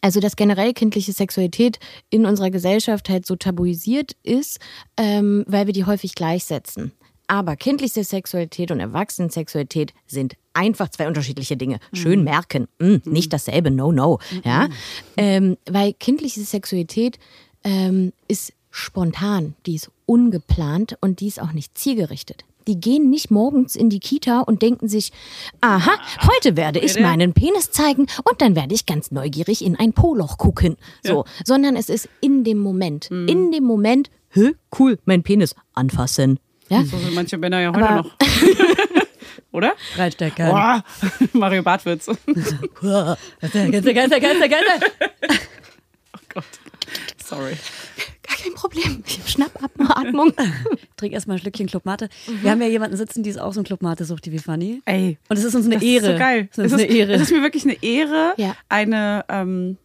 also 0.00 0.20
dass 0.20 0.36
generell 0.36 0.74
kindliche 0.74 1.12
Sexualität 1.12 1.78
in 2.10 2.26
unserer 2.26 2.50
Gesellschaft 2.50 3.08
halt 3.08 3.26
so 3.26 3.36
tabuisiert 3.36 4.12
ist, 4.22 4.60
ähm, 4.96 5.44
weil 5.48 5.66
wir 5.66 5.72
die 5.72 5.86
häufig 5.86 6.14
gleichsetzen. 6.14 6.92
Aber 7.28 7.56
kindliche 7.56 8.02
Sexualität 8.04 8.70
und 8.70 8.80
Erwachsenensexualität 8.80 9.92
sind 10.06 10.34
einfach 10.54 10.88
zwei 10.88 11.06
unterschiedliche 11.06 11.56
Dinge. 11.56 11.78
Schön 11.92 12.24
merken, 12.24 12.68
mm, 12.78 12.96
nicht 13.04 13.32
dasselbe, 13.32 13.70
no, 13.70 13.92
no. 13.92 14.18
Ja? 14.44 14.68
Ähm, 15.16 15.58
weil 15.70 15.92
kindliche 15.92 16.40
Sexualität 16.40 17.18
ähm, 17.64 18.12
ist 18.28 18.54
spontan, 18.70 19.54
die 19.66 19.74
ist 19.74 19.90
ungeplant 20.06 20.96
und 21.00 21.20
die 21.20 21.28
ist 21.28 21.40
auch 21.40 21.52
nicht 21.52 21.76
zielgerichtet. 21.76 22.44
Die 22.66 22.80
gehen 22.80 23.08
nicht 23.08 23.30
morgens 23.30 23.76
in 23.76 23.88
die 23.88 24.00
Kita 24.00 24.40
und 24.40 24.60
denken 24.60 24.88
sich, 24.88 25.12
aha, 25.60 25.98
heute 26.22 26.56
werde 26.56 26.78
ich 26.80 27.00
meinen 27.00 27.32
Penis 27.32 27.70
zeigen 27.70 28.06
und 28.24 28.40
dann 28.40 28.56
werde 28.56 28.74
ich 28.74 28.84
ganz 28.84 29.10
neugierig 29.10 29.64
in 29.64 29.76
ein 29.76 29.94
Poloch 29.94 30.36
gucken. 30.36 30.76
So, 31.02 31.24
sondern 31.44 31.76
es 31.76 31.88
ist 31.88 32.10
in 32.20 32.44
dem 32.44 32.58
Moment. 32.58 33.10
In 33.10 33.52
dem 33.52 33.64
Moment, 33.64 34.10
hä, 34.30 34.52
cool, 34.78 34.98
mein 35.06 35.22
Penis 35.22 35.54
anfassen. 35.72 36.38
Ja? 36.68 36.84
So 36.84 36.98
sind 36.98 37.14
manche 37.14 37.38
Männer 37.38 37.60
ja 37.60 37.68
heute 37.74 37.88
Aber- 37.88 37.96
noch. 38.02 38.10
Oder? 39.52 39.74
Boah. 40.36 40.84
Mario 41.32 41.62
Bartwitz. 41.62 42.06
Oh 42.08 42.14
Gänse, 43.40 43.70
Gänse, 43.70 43.92
Gänse, 43.94 44.20
Gänse, 44.20 44.48
Gänse. 44.48 45.40
Gott. 46.32 46.44
Sorry. 47.24 47.56
Gar 48.22 48.36
kein 48.36 48.54
Problem. 48.54 49.02
Ich 49.06 49.18
habe 49.18 49.28
Schnappatmung. 49.28 50.32
Trink 50.96 51.14
erstmal 51.14 51.36
ein 51.38 51.40
Schlückchen 51.40 51.66
Club 51.66 51.86
Mate. 51.86 52.08
Wir 52.42 52.50
haben 52.50 52.60
ja 52.60 52.68
jemanden 52.68 52.96
sitzen, 52.98 53.22
die 53.22 53.30
ist 53.30 53.38
auch 53.40 53.52
so 53.54 53.60
ein 53.60 53.64
Club 53.64 53.80
Mate 53.82 54.04
sucht, 54.04 54.26
die 54.26 54.32
wie 54.32 54.38
Fanny. 54.38 54.82
Ey. 54.84 55.16
Und 55.28 55.38
es 55.38 55.44
ist 55.44 55.54
uns 55.54 55.64
eine 55.66 55.76
Das 55.76 55.84
Ehre. 55.84 56.06
ist 56.06 56.12
so 56.12 56.18
geil. 56.18 56.48
Es 56.52 56.58
ist 56.58 56.66
es, 56.66 56.72
eine 56.74 56.84
Ehre. 56.84 57.12
es 57.14 57.22
ist 57.22 57.32
mir 57.32 57.42
wirklich 57.42 57.64
eine 57.64 57.82
Ehre, 57.82 58.34
Ja. 58.36 58.54
eine, 58.68 59.24
ähm, 59.30 59.78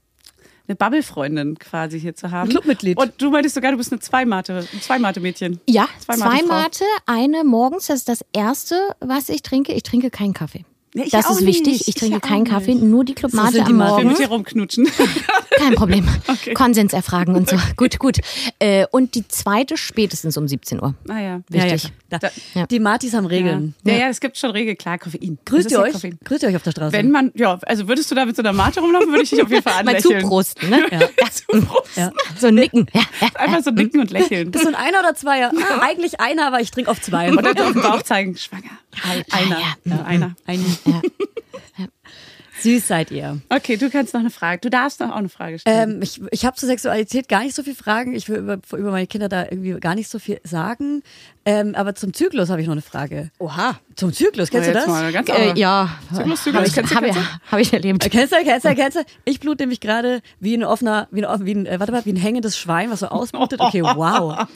eine 0.68 0.76
Bubble-Freundin 0.76 1.60
quasi 1.60 2.00
hier 2.00 2.16
zu 2.16 2.32
haben. 2.32 2.48
Ein 2.50 2.52
Clubmitglied. 2.52 2.98
Und 2.98 3.14
du 3.18 3.30
meintest 3.32 3.56
sogar, 3.56 3.72
du 3.72 3.78
bist 3.78 3.92
eine 3.92 4.00
Zweimate, 4.00 4.66
ein 4.74 4.82
Zweimate-Mädchen. 4.82 5.60
Ja, 5.68 5.88
Zwei 6.00 6.16
zwei 6.16 6.26
Mate-Frau. 6.42 6.48
Mate, 6.56 6.84
eine 7.06 7.44
morgens, 7.44 7.88
das 7.88 8.00
ist 8.00 8.10
das 8.10 8.26
erste, 8.34 8.76
was 9.00 9.30
ich 9.30 9.42
trinke. 9.42 9.74
Ich 9.74 9.84
trinke 9.84 10.10
keinen 10.10 10.34
Kaffee. 10.34 10.64
Ja, 10.96 11.06
ich 11.06 11.12
das 11.12 11.28
ist 11.28 11.44
wichtig. 11.46 11.66
nicht. 11.74 11.88
Ich 11.88 11.96
trinke 11.96 12.18
Ich 12.18 12.24
auch 12.24 12.28
keinen 12.28 12.44
nicht. 12.44 12.52
Kaffee, 12.52 12.76
nur 12.76 13.04
die 13.04 13.16
Club 13.16 13.32
So 13.32 13.38
die 13.38 13.44
am 13.44 13.48
Mate. 13.48 13.62
Ich 13.64 13.68
will 13.68 13.74
mit 13.76 13.88
Morgen. 13.88 14.16
dir 14.16 14.28
rumknutschen. 14.28 14.88
Kein 15.58 15.74
Problem. 15.76 16.08
Okay. 16.28 16.54
Konsens 16.54 16.94
erfragen 16.94 17.36
und 17.36 17.50
so. 17.50 17.58
gut, 17.78 18.00
gut. 18.00 18.18
Äh, 18.60 18.86
und 18.92 19.16
die 19.16 19.28
zweite 19.28 19.76
spätestens 19.78 20.36
um 20.38 20.48
17 20.48 20.82
Uhr. 20.82 20.94
Naja. 21.06 21.42
Ja, 21.50 21.66
ja, 21.66 21.74
Wichtig. 21.74 21.82
klar. 21.82 21.92
Da- 21.94 22.03
Da, 22.20 22.30
Ja. 22.54 22.66
Die 22.68 22.80
Martis 22.80 23.14
haben 23.14 23.26
Regeln. 23.26 23.74
Ja. 23.84 23.94
ja, 23.94 24.00
ja, 24.02 24.08
es 24.10 24.20
gibt 24.20 24.38
schon 24.38 24.52
Regeln. 24.52 24.78
Klar, 24.78 24.98
Koffein. 25.00 25.38
Das 25.44 25.54
Grüßt 25.54 25.72
ihr 25.72 25.80
euch? 25.80 25.94
Koffein. 25.94 26.18
Grüßt 26.24 26.44
ihr 26.44 26.50
euch 26.50 26.56
auf 26.56 26.64
der 26.64 26.72
Straße? 26.72 26.94
Wenn 26.94 27.12
man, 27.12 27.32
ja, 27.36 27.58
also 27.64 27.88
würdest 27.88 28.10
du 28.12 28.16
da 28.16 28.26
mit 28.26 28.36
so 28.36 28.42
einer 28.42 28.54
Mate 28.54 28.80
rumlaufen, 28.80 29.10
würde 29.10 29.24
ich 29.24 29.30
dich 29.30 29.42
auf 29.42 29.50
jeden 29.50 29.64
Fall 29.64 29.74
Mal 29.84 29.90
anlächeln. 29.96 30.22
zuprosten, 30.22 30.70
ne? 30.70 30.86
Ja. 30.92 31.00
Zuprosten. 31.32 32.04
Ja. 32.04 32.12
So 32.40 32.50
nicken. 32.52 32.88
Ja, 32.94 33.02
ja. 33.22 33.28
Einfach 33.36 33.64
so 33.64 33.72
nicken 33.72 34.00
und 34.00 34.12
lächeln. 34.12 34.52
Bist 34.52 34.64
du 34.66 34.70
ein 34.70 34.76
Einer 34.76 35.00
oder 35.00 35.16
Zweier? 35.16 35.52
Ah, 35.56 35.80
eigentlich 35.82 36.20
einer, 36.20 36.48
aber 36.48 36.60
ich 36.62 36.72
trinke 36.72 36.90
auf 36.92 37.02
zwei. 37.02 37.30
Und 37.32 37.44
dann 37.44 37.58
auf 37.60 37.74
den 37.74 37.82
Bauch 37.82 38.02
zeigen, 38.04 38.36
schwanger. 38.38 38.64
Einer. 39.32 39.60
ja. 39.60 39.74
Ja, 39.86 40.04
einer. 40.04 40.36
Ein, 40.46 40.64
Ja. 40.86 41.02
Süß 42.64 42.88
seid 42.88 43.12
ihr. 43.12 43.40
Okay, 43.50 43.78
du 43.78 43.90
kannst 43.90 44.14
noch 44.14 44.22
eine 44.22 44.30
Frage. 44.32 44.62
Du 44.62 44.70
darfst 44.70 45.00
noch 45.00 45.12
auch 45.12 45.16
eine 45.18 45.30
Frage 45.30 45.60
stellen. 45.60 45.96
Ähm, 45.98 46.02
ich 46.02 46.22
ich 46.32 46.46
habe 46.46 46.56
zur 46.58 46.68
Sexualität 46.68 47.30
gar 47.30 47.44
nicht 47.44 47.54
so 47.56 47.62
viel 47.64 47.76
Fragen. 47.76 48.16
Ich 48.16 48.28
will 48.30 48.38
über, 48.38 48.58
über 48.76 48.92
meine 48.92 49.06
Kinder 49.08 49.30
da 49.30 49.44
irgendwie 49.44 49.74
gar 49.80 49.96
nicht 49.96 50.10
so 50.10 50.18
viel 50.20 50.40
sagen. 50.44 51.04
Ähm, 51.46 51.76
aber 51.76 51.94
zum 51.94 52.14
Zyklus 52.14 52.50
habe 52.50 52.62
ich 52.62 52.68
noch 52.68 52.72
eine 52.74 52.82
Frage. 52.82 53.30
Oha. 53.38 53.78
Zum 53.96 54.14
Zyklus, 54.14 54.50
kennst 54.50 54.70
Na, 54.70 54.74
du 54.74 54.80
das? 54.80 54.88
Mal 54.88 55.12
ganz 55.12 55.30
Äh, 55.30 55.54
ja, 55.60 55.90
Zyklus, 56.16 56.44
Zyklus, 56.44 56.56
habe 56.56 56.68
ich, 56.68 56.74
kennst 56.74 56.92
du, 56.92 56.96
hab, 56.96 57.04
kennst 57.04 57.20
ich- 57.20 57.52
hab 57.52 57.60
ich 57.60 57.74
erlebt. 57.74 58.06
Äh, 58.06 58.10
Kennst 58.10 58.34
du, 58.34 58.38
kennst 58.44 58.66
du, 58.66 58.76
kennst 58.76 58.98
du? 58.98 59.02
Ich 59.26 59.40
blute 59.42 59.64
nämlich 59.64 59.82
gerade 59.82 60.22
wie 60.40 60.56
ein 60.56 60.64
offener, 60.64 61.08
wie 61.12 61.26
ein, 61.26 61.46
wie 61.46 61.54
ein, 61.54 61.66
äh, 61.66 61.80
warte 61.82 61.92
mal, 61.92 62.04
wie 62.06 62.14
ein 62.14 62.16
hängendes 62.16 62.58
Schwein, 62.58 62.90
was 62.92 63.02
so 63.02 63.08
ausblutet. 63.08 63.60
Okay, 63.60 63.82
wow. 63.84 64.48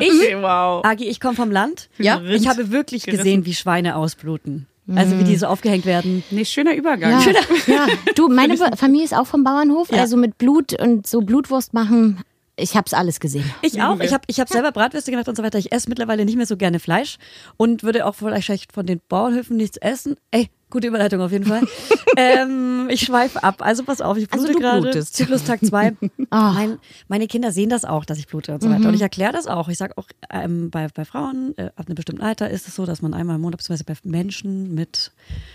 Ich, 0.00 0.08
Okay, 0.10 0.36
wow. 0.40 0.82
Agi, 0.84 1.04
ich 1.08 1.20
komme 1.20 1.34
vom 1.36 1.50
Land. 1.50 1.88
Ja. 1.98 2.20
Ich 2.22 2.48
habe 2.48 2.70
wirklich 2.72 3.04
Gerissen. 3.04 3.22
gesehen, 3.22 3.44
wie 3.46 3.54
Schweine 3.54 3.96
ausbluten. 3.96 4.66
Also 4.96 5.18
wie 5.18 5.24
die 5.24 5.36
so 5.36 5.46
aufgehängt 5.46 5.86
werden. 5.86 6.22
Nee, 6.30 6.44
schöner 6.44 6.74
Übergang. 6.74 7.10
Ja, 7.10 7.32
ja. 7.66 7.86
Du, 8.14 8.28
meine 8.28 8.56
Familie 8.56 9.04
ist 9.04 9.14
auch 9.14 9.26
vom 9.26 9.44
Bauernhof, 9.44 9.92
also 9.92 10.16
mit 10.16 10.38
Blut 10.38 10.78
und 10.80 11.06
so 11.06 11.20
Blutwurst 11.20 11.74
machen. 11.74 12.20
Ich 12.56 12.76
hab's 12.76 12.92
alles 12.92 13.20
gesehen. 13.20 13.50
Ich 13.62 13.80
auch. 13.80 14.00
Ich 14.00 14.12
habe 14.12 14.24
ich 14.26 14.38
hab 14.38 14.48
selber 14.48 14.70
Bratwürste 14.70 15.10
gemacht 15.10 15.28
und 15.28 15.36
so 15.36 15.42
weiter. 15.42 15.58
Ich 15.58 15.72
esse 15.72 15.88
mittlerweile 15.88 16.24
nicht 16.24 16.36
mehr 16.36 16.46
so 16.46 16.56
gerne 16.56 16.78
Fleisch 16.78 17.16
und 17.56 17.82
würde 17.82 18.04
auch 18.06 18.14
vielleicht 18.14 18.72
von 18.72 18.86
den 18.86 19.00
Bauernhöfen 19.08 19.56
nichts 19.56 19.78
essen. 19.78 20.16
Ey, 20.30 20.50
gute 20.70 20.88
Überleitung 20.88 21.20
auf 21.20 21.32
jeden 21.32 21.44
Fall. 21.44 21.62
ähm, 22.16 22.88
ich 22.90 23.00
schweife 23.00 23.42
ab. 23.42 23.56
Also 23.60 23.84
pass 23.84 24.00
auf, 24.00 24.16
ich 24.16 24.32
Also 24.32 24.46
blute 24.46 24.58
du 24.58 24.60
gerade. 24.60 25.04
Zyklustag 25.04 25.60
2. 25.64 25.96
Ah. 26.32 26.52
mein, 26.52 26.78
meine 27.08 27.26
Kinder 27.26 27.50
sehen 27.50 27.70
das 27.70 27.84
auch, 27.84 28.04
dass 28.04 28.18
ich 28.18 28.28
blute 28.28 28.52
und 28.54 28.62
so 28.62 28.70
weiter. 28.70 28.88
Und 28.88 28.94
ich 28.94 29.00
erkläre 29.00 29.32
das 29.32 29.48
auch. 29.48 29.68
Ich 29.68 29.78
sage 29.78 29.98
auch, 29.98 30.06
ähm, 30.30 30.70
bei, 30.70 30.86
bei 30.94 31.04
Frauen 31.04 31.54
äh, 31.56 31.70
ab 31.74 31.86
einem 31.86 31.96
bestimmten 31.96 32.22
Alter 32.22 32.48
ist 32.50 32.68
es 32.68 32.76
so, 32.76 32.86
dass 32.86 33.02
man 33.02 33.14
einmal 33.14 33.36
im 33.36 33.42
Monat, 33.42 33.58
beziehungsweise 33.58 33.84
bei 33.84 33.94
Menschen 34.08 34.72
mit 34.74 35.10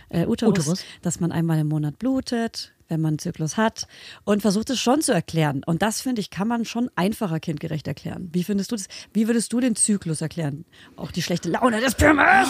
äh, 0.10 0.26
Uterus, 0.26 0.60
Uterus. 0.60 0.86
dass 1.02 1.22
man 1.22 1.32
einmal 1.32 1.60
im 1.60 1.70
Monat 1.70 1.98
blutet, 1.98 2.74
wenn 2.88 3.02
man 3.02 3.10
einen 3.14 3.20
Zyklus 3.20 3.58
hat 3.58 3.88
und 4.24 4.42
versucht 4.42 4.70
es 4.70 4.80
schon 4.80 5.02
zu 5.02 5.12
erklären. 5.14 5.62
Und 5.66 5.82
das, 5.82 6.02
finde 6.02 6.22
ich, 6.22 6.30
kann 6.30 6.48
man 6.48 6.66
schon 6.66 6.90
einfacher 6.96 7.40
kindgerecht 7.40 7.88
erklären. 7.88 8.30
Wie 8.32 8.44
findest 8.44 8.72
du 8.72 8.76
das? 8.76 8.88
Wie 9.14 9.28
würdest 9.28 9.52
du 9.54 9.60
den 9.60 9.76
Zyklus 9.76 10.22
erklären? 10.22 10.66
Auch 10.96 11.12
die 11.12 11.22
schlechte 11.22 11.50
Laune 11.50 11.82
des 11.82 11.96
Pimmels? 11.96 12.48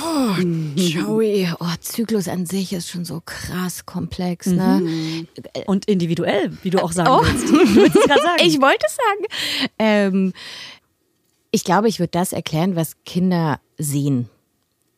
Joey, 0.75 1.49
oh, 1.59 1.65
Zyklus 1.79 2.27
an 2.27 2.45
sich 2.45 2.73
ist 2.73 2.89
schon 2.89 3.05
so 3.05 3.21
krass 3.25 3.85
komplex, 3.85 4.47
ne? 4.47 5.25
Und 5.65 5.85
individuell, 5.85 6.57
wie 6.63 6.69
du 6.69 6.83
auch 6.83 6.91
sagen 6.91 7.09
Oh. 7.11 7.21
willst. 7.23 7.49
Du 7.49 7.99
sagen. 8.07 8.21
Ich 8.41 8.61
wollte 8.61 8.85
es 8.87 8.95
sagen. 8.95 9.71
Ähm, 9.79 10.33
ich 11.51 11.63
glaube, 11.63 11.87
ich 11.87 11.99
würde 11.99 12.11
das 12.11 12.33
erklären, 12.33 12.75
was 12.75 12.95
Kinder 13.05 13.59
sehen. 13.77 14.29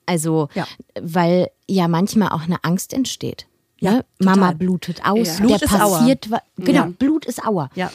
Also, 0.05 0.49
Ja. 0.53 0.67
weil 0.99 1.49
ja 1.67 1.87
manchmal 1.87 2.29
auch 2.29 2.43
eine 2.43 2.63
Angst 2.63 2.93
entsteht. 2.93 3.46
Ja, 3.79 3.91
ne? 3.91 4.05
Mama 4.19 4.51
blutet 4.53 5.05
aus, 5.05 5.37
der 5.37 5.43
Blut 5.45 5.61
ist 5.61 5.73
Auer. 5.73 5.99
passiert, 5.99 6.31
wa- 6.31 6.41
genau. 6.57 6.87
Blut 6.87 7.25
ist 7.25 7.45
Auer. 7.45 7.69
Ja. 7.75 7.91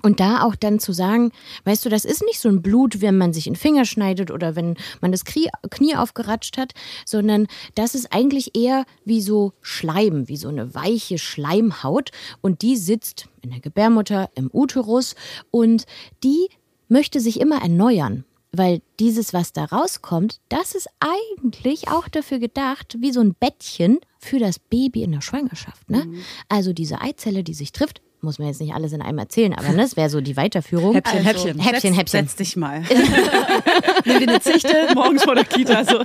Und 0.00 0.20
da 0.20 0.42
auch 0.44 0.54
dann 0.54 0.78
zu 0.78 0.92
sagen, 0.92 1.32
weißt 1.64 1.84
du, 1.84 1.88
das 1.88 2.04
ist 2.04 2.22
nicht 2.22 2.38
so 2.38 2.48
ein 2.48 2.62
Blut, 2.62 3.00
wenn 3.00 3.18
man 3.18 3.32
sich 3.32 3.48
in 3.48 3.54
den 3.54 3.58
Finger 3.58 3.84
schneidet 3.84 4.30
oder 4.30 4.54
wenn 4.54 4.76
man 5.00 5.10
das 5.10 5.24
Knie, 5.24 5.48
Knie 5.70 5.96
aufgeratscht 5.96 6.56
hat, 6.56 6.72
sondern 7.04 7.48
das 7.74 7.96
ist 7.96 8.12
eigentlich 8.12 8.56
eher 8.56 8.84
wie 9.04 9.20
so 9.20 9.54
Schleim, 9.60 10.28
wie 10.28 10.36
so 10.36 10.48
eine 10.48 10.72
weiche 10.72 11.18
Schleimhaut. 11.18 12.10
Und 12.42 12.62
die 12.62 12.76
sitzt 12.76 13.26
in 13.42 13.50
der 13.50 13.58
Gebärmutter, 13.60 14.30
im 14.36 14.48
Uterus 14.52 15.16
und 15.50 15.84
die 16.22 16.48
möchte 16.88 17.18
sich 17.18 17.40
immer 17.40 17.60
erneuern. 17.60 18.24
Weil 18.52 18.80
dieses, 18.98 19.34
was 19.34 19.52
da 19.52 19.64
rauskommt, 19.66 20.40
das 20.48 20.74
ist 20.74 20.88
eigentlich 21.00 21.88
auch 21.88 22.08
dafür 22.08 22.38
gedacht, 22.38 22.96
wie 23.00 23.12
so 23.12 23.20
ein 23.20 23.34
Bettchen 23.34 23.98
für 24.18 24.38
das 24.38 24.58
Baby 24.58 25.02
in 25.02 25.12
der 25.12 25.20
Schwangerschaft. 25.20 25.90
Ne? 25.90 26.08
Also 26.48 26.72
diese 26.72 27.00
Eizelle, 27.00 27.44
die 27.44 27.54
sich 27.54 27.72
trifft, 27.72 28.00
muss 28.20 28.38
man 28.38 28.48
jetzt 28.48 28.60
nicht 28.60 28.74
alles 28.74 28.92
in 28.92 29.02
einem 29.02 29.18
erzählen, 29.18 29.54
aber 29.54 29.68
ne, 29.68 29.76
das 29.76 29.96
wäre 29.96 30.10
so 30.10 30.20
die 30.20 30.36
Weiterführung. 30.36 30.94
Häppchen, 30.94 31.22
Häppchen. 31.22 31.58
Häppchen, 31.60 31.94
setz, 31.94 31.96
Häppchen. 31.98 32.26
Setz 32.26 32.36
dich 32.36 32.56
mal. 32.56 32.82
Nimm 34.04 34.18
dir 34.18 34.28
eine 34.28 34.40
Zichte. 34.40 34.88
Morgens 34.94 35.22
vor 35.24 35.34
der 35.34 35.44
Kita 35.44 35.84
so. 35.84 36.02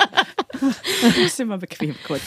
Ist 1.25 1.39
immer 1.39 1.57
bequem 1.57 1.95
kurz. 2.05 2.21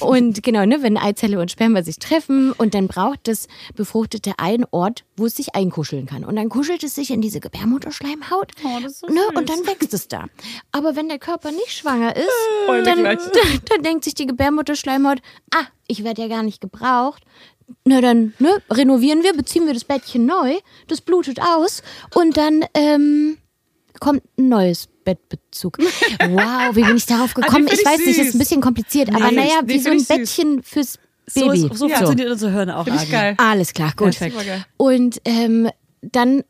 Und 0.00 0.42
genau, 0.42 0.64
ne, 0.64 0.82
wenn 0.82 0.96
Eizelle 0.96 1.40
und 1.40 1.50
Sperma 1.50 1.82
sich 1.82 1.98
treffen 1.98 2.52
und 2.52 2.74
dann 2.74 2.88
braucht 2.88 3.20
das 3.28 3.48
Befruchtete 3.74 4.32
einen 4.38 4.64
Ort, 4.70 5.04
wo 5.16 5.26
es 5.26 5.36
sich 5.36 5.54
einkuscheln 5.54 6.06
kann. 6.06 6.24
Und 6.24 6.36
dann 6.36 6.48
kuschelt 6.48 6.82
es 6.82 6.94
sich 6.94 7.10
in 7.10 7.20
diese 7.20 7.40
Gebärmutterschleimhaut. 7.40 8.52
Oh, 8.64 8.88
so 8.88 9.06
ne, 9.06 9.20
süß. 9.20 9.36
und 9.36 9.48
dann 9.48 9.66
wächst 9.66 9.94
es 9.94 10.08
da. 10.08 10.26
Aber 10.72 10.96
wenn 10.96 11.08
der 11.08 11.18
Körper 11.18 11.50
nicht 11.50 11.72
schwanger 11.72 12.16
ist, 12.16 12.28
dann, 12.84 12.98
gleich. 12.98 13.18
dann 13.68 13.82
denkt 13.82 14.04
sich 14.04 14.14
die 14.14 14.26
Gebärmutterschleimhaut, 14.26 15.18
ah, 15.54 15.64
ich 15.86 16.04
werde 16.04 16.22
ja 16.22 16.28
gar 16.28 16.42
nicht 16.42 16.60
gebraucht. 16.60 17.22
Na 17.84 18.00
dann, 18.00 18.34
ne, 18.38 18.62
renovieren 18.70 19.22
wir, 19.22 19.34
beziehen 19.34 19.66
wir 19.66 19.74
das 19.74 19.84
Bettchen 19.84 20.26
neu, 20.26 20.58
das 20.88 21.00
blutet 21.00 21.40
aus 21.40 21.82
und 22.14 22.36
dann 22.36 22.64
ähm, 22.74 23.38
kommt 23.98 24.22
ein 24.36 24.48
neues 24.48 24.88
Bettbezug. 25.04 25.78
Wow, 25.78 26.74
wie 26.74 26.82
bin 26.84 26.96
ich 26.96 27.06
darauf 27.06 27.34
gekommen? 27.34 27.66
find 27.68 27.72
ich 27.74 27.80
ich 27.80 27.86
weiß 27.86 27.98
nicht, 27.98 28.08
das 28.10 28.16
ist 28.18 28.24
süß. 28.26 28.34
ein 28.34 28.38
bisschen 28.38 28.60
kompliziert, 28.60 29.08
aber 29.14 29.30
Nee, 29.30 29.36
naja, 29.36 29.62
die 29.62 29.68
wie 29.74 29.78
so 29.78 29.90
ein 29.90 29.96
ich 29.96 30.06
süß. 30.06 30.16
Bettchen 30.16 30.62
fürs 30.62 30.98
So, 31.28 31.46
Baby. 31.48 31.66
ist, 31.66 31.78
so 31.78 31.88
Ja. 31.88 31.96
funktioniert 31.96 32.30
unser 32.30 32.50
Hirn 32.50 32.70
auch. 32.70 32.84
Finde 32.84 33.00
ich 33.02 33.10
geil. 33.10 33.34
Alles 33.38 33.72
klar, 33.72 33.92
gut. 33.96 34.16
Perfekt. 34.16 34.36
Und 34.76 35.20
ähm, 35.24 35.68
dann, 36.02 36.42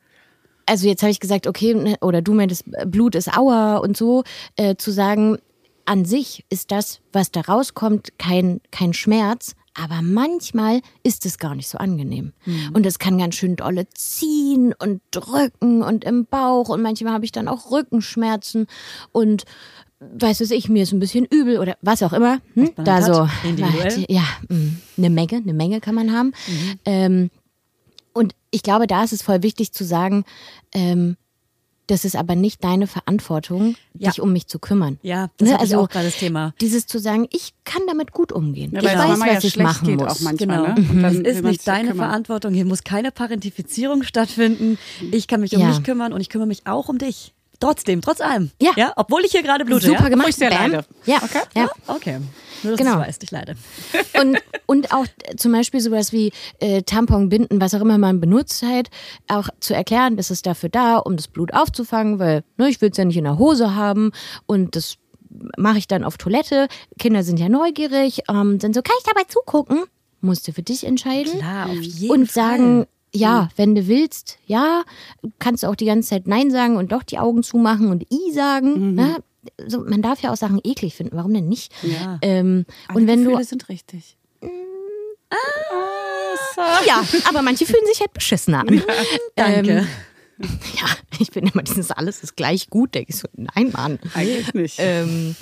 also 0.66 0.86
jetzt 0.88 1.02
habe 1.02 1.10
ich 1.10 1.20
gesagt, 1.20 1.46
okay, 1.46 1.74
ne, 1.74 1.96
oder 2.00 2.22
du 2.22 2.32
meintest, 2.34 2.64
Blut 2.86 3.14
ist 3.14 3.36
Aua 3.36 3.76
und 3.78 3.96
so, 3.96 4.24
äh, 4.56 4.76
zu 4.76 4.90
sagen, 4.90 5.38
an 5.84 6.04
sich 6.04 6.44
ist 6.48 6.70
das, 6.70 7.00
was 7.12 7.30
da 7.32 7.40
rauskommt, 7.42 8.12
kein, 8.18 8.60
kein 8.70 8.92
Schmerz. 8.94 9.54
Aber 9.74 10.02
manchmal 10.02 10.80
ist 11.02 11.24
es 11.24 11.38
gar 11.38 11.54
nicht 11.54 11.68
so 11.68 11.78
angenehm. 11.78 12.32
Und 12.74 12.84
es 12.84 12.98
kann 12.98 13.18
ganz 13.18 13.36
schön 13.36 13.56
dolle 13.56 13.88
ziehen 13.90 14.74
und 14.78 15.00
drücken 15.10 15.82
und 15.82 16.04
im 16.04 16.26
Bauch. 16.26 16.68
Und 16.68 16.82
manchmal 16.82 17.14
habe 17.14 17.24
ich 17.24 17.32
dann 17.32 17.48
auch 17.48 17.70
Rückenschmerzen 17.70 18.66
und 19.12 19.44
weiß 20.00 20.40
was 20.40 20.50
ich, 20.50 20.68
mir 20.68 20.82
ist 20.82 20.92
ein 20.92 21.00
bisschen 21.00 21.24
übel 21.24 21.58
oder 21.58 21.76
was 21.80 22.02
auch 22.02 22.12
immer. 22.12 22.40
Hm? 22.54 22.72
Da 22.76 23.02
so. 23.02 23.28
hat, 23.28 23.44
individuell. 23.44 24.04
Ja, 24.08 24.24
mh, 24.48 24.72
eine 24.98 25.10
Menge, 25.10 25.36
eine 25.36 25.54
Menge 25.54 25.80
kann 25.80 25.94
man 25.94 26.12
haben. 26.12 26.32
Ähm, 26.84 27.30
und 28.12 28.34
ich 28.50 28.62
glaube, 28.62 28.86
da 28.86 29.04
ist 29.04 29.12
es 29.12 29.22
voll 29.22 29.42
wichtig 29.42 29.72
zu 29.72 29.84
sagen, 29.84 30.24
ähm, 30.74 31.16
das 31.88 32.04
ist 32.04 32.16
aber 32.16 32.34
nicht 32.36 32.62
deine 32.64 32.86
Verantwortung, 32.86 33.74
Ja. 33.98 34.10
dich 34.10 34.20
um 34.20 34.32
mich 34.32 34.46
zu 34.46 34.58
kümmern. 34.58 34.98
Ja, 35.02 35.28
das 35.38 35.48
Ne, 35.48 35.58
also 35.60 35.80
auch 35.80 35.88
gerade 35.88 36.06
das 36.06 36.16
Thema. 36.16 36.54
Dieses 36.60 36.86
zu 36.86 36.98
sagen, 36.98 37.26
ich 37.32 37.52
kann 37.64 37.82
damit 37.86 38.12
gut 38.12 38.32
umgehen. 38.32 38.70
Ja, 38.72 38.80
ich 38.80 38.86
weil 38.86 38.98
weiß, 38.98 39.08
Mama 39.18 39.26
was 39.26 39.32
ja 39.32 39.38
ich 39.48 39.52
schlecht 39.52 39.58
machen 39.58 39.88
geht 39.88 39.98
muss. 40.00 40.12
auch 40.12 40.20
manchmal. 40.20 40.74
Genau. 40.74 40.92
Ne? 40.92 41.08
Es 41.08 41.14
will 41.18 41.26
ist 41.26 41.44
nicht 41.44 41.68
deine 41.68 41.90
kümmern. 41.90 42.06
Verantwortung. 42.08 42.54
Hier 42.54 42.64
muss 42.64 42.84
keine 42.84 43.10
Parentifizierung 43.10 44.02
stattfinden. 44.04 44.78
Ich 45.10 45.26
kann 45.28 45.40
mich 45.40 45.54
um 45.54 45.60
Ja. 45.62 45.68
mich 45.68 45.82
kümmern 45.82 46.12
und 46.12 46.20
ich 46.20 46.28
kümmere 46.28 46.48
mich 46.48 46.66
auch 46.66 46.88
um 46.88 46.98
dich. 46.98 47.34
Trotzdem, 47.60 48.00
trotz 48.00 48.20
allem. 48.20 48.50
Ja. 48.60 48.72
ja 48.76 48.92
obwohl 48.96 49.24
ich 49.24 49.32
hier 49.32 49.42
gerade 49.42 49.64
blute. 49.64 49.86
Super 49.86 50.04
ja? 50.04 50.08
gemacht. 50.08 50.28
ich 50.30 50.36
sehr 50.36 50.50
Bam. 50.50 50.72
leide. 50.72 50.84
Ja. 51.06 51.18
Okay. 51.22 51.40
ja. 51.54 51.68
Okay. 51.86 52.18
Nur, 52.62 52.72
dass 52.72 52.78
Genau. 52.78 52.96
du 52.96 53.02
es 53.02 53.08
weißt, 53.08 53.22
ich 53.24 53.30
leide. 53.30 53.54
Und, 54.20 54.38
und 54.66 54.92
auch 54.92 55.06
äh, 55.24 55.36
zum 55.36 55.52
Beispiel 55.52 55.80
sowas 55.80 56.12
wie 56.12 56.32
äh, 56.60 56.82
Tampon, 56.82 57.28
Binden, 57.28 57.60
was 57.60 57.74
auch 57.74 57.80
immer 57.80 57.98
man 57.98 58.20
benutzt 58.20 58.62
halt, 58.62 58.88
auch 59.28 59.48
zu 59.60 59.74
erklären, 59.74 60.16
das 60.16 60.30
ist 60.30 60.46
dafür 60.46 60.68
da, 60.68 60.98
um 60.98 61.16
das 61.16 61.28
Blut 61.28 61.52
aufzufangen, 61.54 62.18
weil 62.18 62.44
ne, 62.58 62.68
ich 62.68 62.80
will 62.80 62.90
es 62.90 62.96
ja 62.98 63.04
nicht 63.04 63.16
in 63.16 63.24
der 63.24 63.38
Hose 63.38 63.74
haben 63.74 64.12
und 64.46 64.76
das 64.76 64.96
mache 65.56 65.78
ich 65.78 65.88
dann 65.88 66.04
auf 66.04 66.18
Toilette. 66.18 66.68
Kinder 66.98 67.22
sind 67.22 67.40
ja 67.40 67.48
neugierig, 67.48 68.22
ähm, 68.28 68.60
sind 68.60 68.74
so, 68.74 68.82
kann 68.82 68.94
ich 69.00 69.06
dabei 69.06 69.24
zugucken? 69.28 69.84
Musst 70.20 70.46
du 70.46 70.52
für 70.52 70.62
dich 70.62 70.84
entscheiden. 70.84 71.38
Klar, 71.38 71.66
auf 71.70 71.80
jeden 71.82 72.12
und 72.12 72.30
sagen, 72.30 72.76
Fall. 72.84 72.86
ja, 73.14 73.48
wenn 73.56 73.74
du 73.74 73.88
willst, 73.88 74.38
ja, 74.46 74.82
kannst 75.40 75.62
du 75.64 75.68
auch 75.68 75.74
die 75.74 75.86
ganze 75.86 76.10
Zeit 76.10 76.26
Nein 76.28 76.50
sagen 76.50 76.76
und 76.76 76.92
doch 76.92 77.02
die 77.02 77.18
Augen 77.18 77.42
zumachen 77.42 77.90
und 77.90 78.04
I 78.12 78.30
sagen. 78.32 78.94
Ne? 78.94 79.16
So, 79.66 79.80
man 79.80 80.02
darf 80.02 80.20
ja 80.22 80.32
auch 80.32 80.36
Sachen 80.36 80.60
eklig 80.62 80.94
finden, 80.94 81.16
warum 81.16 81.34
denn 81.34 81.48
nicht? 81.48 81.72
Ja. 81.82 82.18
Ähm, 82.22 82.64
Alle 82.88 82.98
und 82.98 83.06
wenn 83.06 83.24
du 83.24 83.30
Gefühle 83.30 83.44
sind 83.44 83.68
richtig. 83.68 84.16
Ja, 86.86 87.02
aber 87.28 87.42
manche 87.42 87.66
fühlen 87.66 87.86
sich 87.86 88.00
halt 88.00 88.12
beschissener 88.12 88.60
an. 88.60 88.82
Danke. 89.36 89.70
Ähm, 89.70 89.86
ja, 90.38 90.86
ich 91.18 91.30
bin 91.30 91.46
immer 91.46 91.62
dieses 91.62 91.90
alles 91.90 92.22
ist 92.22 92.36
gleich 92.36 92.68
gut, 92.68 92.94
denke 92.94 93.10
ich 93.10 93.18
so, 93.18 93.28
nein, 93.34 93.70
Mann. 93.72 93.98
Eigentlich 94.14 94.54
nicht. 94.54 94.76
Ähm, 94.78 95.36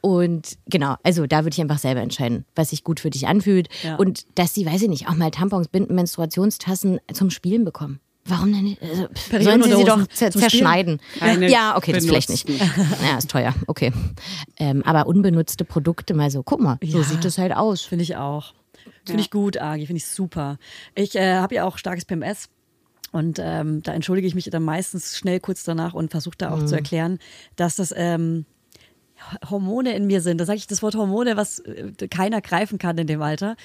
und 0.00 0.58
genau, 0.66 0.96
also 1.02 1.26
da 1.26 1.44
würde 1.44 1.54
ich 1.54 1.60
einfach 1.60 1.78
selber 1.78 2.00
entscheiden, 2.02 2.44
was 2.54 2.70
sich 2.70 2.84
gut 2.84 3.00
für 3.00 3.10
dich 3.10 3.26
anfühlt. 3.26 3.68
Ja. 3.82 3.96
Und 3.96 4.26
dass 4.34 4.54
sie, 4.54 4.66
weiß 4.66 4.82
ich 4.82 4.88
nicht, 4.88 5.08
auch 5.08 5.14
mal 5.14 5.30
Tampons, 5.30 5.68
Binden, 5.68 5.94
Menstruationstassen 5.94 7.00
zum 7.12 7.30
Spielen 7.30 7.64
bekommen. 7.64 8.00
Warum 8.26 8.52
denn 8.52 8.64
nicht? 8.64 8.80
Also, 8.82 9.08
sollen 9.30 9.62
sie 9.62 9.74
sie 9.76 9.84
doch 9.84 10.06
zerschneiden? 10.08 11.00
Keine 11.18 11.50
Ja, 11.50 11.76
okay, 11.76 11.92
das 11.92 12.06
vielleicht 12.06 12.30
nicht. 12.30 12.46
benutzten. 12.46 12.86
Ja, 13.04 13.18
ist 13.18 13.30
teuer, 13.30 13.54
okay. 13.66 13.92
Ähm, 14.56 14.82
aber 14.84 15.06
unbenutzte 15.06 15.64
Produkte 15.64 16.14
mal 16.14 16.30
so, 16.30 16.42
guck 16.42 16.60
mal, 16.60 16.78
so 16.82 16.98
Ja. 16.98 17.04
sieht 17.04 17.24
das 17.24 17.36
halt 17.38 17.54
aus. 17.54 17.82
Finde 17.82 18.02
ich 18.02 18.16
auch. 18.16 18.54
Finde 19.06 19.20
ich 19.22 19.30
gut, 19.30 19.60
Agi, 19.60 19.86
finde 19.86 19.98
ich 19.98 20.06
super. 20.06 20.58
Ich 20.94 21.14
äh, 21.16 21.34
habe 21.36 21.54
ja 21.56 21.64
auch 21.64 21.76
starkes 21.76 22.04
PMS. 22.06 22.48
Und 23.12 23.38
ähm, 23.40 23.82
da 23.82 23.92
entschuldige 23.92 24.26
ich 24.26 24.34
mich 24.34 24.48
dann 24.50 24.62
meistens 24.64 25.16
schnell 25.16 25.38
kurz 25.38 25.62
danach 25.62 25.94
und 25.94 26.10
versuche 26.10 26.34
da 26.38 26.50
auch 26.50 26.60
Mhm. 26.60 26.66
zu 26.66 26.74
erklären, 26.74 27.18
dass 27.56 27.76
das 27.76 27.92
ähm, 27.96 28.44
Hormone 29.48 29.94
in 29.94 30.06
mir 30.06 30.20
sind. 30.20 30.38
Da 30.38 30.44
sage 30.44 30.56
ich 30.58 30.66
das 30.66 30.82
Wort 30.82 30.94
Hormone, 30.96 31.36
was 31.36 31.60
äh, 31.60 31.92
keiner 32.08 32.40
greifen 32.40 32.78
kann 32.78 32.98
in 32.98 33.06
dem 33.06 33.22
Alter. 33.22 33.56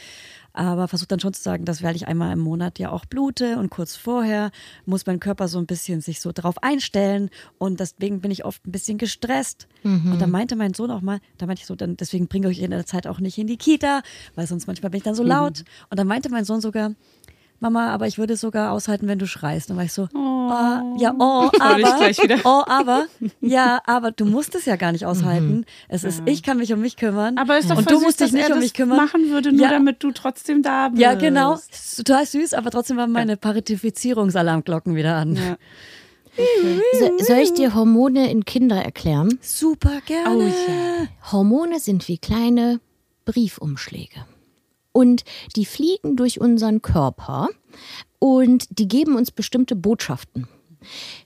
Aber 0.54 0.88
versuche 0.88 1.08
dann 1.08 1.20
schon 1.20 1.34
zu 1.34 1.42
sagen, 1.42 1.66
dass 1.66 1.84
weil 1.84 1.96
ich 1.96 2.08
einmal 2.08 2.34
im 2.34 2.40
Monat 2.40 2.80
ja 2.80 2.92
auch 2.92 3.06
blute 3.06 3.58
und 3.58 3.70
kurz 3.70 3.96
vorher 3.96 4.52
muss 4.86 5.06
mein 5.06 5.20
Körper 5.20 5.48
so 5.48 5.60
ein 5.60 5.66
bisschen 5.66 6.02
sich 6.02 6.20
so 6.22 6.32
drauf 6.34 6.62
einstellen 6.64 7.30
und 7.58 7.80
deswegen 7.80 8.20
bin 8.22 8.32
ich 8.32 8.46
oft 8.46 8.66
ein 8.66 8.72
bisschen 8.72 8.98
gestresst. 8.98 9.68
Und 10.14 10.20
da 10.20 10.28
meinte 10.28 10.56
mein 10.56 10.74
Sohn 10.74 10.92
auch 10.92 11.02
mal, 11.02 11.20
da 11.38 11.46
meinte 11.46 11.62
ich 11.62 11.68
so, 11.68 11.76
dann 11.76 11.96
deswegen 11.98 12.28
bringe 12.28 12.50
ich 12.50 12.58
euch 12.58 12.64
in 12.64 12.72
der 12.72 12.86
Zeit 12.86 13.08
auch 13.08 13.20
nicht 13.20 13.38
in 13.38 13.48
die 13.48 13.58
Kita, 13.58 14.02
weil 14.36 14.48
sonst 14.48 14.68
manchmal 14.68 14.90
bin 14.90 14.98
ich 14.98 15.04
dann 15.04 15.16
so 15.16 15.24
laut. 15.24 15.64
Und 15.90 16.00
dann 16.00 16.08
meinte 16.08 16.30
mein 16.30 16.46
Sohn 16.46 16.62
sogar, 16.62 16.92
Mama, 17.62 17.90
aber 17.90 18.08
ich 18.08 18.18
würde 18.18 18.34
es 18.34 18.42
sogar 18.42 18.72
aushalten, 18.72 19.08
wenn 19.08 19.20
du 19.20 19.28
schreist. 19.28 19.70
Dann 19.70 19.78
war 19.78 19.84
ich 19.84 19.92
so, 19.94 20.08
oh, 20.14 20.98
ja, 20.98 21.14
oh, 21.20 21.50
aber, 21.60 22.12
oh, 22.46 22.64
aber, 22.66 23.06
ja, 23.42 23.82
aber 23.86 24.12
du 24.12 24.26
musst 24.26 24.56
es 24.56 24.66
ja 24.66 24.78
gar 24.78 24.92
nicht 24.94 25.06
aushalten. 25.06 25.66
Es 25.90 26.04
ist, 26.04 26.22
ich 26.26 26.42
kann 26.42 26.58
mich 26.58 26.72
um 26.74 26.80
mich 26.80 26.96
kümmern. 26.96 27.38
Aber 27.38 27.58
ist 27.58 27.70
doch 27.70 27.78
und 27.78 27.90
du 27.92 27.96
süß, 27.96 28.04
musst 28.04 28.20
dich 28.22 28.32
nicht 28.32 28.50
um 28.52 28.60
mich 28.60 28.74
kümmern. 28.74 28.98
machen 28.98 29.30
würde, 29.30 29.52
nur 29.52 29.66
Ja. 29.66 29.72
damit 29.72 30.02
du 30.04 30.12
trotzdem 30.12 30.64
da 30.64 30.90
bist. 30.90 31.02
Ja, 31.02 31.16
genau. 31.16 31.58
Total 31.98 32.26
süß, 32.26 32.54
aber 32.54 32.72
trotzdem 32.72 32.98
waren 32.98 33.12
meine 33.12 33.36
Parentifizierungsalarmglocken 33.38 34.96
wieder 34.96 35.16
an. 35.16 35.36
Ja. 35.36 35.58
So, 37.00 37.26
soll 37.26 37.38
ich 37.40 37.54
dir 37.54 37.76
Hormone 37.76 38.32
in 38.32 38.46
Kinder 38.46 38.78
erklären? 38.82 39.38
Super 39.42 40.00
gerne. 40.06 40.36
Oh 40.38 40.42
ja. 40.42 41.32
Hormone 41.32 41.80
sind 41.80 42.08
wie 42.08 42.18
kleine 42.18 42.80
Briefumschläge. 43.26 44.26
Und 45.00 45.24
die 45.56 45.64
fliegen 45.64 46.18
durch 46.18 46.42
unseren 46.42 46.82
Körper 46.82 47.48
und 48.20 48.68
die 48.70 48.90
geben 48.90 49.16
uns 49.16 49.32
bestimmte 49.32 49.78
Botschaften. 49.78 50.50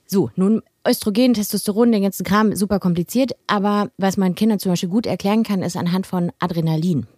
So, 0.06 0.30
nun 0.36 0.62
Östrogen, 0.86 1.34
Testosteron, 1.34 1.90
den 1.90 2.04
ganzen 2.04 2.22
Kram, 2.22 2.54
super 2.54 2.78
kompliziert, 2.78 3.32
aber 3.48 3.90
was 3.98 4.16
man 4.16 4.36
Kindern 4.36 4.60
zum 4.60 4.70
Beispiel 4.70 4.88
gut 4.88 5.06
erklären 5.06 5.42
kann, 5.42 5.64
ist 5.64 5.76
anhand 5.76 6.06
von 6.06 6.30
Adrenalin. 6.38 7.08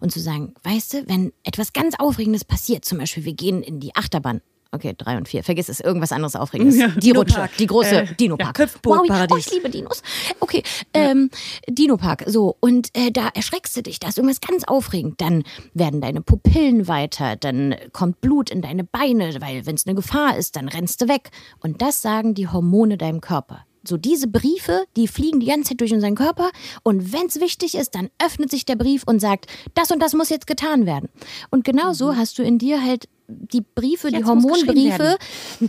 Und 0.00 0.12
zu 0.12 0.20
sagen, 0.20 0.52
weißt 0.62 0.92
du, 0.92 1.08
wenn 1.08 1.32
etwas 1.42 1.72
ganz 1.72 1.94
Aufregendes 1.98 2.44
passiert, 2.44 2.84
zum 2.84 2.98
Beispiel 2.98 3.24
wir 3.24 3.32
gehen 3.32 3.62
in 3.62 3.80
die 3.80 3.96
Achterbahn, 3.96 4.42
Okay, 4.74 4.94
drei 4.98 5.16
und 5.16 5.28
vier. 5.28 5.44
Vergiss 5.44 5.68
es, 5.68 5.78
irgendwas 5.80 6.10
anderes 6.10 6.34
Aufregendes. 6.36 6.76
die 6.96 7.12
Rutsche, 7.12 7.48
die 7.58 7.66
große 7.66 7.94
Äh, 8.02 8.14
Dino-Park. 8.14 8.58
ja, 8.58 8.66
wow. 8.82 9.02
Oh, 9.30 9.36
ich 9.36 9.50
liebe 9.52 9.70
Dinos. 9.70 10.02
Okay, 10.40 10.62
ähm, 10.92 11.30
Dino-Park. 11.68 12.24
So, 12.26 12.56
und 12.60 12.88
äh, 12.96 13.10
da 13.12 13.28
erschreckst 13.28 13.76
du 13.76 13.82
dich. 13.82 14.00
Da 14.00 14.08
ist 14.08 14.18
irgendwas 14.18 14.40
ganz 14.40 14.64
aufregend. 14.64 15.20
Dann 15.20 15.44
werden 15.74 16.00
deine 16.00 16.20
Pupillen 16.22 16.88
weiter. 16.88 17.36
Dann 17.36 17.76
kommt 17.92 18.20
Blut 18.20 18.50
in 18.50 18.62
deine 18.62 18.82
Beine, 18.84 19.36
weil 19.40 19.64
wenn 19.66 19.76
es 19.76 19.86
eine 19.86 19.94
Gefahr 19.94 20.36
ist, 20.36 20.56
dann 20.56 20.68
rennst 20.68 21.00
du 21.00 21.08
weg. 21.08 21.30
Und 21.60 21.80
das 21.82 22.02
sagen 22.02 22.34
die 22.34 22.48
Hormone 22.48 22.98
deinem 22.98 23.20
Körper. 23.20 23.64
So 23.86 23.96
diese 23.96 24.28
Briefe, 24.28 24.84
die 24.96 25.08
fliegen 25.08 25.40
die 25.40 25.46
ganze 25.46 25.70
Zeit 25.70 25.80
durch 25.80 25.92
unseren 25.92 26.14
Körper 26.14 26.50
und 26.82 27.12
wenn 27.12 27.26
es 27.26 27.40
wichtig 27.40 27.74
ist, 27.74 27.94
dann 27.94 28.08
öffnet 28.24 28.50
sich 28.50 28.64
der 28.64 28.76
Brief 28.76 29.02
und 29.06 29.20
sagt, 29.20 29.46
das 29.74 29.90
und 29.90 30.00
das 30.00 30.14
muss 30.14 30.30
jetzt 30.30 30.46
getan 30.46 30.86
werden. 30.86 31.08
Und 31.50 31.64
genau 31.64 31.92
so 31.92 32.16
hast 32.16 32.38
du 32.38 32.42
in 32.42 32.58
dir 32.58 32.82
halt 32.82 33.08
die 33.28 33.62
Briefe, 33.62 34.08
die 34.08 34.22
Mhm. 34.22 34.26
Jetzt 34.26 34.52
geschrieben 34.52 34.92
Hormonbriefe. 34.98 35.18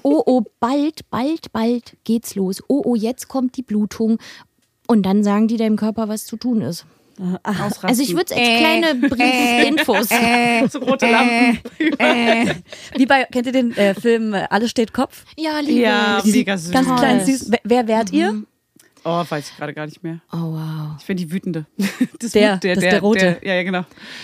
Oh, 0.03 0.23
oh, 0.25 0.41
bald, 0.59 1.09
bald, 1.09 1.51
bald 1.51 1.97
geht's 2.03 2.35
los. 2.35 2.61
Oh, 2.67 2.81
oh, 2.85 2.95
jetzt 2.95 3.27
kommt 3.27 3.57
die 3.57 3.63
Blutung. 3.63 4.17
Und 4.87 5.03
dann 5.03 5.23
sagen 5.23 5.47
die 5.47 5.57
deinem 5.57 5.77
Körper, 5.77 6.07
was 6.07 6.25
zu 6.25 6.37
tun 6.37 6.61
ist. 6.61 6.85
Ausrasten. 7.43 7.89
Also 7.89 8.01
ich 8.01 8.13
würde 8.13 8.25
es 8.25 8.31
als 8.31 8.47
kleine 8.47 8.95
Briefinfos. 8.95 10.09
so 10.71 10.79
rote 10.79 11.09
Lampen. 11.09 11.59
Wie 12.95 13.05
bei, 13.05 13.23
kennt 13.25 13.47
ihr 13.47 13.53
den 13.53 13.75
äh, 13.77 13.93
Film 13.93 14.33
äh, 14.33 14.47
Alles 14.49 14.71
steht 14.71 14.93
Kopf? 14.93 15.23
Ja, 15.37 15.59
liebe. 15.59 15.81
Ja, 15.81 16.21
mega 16.25 16.57
süß. 16.57 16.71
Ganz 16.71 16.87
klein, 16.87 17.25
süß. 17.25 17.51
Wer, 17.51 17.59
wer 17.63 17.87
wärt 17.87 18.11
ihr? 18.11 18.43
Oh, 19.07 19.23
weiß 19.29 19.49
ich 19.51 19.55
gerade 19.57 19.73
gar 19.75 19.85
nicht 19.85 20.01
mehr. 20.03 20.19
Oh, 20.33 20.37
wow. 20.53 20.95
Ich 20.99 21.05
bin 21.05 21.15
die 21.17 21.31
Wütende. 21.31 21.65
Das 22.19 22.31
Der, 22.31 22.53
Wut- 22.55 22.63
das 22.63 22.77
ist 22.77 22.81
der 22.83 22.99
Rote. 23.01 23.37
ja, 23.43 23.53
ja, 23.55 23.63
genau. 23.63 23.83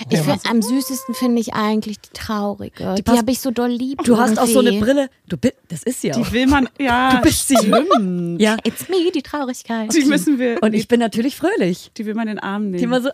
Ich 0.10 0.20
find, 0.22 0.50
am 0.50 0.62
süßesten 0.62 1.14
finde 1.14 1.40
ich 1.42 1.54
eigentlich 1.54 2.00
die 2.00 2.10
traurige. 2.14 2.96
Die, 2.98 3.04
passt- 3.04 3.18
habe 3.20 3.32
ich 3.32 3.40
so 3.42 3.52
doll 3.52 3.70
lieb. 3.70 4.02
Du 4.04 4.18
hast 4.18 4.40
auch 4.40 4.48
so 4.48 4.60
eine. 4.60 4.72
Brille. 4.80 5.10
Du 5.28 5.38
bist, 5.38 5.54
das 5.68 5.84
ist 5.84 6.02
sie 6.02 6.12
auch. 6.14 6.18
Die 6.18 6.32
will 6.32 6.48
man, 6.48 6.68
ja. 6.80 7.12
Du 7.16 7.22
bist 7.22 7.48
sie. 7.50 7.58
Stimmt. 7.58 8.42
Ja. 8.42 8.58
It's 8.64 8.88
me, 8.90 9.12
die 9.14 9.22
Traurigkeit. 9.22 9.94
Die 9.94 10.06
müssen 10.06 10.40
wir, 10.40 10.64
Und 10.64 10.74
ich 10.74 10.88
bin 10.88 11.00
natürlich 11.00 11.36
fröhlich. 11.36 11.92
die 11.98 12.06
will 12.06 12.16
man 12.16 12.28
in 12.28 12.36
den 12.38 12.40
Arm 12.44 12.64
nehmen. 12.64 12.78
Die 12.78 12.84
immer 12.86 13.02
so. 13.02 13.10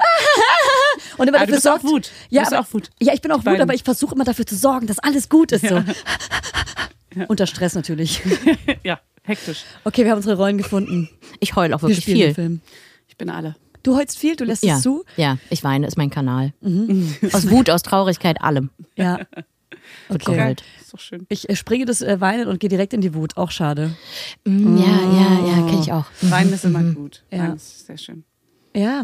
Und 1.17 1.27
immer 1.27 1.37
Aber 1.39 1.47
du 1.47 1.51
dafür 1.51 1.55
bist 1.55 1.67
auch 1.67 1.71
sorgt. 1.81 1.83
Wut. 1.85 2.11
Du 2.29 2.35
Ja, 2.35 2.41
bist 2.43 2.53
aber, 2.53 2.65
auch 2.67 2.73
Wut. 2.73 2.89
Ja, 3.01 3.13
ich 3.13 3.21
bin 3.21 3.31
auch 3.31 3.41
Die 3.41 3.45
Wut, 3.47 3.59
aber 3.59 3.73
ich 3.73 3.83
versuche 3.83 4.15
immer 4.15 4.23
dafür 4.23 4.45
zu 4.45 4.55
sorgen, 4.55 4.87
dass 4.87 4.99
alles 4.99 5.27
gut 5.27 5.51
ist. 5.51 5.67
So. 5.67 5.83
Unter 7.27 7.47
Stress 7.47 7.73
natürlich. 7.75 8.21
ja, 8.83 8.99
hektisch. 9.27 9.63
Okay, 9.83 10.03
wir 10.03 10.11
haben 10.11 10.17
unsere 10.17 10.35
Rollen 10.37 10.57
gefunden. 10.57 11.09
Ich 11.39 11.55
heule 11.55 11.75
auch 11.75 11.81
Wir 11.83 11.89
wirklich 11.89 12.05
den 12.05 12.15
viel. 12.15 12.33
Film. 12.33 12.61
Ich 13.07 13.17
bin 13.17 13.29
alle. 13.29 13.55
Du 13.83 13.95
heulst 13.95 14.17
viel, 14.17 14.35
du 14.35 14.43
lässt 14.43 14.63
Ja, 14.63 14.77
es 14.77 14.81
zu. 14.83 15.05
ja, 15.15 15.37
ich 15.49 15.63
weine, 15.63 15.87
ist 15.87 15.97
mein 15.97 16.09
Kanal. 16.09 16.53
Aus 17.33 17.49
Wut, 17.49 17.69
aus 17.69 17.83
Traurigkeit, 17.83 18.41
allem. 18.41 18.69
Ja. 18.95 19.19
Okay. 20.09 20.33
geheult. 20.35 20.63
Ist 20.81 20.93
doch 20.93 20.99
schön. 20.99 21.25
Ich 21.29 21.49
äh, 21.49 21.55
springe 21.55 21.85
das 21.85 22.01
äh, 22.01 22.19
Weinen 22.19 22.47
und 22.47 22.59
gehe 22.59 22.69
direkt 22.69 22.93
in 22.93 22.99
die 23.01 23.13
Wut. 23.13 23.37
Auch 23.37 23.51
schade. 23.51 23.91
Mm, 24.45 24.77
Ja, 24.77 24.83
ja, 24.85 25.47
ja, 25.47 25.67
kenne 25.67 25.79
ich 25.81 25.91
auch. 25.93 26.05
Weinen 26.21 26.51
ist 26.53 26.65
immer 26.65 26.83
gut. 26.83 27.23
Ja. 27.31 27.39
Weinen 27.39 27.55
ist 27.55 27.85
sehr 27.85 27.97
schön. 27.97 28.23
Ja. 28.75 29.03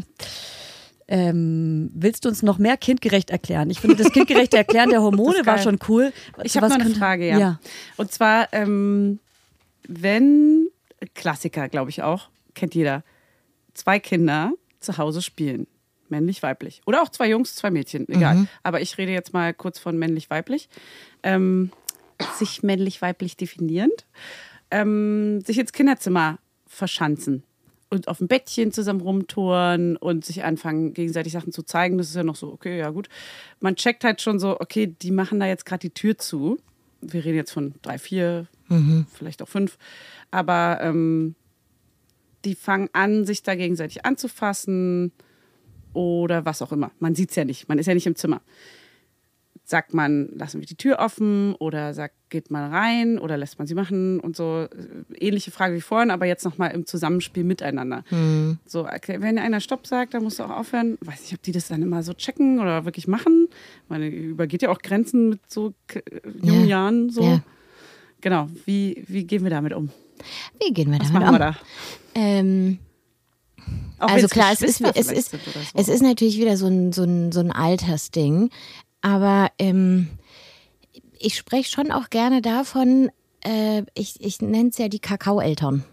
Ähm, 1.07 1.89
willst 1.93 2.25
du 2.25 2.29
uns 2.29 2.43
noch 2.43 2.57
mehr 2.57 2.75
kindgerecht 2.77 3.29
erklären? 3.29 3.69
Ich 3.69 3.79
finde, 3.81 3.97
das 3.97 4.11
kindgerechte 4.11 4.57
Erklären 4.57 4.89
der 4.89 5.01
Hormone 5.01 5.45
war 5.45 5.57
schon 5.57 5.77
cool. 5.87 6.11
Ich 6.43 6.55
habe 6.57 6.67
noch 6.69 6.75
eine 6.75 6.89
Frage, 6.95 7.27
ja. 7.27 7.37
ja. 7.37 7.59
Und 7.97 8.11
zwar, 8.11 8.47
ähm, 8.53 9.19
wenn, 9.87 10.69
Klassiker, 11.13 11.69
glaube 11.69 11.89
ich 11.89 12.03
auch, 12.03 12.29
kennt 12.53 12.75
jeder, 12.75 13.03
zwei 13.73 13.99
Kinder 13.99 14.53
zu 14.79 14.97
Hause 14.97 15.21
spielen. 15.21 15.67
Männlich, 16.09 16.43
weiblich. 16.43 16.81
Oder 16.85 17.01
auch 17.01 17.09
zwei 17.09 17.29
Jungs, 17.29 17.55
zwei 17.55 17.71
Mädchen, 17.71 18.07
egal. 18.07 18.47
Aber 18.61 18.81
ich 18.81 18.97
rede 18.97 19.11
jetzt 19.11 19.33
mal 19.33 19.53
kurz 19.53 19.79
von 19.79 19.97
männlich-weiblich. 19.97 20.69
Ähm, 21.23 21.71
sich 22.35 22.61
männlich-weiblich 22.61 23.35
definierend. 23.37 24.05
Ähm, 24.69 25.41
sich 25.41 25.57
ins 25.57 25.71
Kinderzimmer 25.71 26.37
verschanzen 26.67 27.43
und 27.93 28.07
auf 28.07 28.17
dem 28.17 28.27
Bettchen 28.27 28.71
zusammen 28.71 29.01
rumtouren 29.01 29.97
und 29.97 30.25
sich 30.25 30.43
anfangen, 30.43 30.93
gegenseitig 30.93 31.31
Sachen 31.33 31.53
zu 31.53 31.63
zeigen. 31.63 31.97
Das 31.97 32.09
ist 32.09 32.15
ja 32.15 32.23
noch 32.23 32.35
so, 32.35 32.51
okay, 32.51 32.77
ja 32.77 32.89
gut. 32.89 33.07
Man 33.59 33.75
checkt 33.75 34.03
halt 34.03 34.21
schon 34.21 34.39
so, 34.39 34.59
okay, 34.59 34.87
die 34.87 35.11
machen 35.11 35.39
da 35.39 35.45
jetzt 35.45 35.65
gerade 35.65 35.81
die 35.81 35.93
Tür 35.93 36.17
zu. 36.17 36.59
Wir 37.11 37.25
reden 37.25 37.37
jetzt 37.37 37.51
von 37.51 37.73
drei, 37.81 37.97
vier, 37.97 38.47
vielleicht 39.13 39.41
auch 39.41 39.47
fünf. 39.47 39.77
Aber 40.31 40.79
ähm, 40.81 41.35
die 42.45 42.55
fangen 42.55 42.89
an, 42.93 43.25
sich 43.25 43.43
da 43.43 43.55
gegenseitig 43.55 44.05
anzufassen 44.05 45.11
oder 45.93 46.45
was 46.45 46.61
auch 46.61 46.71
immer. 46.71 46.91
Man 46.99 47.15
sieht 47.15 47.29
es 47.29 47.35
ja 47.35 47.45
nicht, 47.45 47.69
man 47.69 47.77
ist 47.79 47.85
ja 47.85 47.93
nicht 47.93 48.07
im 48.07 48.15
Zimmer. 48.15 48.41
Sagt 49.65 49.93
man, 49.93 50.27
lassen 50.35 50.59
wir 50.59 50.67
die 50.67 50.75
Tür 50.75 50.99
offen 50.99 51.55
oder 51.55 51.93
sagt, 51.93 52.15
geht 52.29 52.51
man 52.51 52.69
rein 52.73 53.17
oder 53.17 53.37
lässt 53.37 53.59
man 53.59 53.65
sie 53.67 53.75
machen 53.75 54.19
und 54.19 54.35
so. 54.35 54.67
Ähnliche 55.17 55.51
Frage 55.51 55.73
wie 55.75 55.79
vorhin, 55.81 56.11
aber 56.11 56.25
jetzt 56.25 56.43
nochmal 56.43 56.71
im 56.71 56.85
Zusammenspiel 56.85 57.45
miteinander. 57.45 58.03
So, 58.65 58.85
okay, 58.85 59.21
wenn 59.21 59.37
einer 59.39 59.61
Stopp 59.61 59.87
sagt, 59.87 60.13
dann 60.15 60.23
musst 60.23 60.39
du 60.39 60.43
auch 60.43 60.49
aufhören. 60.49 60.97
Weiß 60.99 61.21
nicht, 61.21 61.33
ob 61.33 61.41
die 61.43 61.53
das 61.53 61.69
dann 61.69 61.81
immer 61.81 62.03
so 62.03 62.13
checken 62.13 62.59
oder 62.59 62.83
wirklich 62.83 63.07
machen. 63.07 63.47
Man 63.87 64.03
übergeht 64.03 64.63
ja 64.63 64.69
auch 64.69 64.79
Grenzen 64.79 65.29
mit 65.29 65.39
so 65.49 65.73
k- 65.87 66.01
jungen 66.41 66.63
Ja. 66.67 66.81
Jahren. 66.81 67.09
So. 67.09 67.23
Ja. 67.23 67.41
Genau, 68.19 68.49
wie, 68.65 69.03
wie 69.07 69.23
gehen 69.25 69.43
wir 69.43 69.49
damit 69.49 69.73
um? 69.73 69.89
Wie 70.61 70.73
gehen 70.73 70.91
wir 70.91 70.99
Was 70.99 71.07
damit 71.07 71.21
machen 71.21 71.35
um? 71.35 71.39
wir 71.39 71.39
da? 71.39 71.55
Ähm, 72.15 72.79
Auch 73.99 74.09
also 74.09 74.27
klar, 74.27 74.51
es 74.51 74.61
ist, 74.61 74.81
es, 74.81 75.09
ist, 75.11 75.31
so. 75.31 75.37
es 75.73 75.87
ist 75.87 76.01
natürlich 76.01 76.37
wieder 76.37 76.57
so 76.57 76.67
ein, 76.67 76.91
so 76.91 77.03
ein, 77.03 77.31
so 77.31 77.39
ein 77.39 77.51
Altersding. 77.51 78.49
Aber 79.03 79.51
ähm, 79.59 80.07
ich 81.19 81.35
spreche 81.35 81.69
schon 81.69 81.91
auch 81.91 82.09
gerne 82.09 82.41
davon, 82.41 83.11
äh, 83.41 83.83
ich, 83.93 84.19
ich 84.21 84.41
nenne 84.41 84.69
es 84.69 84.77
ja 84.77 84.87
die 84.87 84.99
Kakaoeltern. 84.99 85.83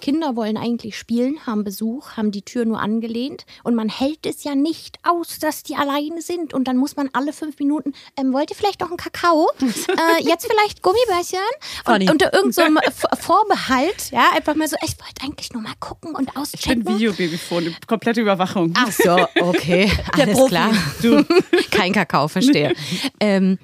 Kinder 0.00 0.36
wollen 0.36 0.56
eigentlich 0.56 0.98
spielen, 0.98 1.38
haben 1.46 1.64
Besuch, 1.64 2.12
haben 2.12 2.30
die 2.30 2.42
Tür 2.42 2.64
nur 2.64 2.80
angelehnt 2.80 3.46
und 3.62 3.74
man 3.74 3.88
hält 3.88 4.26
es 4.26 4.44
ja 4.44 4.54
nicht 4.54 4.98
aus, 5.02 5.38
dass 5.38 5.62
die 5.62 5.76
alleine 5.76 6.22
sind 6.22 6.54
und 6.54 6.68
dann 6.68 6.76
muss 6.76 6.96
man 6.96 7.10
alle 7.12 7.32
fünf 7.32 7.58
Minuten, 7.58 7.92
ähm, 8.16 8.32
wollt 8.32 8.50
ihr 8.50 8.56
vielleicht 8.56 8.80
noch 8.80 8.88
einen 8.88 8.96
Kakao? 8.96 9.50
äh, 9.60 10.22
jetzt 10.22 10.46
vielleicht 10.46 10.82
Gummibärchen? 10.82 11.38
Funny. 11.84 12.04
Und 12.04 12.12
unter 12.12 12.32
irgendeinem 12.34 12.78
so 12.94 13.08
Vorbehalt, 13.16 14.10
ja, 14.10 14.30
einfach 14.34 14.54
mal 14.54 14.68
so, 14.68 14.76
ich 14.84 14.98
wollte 15.00 15.22
eigentlich 15.22 15.52
nur 15.52 15.62
mal 15.62 15.74
gucken 15.80 16.14
und 16.14 16.28
Ich 16.28 16.34
bin 16.34 16.42
auschecken. 16.42 16.88
Videobabyphone, 16.88 17.76
komplette 17.86 18.20
Überwachung. 18.20 18.74
Ach 18.76 18.92
so, 18.92 19.26
okay, 19.40 19.90
alles 20.12 20.46
klar. 20.46 20.72
Du. 21.02 21.24
Kein 21.70 21.92
Kakao, 21.92 22.28
verstehe. 22.28 22.74
ähm, 23.20 23.58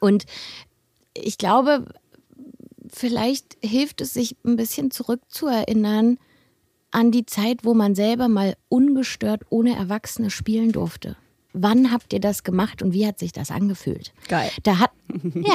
und 0.00 0.24
ich 1.14 1.38
glaube, 1.38 1.86
vielleicht 2.92 3.56
hilft 3.62 4.00
es 4.00 4.14
sich 4.14 4.36
ein 4.44 4.56
bisschen 4.56 4.90
zurückzuerinnern 4.90 6.18
an 6.90 7.10
die 7.10 7.26
Zeit, 7.26 7.64
wo 7.64 7.74
man 7.74 7.94
selber 7.94 8.28
mal 8.28 8.56
ungestört 8.68 9.42
ohne 9.50 9.76
Erwachsene 9.76 10.30
spielen 10.30 10.72
durfte. 10.72 11.16
Wann 11.52 11.90
habt 11.90 12.12
ihr 12.12 12.20
das 12.20 12.42
gemacht 12.42 12.82
und 12.82 12.92
wie 12.92 13.06
hat 13.06 13.18
sich 13.18 13.32
das 13.32 13.50
angefühlt? 13.50 14.12
Geil. 14.28 14.50
Da 14.62 14.78
hat, 14.78 14.90
ja, 15.34 15.54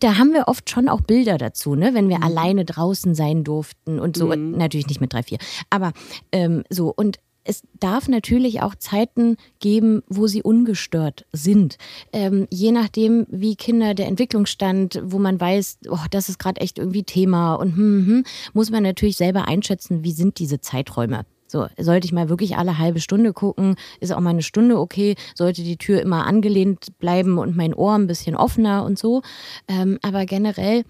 da 0.00 0.18
haben 0.18 0.32
wir 0.32 0.48
oft 0.48 0.68
schon 0.68 0.88
auch 0.88 1.00
Bilder 1.00 1.38
dazu, 1.38 1.76
ne, 1.76 1.94
wenn 1.94 2.08
wir 2.08 2.24
alleine 2.24 2.64
draußen 2.64 3.14
sein 3.14 3.44
durften 3.44 4.00
und 4.00 4.16
so. 4.16 4.34
Natürlich 4.34 4.88
nicht 4.88 5.00
mit 5.00 5.12
drei, 5.12 5.22
vier, 5.22 5.38
aber 5.70 5.92
ähm, 6.32 6.64
so 6.70 6.92
und 6.94 7.18
es 7.44 7.62
darf 7.78 8.08
natürlich 8.08 8.62
auch 8.62 8.74
Zeiten 8.74 9.36
geben, 9.60 10.02
wo 10.08 10.26
sie 10.26 10.42
ungestört 10.42 11.26
sind. 11.32 11.76
Ähm, 12.12 12.46
je 12.50 12.72
nachdem, 12.72 13.26
wie 13.30 13.56
Kinder 13.56 13.94
der 13.94 14.06
Entwicklungsstand, 14.06 15.00
wo 15.04 15.18
man 15.18 15.40
weiß, 15.40 15.78
oh, 15.88 16.04
das 16.10 16.28
ist 16.28 16.38
gerade 16.38 16.60
echt 16.60 16.78
irgendwie 16.78 17.02
Thema 17.02 17.54
und 17.54 17.76
hm, 17.76 18.06
hm, 18.06 18.24
muss 18.52 18.70
man 18.70 18.82
natürlich 18.82 19.16
selber 19.16 19.48
einschätzen, 19.48 20.04
wie 20.04 20.12
sind 20.12 20.38
diese 20.38 20.60
Zeiträume. 20.60 21.24
So, 21.52 21.66
sollte 21.78 22.06
ich 22.06 22.12
mal 22.12 22.30
wirklich 22.30 22.56
alle 22.56 22.78
halbe 22.78 23.00
Stunde 23.00 23.34
gucken, 23.34 23.76
ist 24.00 24.10
auch 24.10 24.20
mal 24.20 24.30
eine 24.30 24.42
Stunde 24.42 24.78
okay, 24.78 25.16
sollte 25.34 25.62
die 25.62 25.76
Tür 25.76 26.00
immer 26.00 26.26
angelehnt 26.26 26.98
bleiben 26.98 27.36
und 27.36 27.56
mein 27.56 27.74
Ohr 27.74 27.94
ein 27.94 28.06
bisschen 28.06 28.34
offener 28.36 28.84
und 28.86 28.98
so. 28.98 29.20
Ähm, 29.68 29.98
aber 30.00 30.24
generell 30.24 30.84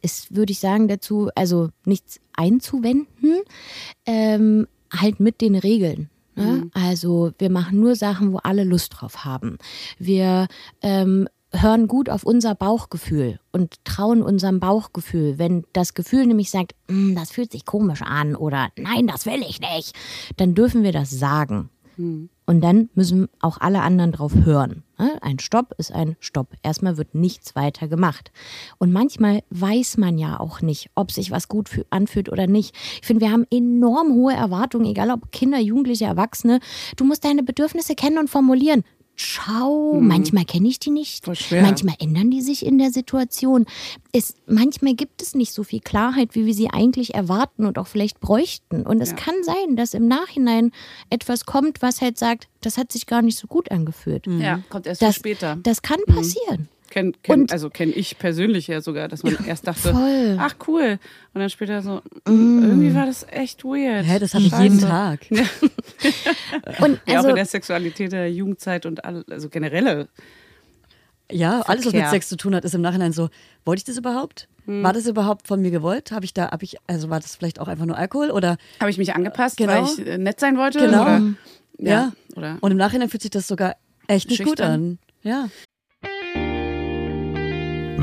ist, 0.00 0.34
würde 0.34 0.52
ich 0.52 0.60
sagen, 0.60 0.88
dazu, 0.88 1.28
also 1.34 1.68
nichts 1.84 2.20
einzuwenden, 2.32 3.42
ähm, 4.06 4.66
halt 5.00 5.20
mit 5.20 5.40
den 5.40 5.54
Regeln. 5.54 6.10
Ne? 6.36 6.70
Also 6.74 7.32
wir 7.38 7.50
machen 7.50 7.80
nur 7.80 7.96
Sachen, 7.96 8.32
wo 8.32 8.38
alle 8.38 8.64
Lust 8.64 8.94
drauf 8.96 9.24
haben. 9.24 9.56
Wir 9.98 10.48
ähm, 10.82 11.28
hören 11.50 11.88
gut 11.88 12.10
auf 12.10 12.24
unser 12.24 12.54
Bauchgefühl 12.54 13.40
und 13.52 13.82
trauen 13.84 14.22
unserem 14.22 14.60
Bauchgefühl. 14.60 15.38
Wenn 15.38 15.64
das 15.72 15.94
Gefühl 15.94 16.26
nämlich 16.26 16.50
sagt, 16.50 16.74
"Mm, 16.88 17.14
das 17.14 17.30
fühlt 17.30 17.52
sich 17.52 17.64
komisch 17.64 18.02
an 18.02 18.36
oder 18.36 18.68
nein, 18.76 19.06
das 19.06 19.24
will 19.24 19.42
ich 19.48 19.60
nicht, 19.60 19.94
dann 20.36 20.54
dürfen 20.54 20.82
wir 20.82 20.92
das 20.92 21.10
sagen. 21.10 21.70
Und 22.46 22.60
dann 22.60 22.90
müssen 22.94 23.28
auch 23.40 23.58
alle 23.60 23.82
anderen 23.82 24.12
drauf 24.12 24.32
hören. 24.34 24.84
ne? 24.98 25.18
Ein 25.20 25.38
Stopp 25.38 25.74
ist 25.78 25.92
ein 25.92 26.16
Stopp. 26.20 26.48
Erstmal 26.62 26.96
wird 26.96 27.14
nichts 27.14 27.56
weiter 27.56 27.88
gemacht. 27.88 28.30
Und 28.78 28.92
manchmal 28.92 29.42
weiß 29.50 29.96
man 29.96 30.16
ja 30.18 30.38
auch 30.38 30.60
nicht, 30.62 30.90
ob 30.94 31.10
sich 31.10 31.30
was 31.30 31.48
gut 31.48 31.68
fü- 31.68 31.84
anfühlt 31.90 32.28
oder 32.30 32.46
nicht. 32.46 32.74
Ich 33.00 33.06
finde, 33.06 33.24
wir 33.24 33.32
haben 33.32 33.46
enorm 33.50 34.12
hohe 34.12 34.34
Erwartungen, 34.34 34.86
egal 34.86 35.10
ob 35.10 35.32
Kinder, 35.32 35.58
Jugendliche, 35.58 36.04
Erwachsene. 36.04 36.60
Du 36.96 37.04
musst 37.04 37.24
deine 37.24 37.42
Bedürfnisse 37.42 37.94
kennen 37.94 38.18
und 38.18 38.30
formulieren. 38.30 38.84
Schau, 39.18 39.98
manchmal 40.00 40.44
kenne 40.44 40.68
ich 40.68 40.78
die 40.78 40.90
nicht. 40.90 41.24
Voll 41.24 41.36
schwer. 41.36 41.62
Manchmal 41.62 41.94
ändern 41.98 42.30
die 42.30 42.42
sich 42.42 42.64
in 42.64 42.76
der 42.76 42.90
Situation. 42.92 43.64
Es, 44.12 44.34
manchmal 44.46 44.94
gibt 44.94 45.22
es 45.22 45.34
nicht 45.34 45.52
so 45.54 45.64
viel 45.64 45.80
Klarheit, 45.80 46.34
wie 46.34 46.44
wir 46.44 46.52
sie 46.52 46.68
eigentlich 46.70 47.14
erwarten 47.14 47.64
und 47.64 47.78
auch 47.78 47.86
vielleicht 47.86 48.20
bräuchten. 48.20 48.82
Und 48.82 49.00
es 49.00 49.10
Ja. 49.10 49.16
kann 49.16 49.34
sein, 49.42 49.74
dass 49.76 49.94
im 49.94 50.06
Nachhinein 50.06 50.70
etwas 51.08 51.46
kommt, 51.46 51.80
was 51.80 52.02
halt 52.02 52.18
sagt, 52.18 52.48
das 52.60 52.76
hat 52.76 52.92
sich 52.92 53.06
gar 53.06 53.22
nicht 53.22 53.38
so 53.38 53.46
gut 53.46 53.70
angefühlt. 53.70 54.26
Ja, 54.26 54.60
kommt 54.68 54.86
erst 54.86 55.00
Das, 55.00 55.14
später. 55.16 55.56
das 55.62 55.80
kann 55.80 55.98
passieren. 56.06 56.68
Kenn, 56.96 57.12
kenn, 57.22 57.42
Und- 57.42 57.52
also 57.52 57.68
kenne 57.68 57.92
ich 57.92 58.16
persönlich 58.18 58.68
ja 58.68 58.80
sogar, 58.80 59.06
dass 59.08 59.22
man 59.22 59.36
erst 59.46 59.66
dachte, 59.66 59.92
voll. 59.92 60.36
ach 60.40 60.54
cool. 60.66 60.98
Und 61.34 61.40
dann 61.42 61.50
später 61.50 61.82
so, 61.82 62.00
mm, 62.26 62.62
irgendwie 62.62 62.94
war 62.94 63.04
das 63.04 63.26
echt 63.30 63.64
weird. 63.64 64.06
Hä, 64.06 64.18
das 64.18 64.32
habe 64.32 64.44
ich 64.44 64.58
jeden. 64.58 64.80
Tag. 64.80 65.20
Und 66.80 66.98
Ja, 67.06 67.12
auch 67.12 67.16
also, 67.16 67.28
in 67.28 67.34
der 67.36 67.44
Sexualität 67.44 68.12
der 68.12 68.32
Jugendzeit 68.32 68.86
und 68.86 69.04
all, 69.04 69.24
also 69.30 69.50
generelle. 69.50 70.08
Ja, 71.30 71.60
alles, 71.60 71.84
was 71.84 71.92
mit 71.92 71.94
Verkehr. 71.96 72.10
Sex 72.10 72.28
zu 72.30 72.36
tun 72.38 72.54
hat, 72.54 72.64
ist 72.64 72.74
im 72.74 72.80
Nachhinein 72.80 73.12
so, 73.12 73.28
wollte 73.66 73.80
ich 73.80 73.84
das 73.84 73.98
überhaupt? 73.98 74.48
Hm. 74.64 74.82
War 74.82 74.94
das 74.94 75.06
überhaupt 75.06 75.48
von 75.48 75.60
mir 75.60 75.70
gewollt? 75.72 76.12
Habe 76.12 76.24
ich 76.24 76.32
da, 76.32 76.50
habe 76.50 76.64
ich, 76.64 76.76
also 76.86 77.10
war 77.10 77.20
das 77.20 77.36
vielleicht 77.36 77.60
auch 77.60 77.68
einfach 77.68 77.84
nur 77.84 77.98
Alkohol 77.98 78.30
oder 78.30 78.56
Habe 78.80 78.90
ich 78.90 78.96
mich 78.96 79.14
angepasst, 79.14 79.58
Genau. 79.58 79.72
weil 79.72 79.84
ich 79.84 80.06
äh, 80.06 80.16
nett 80.16 80.40
sein 80.40 80.56
wollte? 80.56 80.78
Genau. 80.78 81.02
Oder, 81.02 81.22
ja. 81.78 81.90
ja. 81.90 82.12
Oder 82.36 82.56
Und 82.62 82.70
im 82.70 82.78
Nachhinein 82.78 83.10
fühlt 83.10 83.20
sich 83.22 83.30
das 83.32 83.46
sogar 83.48 83.76
echt 84.06 84.30
nicht 84.30 84.38
gut 84.38 84.58
Schüchtern. 84.60 84.72
an. 84.72 84.98
Ja. 85.22 85.48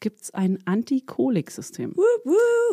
gibt 0.00 0.22
es 0.22 0.34
ein 0.34 0.58
Antikoliksystem. 0.64 1.94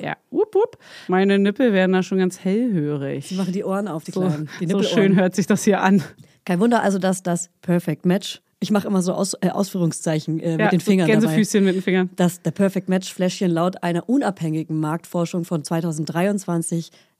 Ja, 0.01 0.17
wup, 0.29 0.53
wup. 0.55 0.77
Meine 1.07 1.39
Nippel 1.39 1.73
werden 1.73 1.93
da 1.93 2.03
schon 2.03 2.17
ganz 2.17 2.39
hellhörig. 2.39 3.27
Sie 3.27 3.35
machen 3.35 3.53
die 3.53 3.63
Ohren 3.63 3.87
auf, 3.87 4.03
die 4.03 4.11
So, 4.11 4.21
Kleinen. 4.21 4.49
Die 4.59 4.67
so 4.67 4.83
schön 4.83 5.15
hört 5.15 5.35
sich 5.35 5.47
das 5.47 5.63
hier 5.63 5.81
an. 5.81 6.03
Kein 6.45 6.59
Wunder 6.59 6.81
also, 6.83 6.99
dass 6.99 7.23
das 7.23 7.49
Perfect 7.61 8.05
Match, 8.05 8.41
ich 8.59 8.71
mache 8.71 8.87
immer 8.87 9.01
so 9.01 9.13
Aus, 9.13 9.33
äh, 9.41 9.49
Ausführungszeichen 9.49 10.39
äh, 10.39 10.51
ja, 10.51 10.57
mit 10.57 10.71
den 10.73 10.79
Fingern 10.81 11.07
so 11.07 11.13
dabei, 11.13 11.25
Gänsefüßchen 11.27 11.63
mit 11.63 11.75
den 11.75 11.81
Fingern. 11.81 12.09
dass 12.15 12.41
der 12.41 12.51
Perfect 12.51 12.89
Match 12.89 13.13
Fläschchen 13.13 13.51
laut 13.51 13.81
einer 13.83 14.09
unabhängigen 14.09 14.79
Marktforschung 14.79 15.45
von 15.45 15.63
2023 15.63 16.91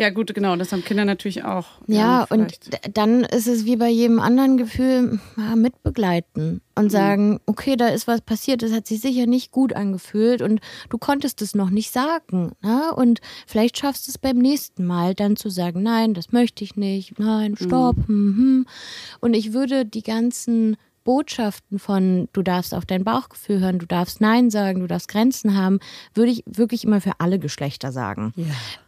Ja, 0.00 0.08
gut, 0.08 0.32
genau. 0.34 0.56
Das 0.56 0.72
haben 0.72 0.82
Kinder 0.82 1.04
natürlich 1.04 1.44
auch. 1.44 1.66
Ja, 1.86 2.22
und 2.30 2.52
vielleicht. 2.56 2.72
d- 2.86 2.90
dann 2.94 3.20
ist 3.22 3.46
es 3.46 3.66
wie 3.66 3.76
bei 3.76 3.90
jedem 3.90 4.18
anderen 4.18 4.56
Gefühl, 4.56 5.20
ja, 5.36 5.54
mitbegleiten 5.56 6.62
und 6.74 6.90
sagen, 6.90 7.38
okay, 7.44 7.76
da 7.76 7.88
ist 7.88 8.06
was 8.08 8.22
passiert, 8.22 8.62
das 8.62 8.72
hat 8.72 8.86
sich 8.86 9.02
sicher 9.02 9.26
nicht 9.26 9.50
gut 9.52 9.74
angefühlt 9.74 10.40
und 10.40 10.60
du 10.88 10.96
konntest 10.96 11.42
es 11.42 11.54
noch 11.54 11.68
nicht 11.68 11.92
sagen. 11.92 12.52
Ne? 12.62 12.94
Und 12.96 13.20
vielleicht 13.46 13.76
schaffst 13.76 14.06
du 14.08 14.12
es 14.12 14.16
beim 14.18 14.38
nächsten 14.38 14.86
Mal 14.86 15.14
dann 15.14 15.36
zu 15.36 15.50
sagen, 15.50 15.82
nein, 15.82 16.14
das 16.14 16.32
möchte 16.32 16.64
ich 16.64 16.76
nicht, 16.76 17.18
nein, 17.18 17.56
stopp. 17.56 17.96
Mhm. 18.08 18.64
Und 19.20 19.34
ich 19.34 19.52
würde 19.52 19.84
die 19.84 20.02
ganzen 20.02 20.78
Botschaften 21.10 21.80
von 21.80 22.28
du 22.32 22.40
darfst 22.42 22.72
auf 22.72 22.86
dein 22.86 23.02
Bauchgefühl 23.02 23.58
hören, 23.58 23.80
du 23.80 23.86
darfst 23.86 24.20
Nein 24.20 24.48
sagen, 24.48 24.78
du 24.78 24.86
darfst 24.86 25.08
Grenzen 25.08 25.56
haben, 25.56 25.80
würde 26.14 26.30
ich 26.30 26.44
wirklich 26.46 26.84
immer 26.84 27.00
für 27.00 27.14
alle 27.18 27.40
Geschlechter 27.40 27.90
sagen. 27.90 28.32
Ja. 28.36 28.44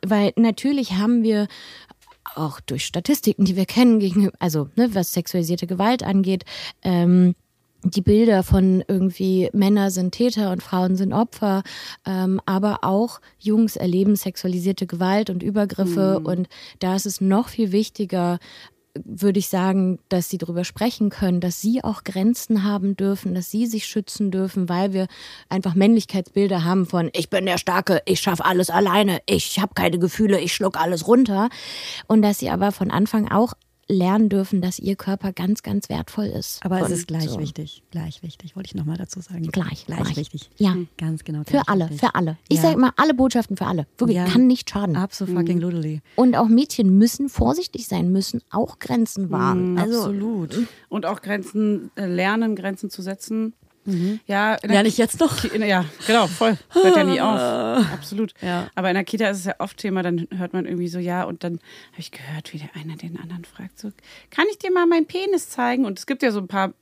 Weil 0.06 0.32
natürlich 0.36 0.92
haben 0.92 1.24
wir 1.24 1.48
auch 2.36 2.60
durch 2.60 2.86
Statistiken, 2.86 3.44
die 3.44 3.56
wir 3.56 3.66
kennen, 3.66 3.98
gegen, 3.98 4.30
also 4.38 4.68
ne, 4.76 4.94
was 4.94 5.12
sexualisierte 5.12 5.66
Gewalt 5.66 6.04
angeht, 6.04 6.44
ähm, 6.82 7.34
die 7.84 8.02
Bilder 8.02 8.44
von 8.44 8.84
irgendwie 8.86 9.50
Männer 9.52 9.90
sind 9.90 10.12
Täter 10.12 10.52
und 10.52 10.62
Frauen 10.62 10.94
sind 10.94 11.12
Opfer, 11.12 11.64
ähm, 12.06 12.40
aber 12.46 12.84
auch 12.84 13.20
Jungs 13.40 13.74
erleben 13.74 14.14
sexualisierte 14.14 14.86
Gewalt 14.86 15.30
und 15.30 15.42
Übergriffe 15.42 16.20
und 16.20 16.48
da 16.78 16.94
ist 16.94 17.06
es 17.06 17.20
noch 17.20 17.48
viel 17.48 17.72
wichtiger, 17.72 18.38
würde 19.04 19.38
ich 19.38 19.48
sagen, 19.48 19.98
dass 20.08 20.28
sie 20.28 20.38
darüber 20.38 20.64
sprechen 20.64 21.10
können, 21.10 21.40
dass 21.40 21.60
sie 21.60 21.82
auch 21.82 22.04
Grenzen 22.04 22.62
haben 22.62 22.96
dürfen, 22.96 23.34
dass 23.34 23.50
sie 23.50 23.66
sich 23.66 23.86
schützen 23.86 24.30
dürfen, 24.30 24.68
weil 24.68 24.92
wir 24.92 25.06
einfach 25.48 25.74
Männlichkeitsbilder 25.74 26.64
haben 26.64 26.86
von 26.86 27.10
ich 27.14 27.30
bin 27.30 27.46
der 27.46 27.58
Starke, 27.58 28.02
ich 28.04 28.20
schaffe 28.20 28.44
alles 28.44 28.70
alleine, 28.70 29.20
ich 29.26 29.58
habe 29.60 29.74
keine 29.74 29.98
Gefühle, 29.98 30.40
ich 30.40 30.52
schluck 30.52 30.78
alles 30.78 31.06
runter. 31.06 31.48
Und 32.06 32.22
dass 32.22 32.38
sie 32.38 32.50
aber 32.50 32.72
von 32.72 32.90
Anfang 32.90 33.30
auch 33.30 33.54
lernen 33.88 34.28
dürfen, 34.28 34.60
dass 34.60 34.78
ihr 34.78 34.96
Körper 34.96 35.32
ganz, 35.32 35.62
ganz 35.62 35.88
wertvoll 35.88 36.26
ist. 36.26 36.64
Aber 36.64 36.80
es 36.80 36.90
ist 36.90 37.06
gleich 37.08 37.28
so. 37.30 37.38
wichtig. 37.38 37.82
Gleich 37.90 38.22
wichtig, 38.22 38.56
wollte 38.56 38.68
ich 38.68 38.74
nochmal 38.74 38.96
dazu 38.96 39.20
sagen. 39.20 39.42
Gleich, 39.48 39.86
gleich, 39.86 39.98
gleich. 40.02 40.16
wichtig. 40.16 40.50
Ja. 40.56 40.76
Ganz 40.98 41.24
genau. 41.24 41.42
Für 41.46 41.68
alle, 41.68 41.84
wichtig. 41.84 42.00
für 42.00 42.14
alle. 42.14 42.38
Ich 42.48 42.56
Ja. 42.56 42.62
sage 42.62 42.74
immer, 42.74 42.92
alle 42.96 43.14
Botschaften 43.14 43.56
für 43.56 43.66
alle. 43.66 43.86
Wirklich, 43.98 44.16
Ja. 44.16 44.26
kann 44.26 44.46
nicht 44.46 44.70
schaden. 44.70 44.96
Absolut 44.96 45.34
fucking 45.36 45.58
ludely. 45.58 46.00
Und 46.16 46.36
auch 46.36 46.48
Mädchen 46.48 46.96
müssen 46.96 47.28
vorsichtig 47.28 47.86
sein, 47.86 48.10
müssen 48.12 48.40
auch 48.50 48.78
Grenzen 48.78 49.30
wahren. 49.30 49.78
also, 49.78 49.98
Absolut. 49.98 50.66
Und 50.88 51.06
auch 51.06 51.20
Grenzen 51.22 51.90
äh, 51.96 52.06
lernen, 52.06 52.56
Grenzen 52.56 52.88
zu 52.90 53.02
setzen. 53.02 53.54
Ja, 53.84 54.54
in 54.54 54.60
der 54.68 54.70
Lerne 54.70 54.88
ich 54.88 54.96
jetzt 54.98 55.18
noch? 55.20 55.36
Ki- 55.36 55.58
Ja, 55.66 55.84
genau, 56.06 56.26
voll. 56.28 56.56
Hört 56.70 56.96
ja 56.96 57.04
nie 57.04 57.20
auf. 57.20 57.38
Absolut. 57.92 58.32
Ja. 58.40 58.68
Aber 58.74 58.88
in 58.90 58.94
der 58.94 59.04
Kita 59.04 59.28
ist 59.28 59.38
es 59.38 59.44
ja 59.46 59.54
oft 59.58 59.76
Thema, 59.76 60.02
dann 60.02 60.28
hört 60.36 60.52
man 60.52 60.66
irgendwie 60.66 60.88
so, 60.88 60.98
ja, 60.98 61.24
und 61.24 61.42
dann 61.44 61.54
habe 61.92 61.98
ich 62.00 62.10
gehört, 62.12 62.52
wie 62.52 62.58
der 62.58 62.68
eine 62.74 62.96
den 62.96 63.18
anderen 63.18 63.44
fragt, 63.44 63.78
so, 63.80 63.90
kann 64.30 64.44
ich 64.50 64.58
dir 64.58 64.70
mal 64.70 64.86
meinen 64.86 65.06
Penis 65.06 65.48
zeigen? 65.50 65.84
Und 65.84 65.98
es 65.98 66.06
gibt 66.06 66.22
ja 66.22 66.30
so 66.30 66.38
ein 66.38 66.48
paar, 66.48 66.72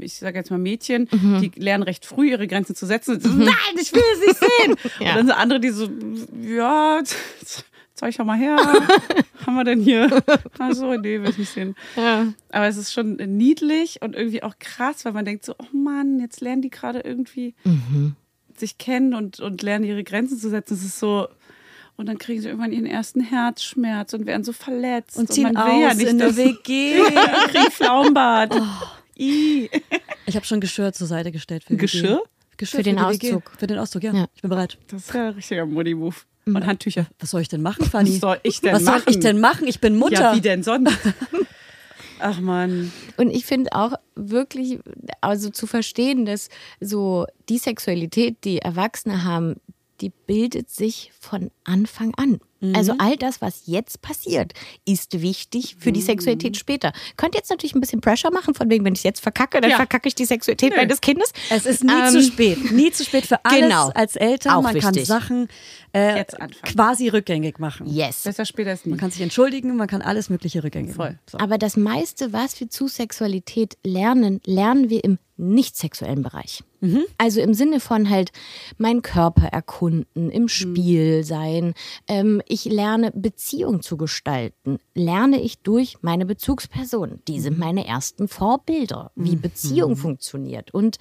ich 0.00 0.14
sage 0.14 0.38
jetzt 0.38 0.50
mal 0.50 0.58
Mädchen, 0.58 1.08
die 1.12 1.50
lernen 1.56 1.82
recht 1.82 2.06
früh 2.06 2.30
ihre 2.30 2.46
Grenzen 2.46 2.74
zu 2.76 2.86
setzen. 2.86 3.20
So, 3.20 3.28
Nein, 3.36 3.52
ich 3.80 3.92
will 3.92 4.02
es 4.14 4.26
nicht 4.26 4.38
sehen. 4.38 4.76
Ja. 5.00 5.10
Und 5.10 5.16
dann 5.16 5.26
so 5.26 5.32
andere, 5.34 5.60
die 5.60 5.70
so, 5.70 5.88
ja, 6.42 7.02
zeig 7.94 8.16
doch 8.16 8.24
mal 8.24 8.38
her. 8.38 8.56
Haben 9.46 9.54
wir 9.56 9.64
denn 9.64 9.80
hier? 9.80 10.22
Ach 10.58 10.72
so, 10.72 10.94
nee, 10.94 11.20
will 11.20 11.30
ich 11.30 11.38
nicht 11.38 11.52
sehen. 11.52 11.74
Aber 12.50 12.66
es 12.66 12.76
ist 12.76 12.92
schon 12.92 13.16
niedlich 13.16 14.02
und 14.02 14.14
irgendwie 14.14 14.42
auch 14.42 14.58
krass, 14.58 15.04
weil 15.04 15.12
man 15.12 15.24
denkt 15.24 15.44
so, 15.44 15.54
oh 15.58 15.76
Mann, 15.76 16.20
jetzt 16.20 16.40
lernen 16.40 16.62
die 16.62 16.70
gerade 16.70 17.00
irgendwie 17.00 17.54
sich 18.56 18.78
kennen 18.78 19.14
und, 19.14 19.40
und 19.40 19.62
lernen 19.62 19.84
ihre 19.84 20.02
Grenzen 20.04 20.38
zu 20.38 20.48
setzen. 20.48 20.74
Es 20.74 20.84
ist 20.84 20.98
so. 20.98 21.28
Und 21.98 22.06
dann 22.06 22.18
kriegen 22.18 22.40
sie 22.42 22.48
irgendwann 22.48 22.72
ihren 22.72 22.86
ersten 22.86 23.20
Herzschmerz 23.20 24.12
und 24.12 24.26
werden 24.26 24.44
so 24.44 24.52
verletzt. 24.52 25.16
Und 25.16 25.32
ziehen 25.32 25.52
man 25.52 25.56
will 25.56 25.82
ja 25.82 25.88
aus 25.88 25.96
nicht, 25.96 26.08
in 26.08 26.20
eine 26.20 26.28
dass- 26.32 26.36
WG. 26.36 27.00
kriegen 27.48 27.70
Pflaumenbart. 27.70 28.54
I. 29.18 29.70
Ich 30.26 30.36
habe 30.36 30.44
schon 30.46 30.60
Geschirr 30.60 30.92
zur 30.92 31.06
Seite 31.06 31.32
gestellt 31.32 31.64
für 31.64 31.76
Geschirr? 31.76 32.22
Geschirr 32.56 32.78
Für 32.78 32.82
den 32.82 32.96
die 32.96 33.02
WG. 33.02 33.34
Auszug. 33.34 33.52
Für 33.58 33.66
den 33.66 33.78
Auszug, 33.78 34.02
ja. 34.02 34.14
Ja. 34.14 34.26
Ich 34.34 34.42
bin 34.42 34.48
bereit. 34.48 34.78
Das 34.88 35.02
ist 35.02 35.14
ja 35.14 35.28
ein 35.28 35.34
richtiger 35.34 35.66
Modi-Move. 35.66 36.16
Und 36.46 36.64
Handtücher. 36.64 37.06
Was 37.18 37.30
soll 37.32 37.40
ich 37.40 37.48
denn 37.48 37.60
machen, 37.60 37.84
Fanny? 37.84 38.14
Was 38.14 38.20
soll 38.20 38.40
ich 38.44 38.60
denn 38.60 38.74
Was 38.74 38.84
soll 38.84 38.94
machen? 38.98 39.08
ich 39.08 39.18
denn 39.18 39.40
machen? 39.40 39.66
Ich 39.66 39.80
bin 39.80 39.96
Mutter. 39.96 40.14
Ja, 40.14 40.34
wie 40.36 40.40
denn 40.40 40.62
sonst? 40.62 40.96
Ach 42.20 42.40
man. 42.40 42.92
Und 43.16 43.30
ich 43.30 43.44
finde 43.44 43.72
auch 43.72 43.94
wirklich, 44.14 44.78
also 45.20 45.50
zu 45.50 45.66
verstehen, 45.66 46.24
dass 46.24 46.48
so 46.80 47.26
die 47.48 47.58
Sexualität, 47.58 48.44
die 48.44 48.58
Erwachsene 48.60 49.24
haben, 49.24 49.56
die 50.00 50.10
bildet 50.10 50.70
sich 50.70 51.12
von 51.20 51.50
Anfang 51.64 52.14
an. 52.16 52.38
Also 52.74 52.94
all 52.98 53.16
das, 53.16 53.42
was 53.42 53.62
jetzt 53.66 54.00
passiert, 54.00 54.52
ist 54.86 55.20
wichtig 55.20 55.76
für 55.78 55.92
die 55.92 56.00
Sexualität 56.00 56.56
später. 56.56 56.92
Könnt 57.16 57.34
jetzt 57.34 57.50
natürlich 57.50 57.74
ein 57.74 57.80
bisschen 57.82 58.00
Pressure 58.00 58.32
machen, 58.32 58.54
von 58.54 58.70
wegen, 58.70 58.82
wenn 58.84 58.94
ich 58.94 59.00
es 59.00 59.04
jetzt 59.04 59.20
verkacke, 59.20 59.60
dann 59.60 59.70
Ja. 59.70 59.76
verkacke 59.76 60.08
ich 60.08 60.14
die 60.14 60.24
Sexualität 60.24 60.70
Nö. 60.70 60.76
meines 60.76 61.00
Kindes. 61.02 61.32
Es 61.50 61.66
ist 61.66 61.84
nie 61.84 61.92
Ähm, 61.92 62.10
zu 62.10 62.22
spät. 62.22 62.72
Nie 62.72 62.90
zu 62.90 63.04
spät 63.04 63.26
für 63.26 63.44
alles 63.44 63.60
genau. 63.60 63.88
als 63.90 64.16
Eltern. 64.16 64.54
Auch 64.54 64.62
man 64.62 64.78
kann 64.80 64.94
wichtig. 64.94 65.06
Sachen 65.06 65.48
äh, 65.92 66.24
quasi 66.62 67.08
rückgängig 67.08 67.58
machen. 67.58 67.86
Yes. 67.86 68.22
Besser 68.22 68.46
später 68.46 68.70
als 68.70 68.84
nie. 68.86 68.90
Man 68.90 68.98
kann 69.00 69.10
sich 69.10 69.20
entschuldigen, 69.20 69.76
man 69.76 69.86
kann 69.86 70.00
alles 70.02 70.30
Mögliche 70.30 70.64
rückgängig 70.64 70.94
Voll. 70.96 71.10
machen. 71.10 71.18
So. 71.30 71.38
Aber 71.38 71.58
das 71.58 71.76
meiste, 71.76 72.32
was 72.32 72.58
wir 72.58 72.70
zu 72.70 72.88
Sexualität 72.88 73.76
lernen, 73.84 74.40
lernen 74.46 74.88
wir 74.88 75.04
im 75.04 75.18
nicht 75.36 75.76
sexuellen 75.76 76.22
Bereich. 76.92 77.06
Also 77.18 77.40
im 77.40 77.54
Sinne 77.54 77.80
von 77.80 78.10
halt 78.10 78.32
meinen 78.78 79.02
Körper 79.02 79.46
erkunden, 79.46 80.30
im 80.30 80.48
Spiel 80.48 81.24
sein. 81.24 81.74
Ähm, 82.08 82.42
ich 82.46 82.64
lerne 82.64 83.10
Beziehung 83.12 83.82
zu 83.82 83.96
gestalten. 83.96 84.78
Lerne 84.94 85.40
ich 85.40 85.58
durch 85.58 85.98
meine 86.02 86.26
Bezugspersonen. 86.26 87.20
Die 87.28 87.40
sind 87.40 87.58
meine 87.58 87.86
ersten 87.86 88.28
Vorbilder, 88.28 89.12
wie 89.14 89.36
Beziehung 89.36 89.96
funktioniert 89.96 90.72
und 90.72 90.96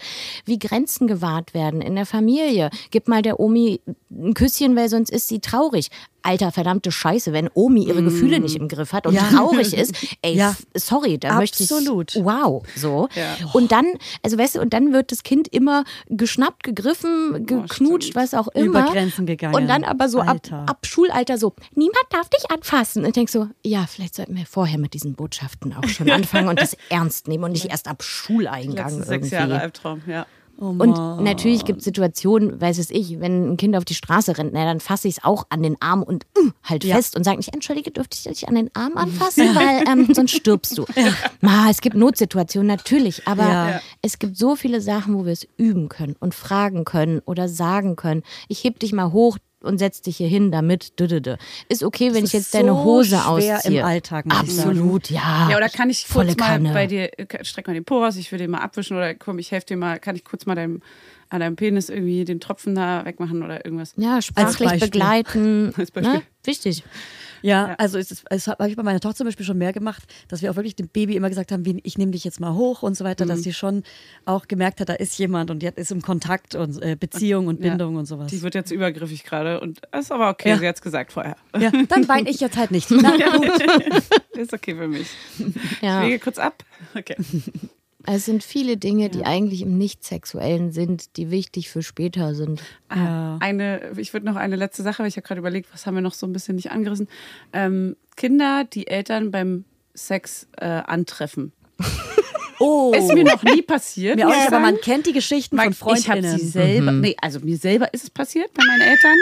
wie 0.45 0.59
Grenzen 0.59 1.07
gewahrt 1.07 1.53
werden 1.53 1.81
in 1.81 1.95
der 1.95 2.05
Familie. 2.05 2.69
Gib 2.91 3.07
mal 3.07 3.21
der 3.21 3.39
Omi 3.39 3.81
ein 4.09 4.33
Küsschen, 4.33 4.75
weil 4.75 4.89
sonst 4.89 5.09
ist 5.09 5.27
sie 5.27 5.39
traurig. 5.39 5.89
Alter, 6.25 6.51
verdammte 6.51 6.91
Scheiße, 6.91 7.31
wenn 7.33 7.49
Omi 7.53 7.83
ihre 7.85 8.03
Gefühle 8.03 8.39
nicht 8.39 8.55
im 8.55 8.67
Griff 8.67 8.93
hat 8.93 9.05
und 9.07 9.13
Ja. 9.13 9.23
traurig 9.29 9.73
ist, 9.73 9.93
ey, 10.21 10.35
Ja. 10.35 10.55
sorry, 10.75 11.17
da 11.17 11.35
möchte 11.35 11.63
ich. 11.63 11.71
Absolut. 11.71 12.15
Wow, 12.15 12.63
so. 12.75 13.07
Ja. 13.15 13.35
Und 13.53 13.71
dann, 13.71 13.85
also 14.23 14.37
weißt 14.37 14.55
du, 14.55 14.61
und 14.61 14.73
dann 14.73 14.91
wird 14.91 15.11
das 15.11 15.23
Kind 15.23 15.47
immer 15.47 15.83
geschnappt, 16.07 16.63
gegriffen, 16.63 17.45
geknutscht, 17.45 18.09
stimmt. 18.09 18.15
was 18.15 18.33
auch 18.33 18.47
immer. 18.49 18.65
Über 18.65 18.83
Grenzen 18.91 19.25
gegangen. 19.25 19.55
Und 19.55 19.67
dann 19.67 19.83
aber 19.83 20.09
so 20.09 20.19
ab, 20.21 20.39
ab 20.65 20.85
Schulalter 20.85 21.37
so, 21.37 21.53
niemand 21.75 22.05
darf 22.09 22.29
dich 22.29 22.49
anfassen. 22.51 23.05
Und 23.05 23.15
denke 23.15 23.31
so, 23.31 23.47
ja, 23.63 23.85
vielleicht 23.87 24.15
sollten 24.15 24.35
wir 24.35 24.45
vorher 24.45 24.77
mit 24.79 24.93
diesen 24.93 25.13
Botschaften 25.13 25.73
auch 25.75 25.87
schon 25.87 26.09
anfangen 26.11 26.49
und 26.49 26.59
das 26.59 26.75
ernst 26.89 27.27
nehmen 27.27 27.43
und 27.43 27.51
nicht 27.51 27.65
erst 27.65 27.87
ab 27.87 28.01
Schuleingang 28.03 28.75
Letzten 28.97 29.11
irgendwie. 29.11 29.29
sechs 29.29 29.31
Jahre 29.31 29.59
Albtraum, 29.59 30.01
ja. 30.07 30.25
Oh 30.57 30.69
Und 30.77 30.97
natürlich 31.21 31.65
gibt 31.65 31.79
es 31.79 31.85
Situationen, 31.85 32.61
weiß 32.61 32.77
es 32.77 32.89
ich, 32.89 33.19
wenn 33.19 33.51
ein 33.53 33.57
Kind 33.57 33.75
auf 33.75 33.83
die 33.83 33.93
Straße 33.93 34.37
rennt, 34.37 34.51
na, 34.53 34.63
dann 34.63 34.79
fasse 34.79 35.07
ich 35.09 35.17
es 35.17 35.23
auch 35.23 35.45
an 35.49 35.61
den 35.61 35.75
Arm 35.81 36.01
und 36.01 36.25
mm, 36.37 36.49
halt 36.63 36.83
Ja. 36.85 36.95
fest 36.95 37.17
und 37.17 37.23
sage 37.25 37.37
nicht, 37.37 37.53
entschuldige, 37.53 37.91
dürfte 37.91 38.15
ich 38.17 38.23
dich 38.23 38.47
an 38.47 38.55
den 38.55 38.69
Arm 38.73 38.95
anfassen, 38.95 39.53
weil 39.55 39.83
ähm, 39.87 40.07
sonst 40.13 40.31
stirbst 40.31 40.77
du. 40.77 40.85
Ma, 41.41 41.69
es 41.69 41.81
gibt 41.81 41.95
Notsituationen, 41.97 42.67
natürlich, 42.67 43.27
aber 43.27 43.43
Ja. 43.43 43.69
Ja. 43.71 43.81
es 44.01 44.17
gibt 44.17 44.37
so 44.37 44.55
viele 44.55 44.79
Sachen, 44.79 45.15
wo 45.15 45.25
wir 45.25 45.33
es 45.33 45.45
üben 45.57 45.89
können 45.89 46.15
und 46.19 46.33
fragen 46.33 46.85
können 46.85 47.19
oder 47.25 47.49
sagen 47.49 47.95
können, 47.97 48.23
ich 48.47 48.63
heb 48.63 48.79
dich 48.79 48.93
mal 48.93 49.11
hoch 49.11 49.37
und 49.65 49.77
setz 49.77 50.01
dich 50.01 50.17
hier 50.17 50.27
hin 50.27 50.51
damit. 50.51 50.93
Ist 51.69 51.83
okay, 51.83 52.13
wenn 52.13 52.21
Das 52.21 52.29
ich 52.29 52.33
jetzt 52.33 52.45
ist 52.45 52.53
deine 52.53 52.71
so 52.71 52.83
Hose 52.83 53.09
schwer 53.17 53.29
ausziehe. 53.29 53.79
im 53.79 53.85
Alltag. 53.85 54.25
Absolut, 54.29 55.09
ja. 55.09 55.49
Ja, 55.49 55.57
oder 55.57 55.69
kann 55.69 55.89
ich 55.89 56.05
Volle 56.07 56.27
kurz 56.29 56.39
mal 56.39 56.45
Kanne. 56.47 56.73
bei 56.73 56.87
dir, 56.87 57.09
äh, 57.19 57.43
streck 57.43 57.67
mal 57.67 57.73
den 57.73 57.85
Po 57.85 58.03
raus, 58.03 58.15
ich 58.15 58.31
will 58.31 58.39
den 58.39 58.51
mal 58.51 58.59
abwischen 58.59 58.95
oder 58.97 59.13
komm, 59.15 59.39
ich 59.39 59.51
helfe 59.51 59.67
dir 59.67 59.77
mal, 59.77 59.99
kann 59.99 60.15
ich 60.15 60.23
kurz 60.23 60.45
mal 60.45 60.55
deinem, 60.55 60.81
an 61.29 61.39
deinem 61.39 61.55
Penis 61.55 61.89
irgendwie 61.89 62.23
den 62.25 62.39
Tropfen 62.39 62.75
da 62.75 63.03
wegmachen 63.05 63.43
oder 63.43 63.65
irgendwas? 63.65 63.93
Ja, 63.97 64.21
sprachlich 64.21 64.79
begleiten. 64.79 65.73
Als 65.77 65.91
Beispiel. 65.91 66.11
Ne? 66.15 66.21
Wichtig. 66.43 66.83
Ja, 67.45 67.75
also 67.77 67.97
es, 67.99 68.23
es 68.29 68.47
habe 68.47 68.67
ich 68.67 68.75
bei 68.75 68.81
meiner 68.83 68.99
Tochter 68.99 69.17
zum 69.17 69.27
Beispiel 69.27 69.45
schon 69.45 69.57
mehr 69.59 69.71
gemacht, 69.71 70.03
dass 70.29 70.41
wir 70.41 70.49
auch 70.49 70.55
wirklich 70.55 70.75
dem 70.75 70.87
Baby 70.87 71.15
immer 71.15 71.29
gesagt 71.29 71.51
haben, 71.51 71.63
wie, 71.65 71.79
ich 71.83 71.97
nehme 71.97 72.11
dich 72.11 72.23
jetzt 72.23 72.39
mal 72.39 72.53
hoch 72.55 72.81
und 72.81 72.97
so 72.97 73.03
weiter, 73.05 73.25
dass 73.25 73.43
sie 73.43 73.53
schon 73.53 73.83
auch 74.25 74.47
gemerkt 74.47 74.79
hat, 74.79 74.89
da 74.89 74.93
ist 74.93 75.17
jemand 75.19 75.51
und 75.51 75.63
hat- 75.63 75.77
ist 75.77 75.91
im 75.91 76.01
Kontakt 76.01 76.55
und 76.55 76.81
äh, 76.81 76.95
Beziehung 76.99 77.47
und 77.47 77.63
Ja. 77.63 77.69
Bindung 77.69 77.97
und 77.97 78.05
sowas. 78.07 78.31
Die 78.31 78.41
wird 78.41 78.55
jetzt 78.55 78.71
übergriffig 78.71 79.23
gerade 79.23 79.59
und 79.59 79.79
ist 79.97 80.11
aber 80.11 80.29
okay, 80.29 80.49
Ja. 80.49 80.57
sie 80.57 80.67
hat 80.67 80.75
es 80.77 80.81
gesagt 80.81 81.11
vorher. 81.11 81.35
Ja, 81.57 81.69
dann 81.87 82.07
weine 82.07 82.29
ich 82.29 82.39
jetzt 82.39 82.57
halt 82.57 82.71
nicht. 82.71 82.89
Na 82.91 83.11
gut. 83.11 83.51
ist 84.33 84.51
okay 84.53 84.73
für 84.75 84.87
mich. 84.87 85.07
Ja. 85.81 86.01
Ich 86.01 86.07
wege 86.07 86.19
kurz 86.19 86.39
ab. 86.39 86.63
Okay. 86.95 87.15
Es 88.07 88.25
sind 88.25 88.43
viele 88.43 88.77
Dinge, 88.77 89.09
die 89.09 89.25
eigentlich 89.25 89.61
im 89.61 89.77
Nicht-Sexuellen 89.77 90.71
sind, 90.71 91.17
die 91.17 91.31
wichtig 91.31 91.69
für 91.69 91.81
später 91.83 92.35
sind. 92.35 92.61
Ah, 92.89 93.37
Eine, 93.39 93.91
ich 93.97 94.13
würde 94.13 94.25
noch 94.25 94.35
eine 94.35 94.55
letzte 94.55 94.83
Sache, 94.83 94.99
weil 94.99 95.07
ich 95.07 95.17
habe 95.17 95.27
gerade 95.27 95.39
überlegt, 95.39 95.73
was 95.73 95.85
haben 95.85 95.95
wir 95.95 96.01
noch 96.01 96.13
so 96.13 96.27
ein 96.27 96.33
bisschen 96.33 96.55
nicht 96.55 96.71
angerissen. 96.71 97.07
Ähm, 97.53 97.95
Kinder, 98.15 98.63
die 98.65 98.87
Eltern 98.87 99.31
beim 99.31 99.65
Sex 99.93 100.47
äh, 100.57 100.65
antreffen. 100.65 101.51
Oh. 102.57 102.93
Ist 102.95 103.13
mir 103.13 103.25
noch 103.25 103.43
nie 103.43 103.61
passiert. 103.61 104.15
Mir 104.15 104.27
auch 104.27 104.31
nicht, 104.31 104.43
ich 104.43 104.47
aber 104.47 104.59
man 104.61 104.79
kennt 104.79 105.05
die 105.07 105.11
Geschichten 105.11 105.57
Weil 105.57 105.73
von 105.73 105.97
Ich 105.97 106.07
habe 106.09 106.21
Freundinnen. 106.21 106.39
sie 106.39 106.47
selber, 106.47 106.91
nee, 106.93 107.13
also 107.21 107.41
mir 107.41 107.57
selber 107.57 107.93
ist 107.93 108.03
es 108.03 108.09
passiert 108.09 108.53
bei 108.53 108.63
meinen 108.65 108.79
Eltern. 108.79 109.17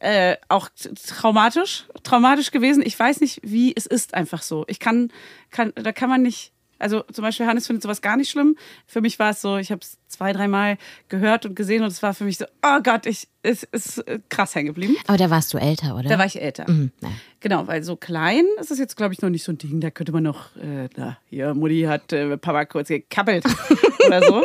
Äh, 0.00 0.36
auch 0.48 0.68
traumatisch, 1.06 1.86
traumatisch 2.02 2.50
gewesen. 2.50 2.82
Ich 2.84 2.98
weiß 2.98 3.20
nicht, 3.20 3.38
wie 3.44 3.72
es 3.76 3.86
ist 3.86 4.14
einfach 4.14 4.42
so. 4.42 4.64
Ich 4.66 4.80
kann, 4.80 5.12
kann, 5.50 5.72
da 5.76 5.92
kann 5.92 6.10
man 6.10 6.22
nicht. 6.22 6.50
Also 6.78 7.02
zum 7.12 7.22
Beispiel 7.22 7.46
Hannes 7.46 7.66
findet 7.66 7.82
sowas 7.82 8.02
gar 8.02 8.16
nicht 8.16 8.30
schlimm. 8.30 8.56
Für 8.86 9.00
mich 9.00 9.18
war 9.18 9.30
es 9.30 9.40
so, 9.40 9.56
ich 9.56 9.70
habe 9.70 9.80
es 9.82 9.98
zwei, 10.08 10.32
dreimal 10.32 10.76
gehört 11.08 11.46
und 11.46 11.54
gesehen 11.56 11.82
und 11.82 11.88
es 11.88 12.02
war 12.02 12.14
für 12.14 12.24
mich 12.24 12.38
so, 12.38 12.44
oh 12.62 12.80
Gott, 12.82 13.06
ich, 13.06 13.28
es 13.42 13.62
ist 13.64 13.98
äh, 14.06 14.20
krass 14.28 14.54
hängen 14.54 14.68
geblieben. 14.68 14.96
Aber 15.06 15.18
da 15.18 15.30
warst 15.30 15.52
du 15.54 15.58
älter, 15.58 15.96
oder? 15.96 16.08
Da 16.08 16.18
war 16.18 16.26
ich 16.26 16.40
älter. 16.40 16.70
Mhm, 16.70 16.92
ja. 17.00 17.08
Genau, 17.40 17.66
weil 17.66 17.82
so 17.82 17.96
klein 17.96 18.44
ist 18.60 18.70
es 18.70 18.78
jetzt, 18.78 18.96
glaube 18.96 19.14
ich, 19.14 19.22
noch 19.22 19.30
nicht 19.30 19.44
so 19.44 19.52
ein 19.52 19.58
Ding. 19.58 19.80
Da 19.80 19.90
könnte 19.90 20.12
man 20.12 20.22
noch, 20.22 20.54
äh, 20.56 20.88
da, 20.94 21.18
hier, 21.30 21.54
Mutti 21.54 21.82
hat 21.82 22.12
äh, 22.12 22.36
Papa 22.36 22.64
kurz 22.64 22.88
gekappelt 22.88 23.44
oder 24.06 24.22
so. 24.22 24.42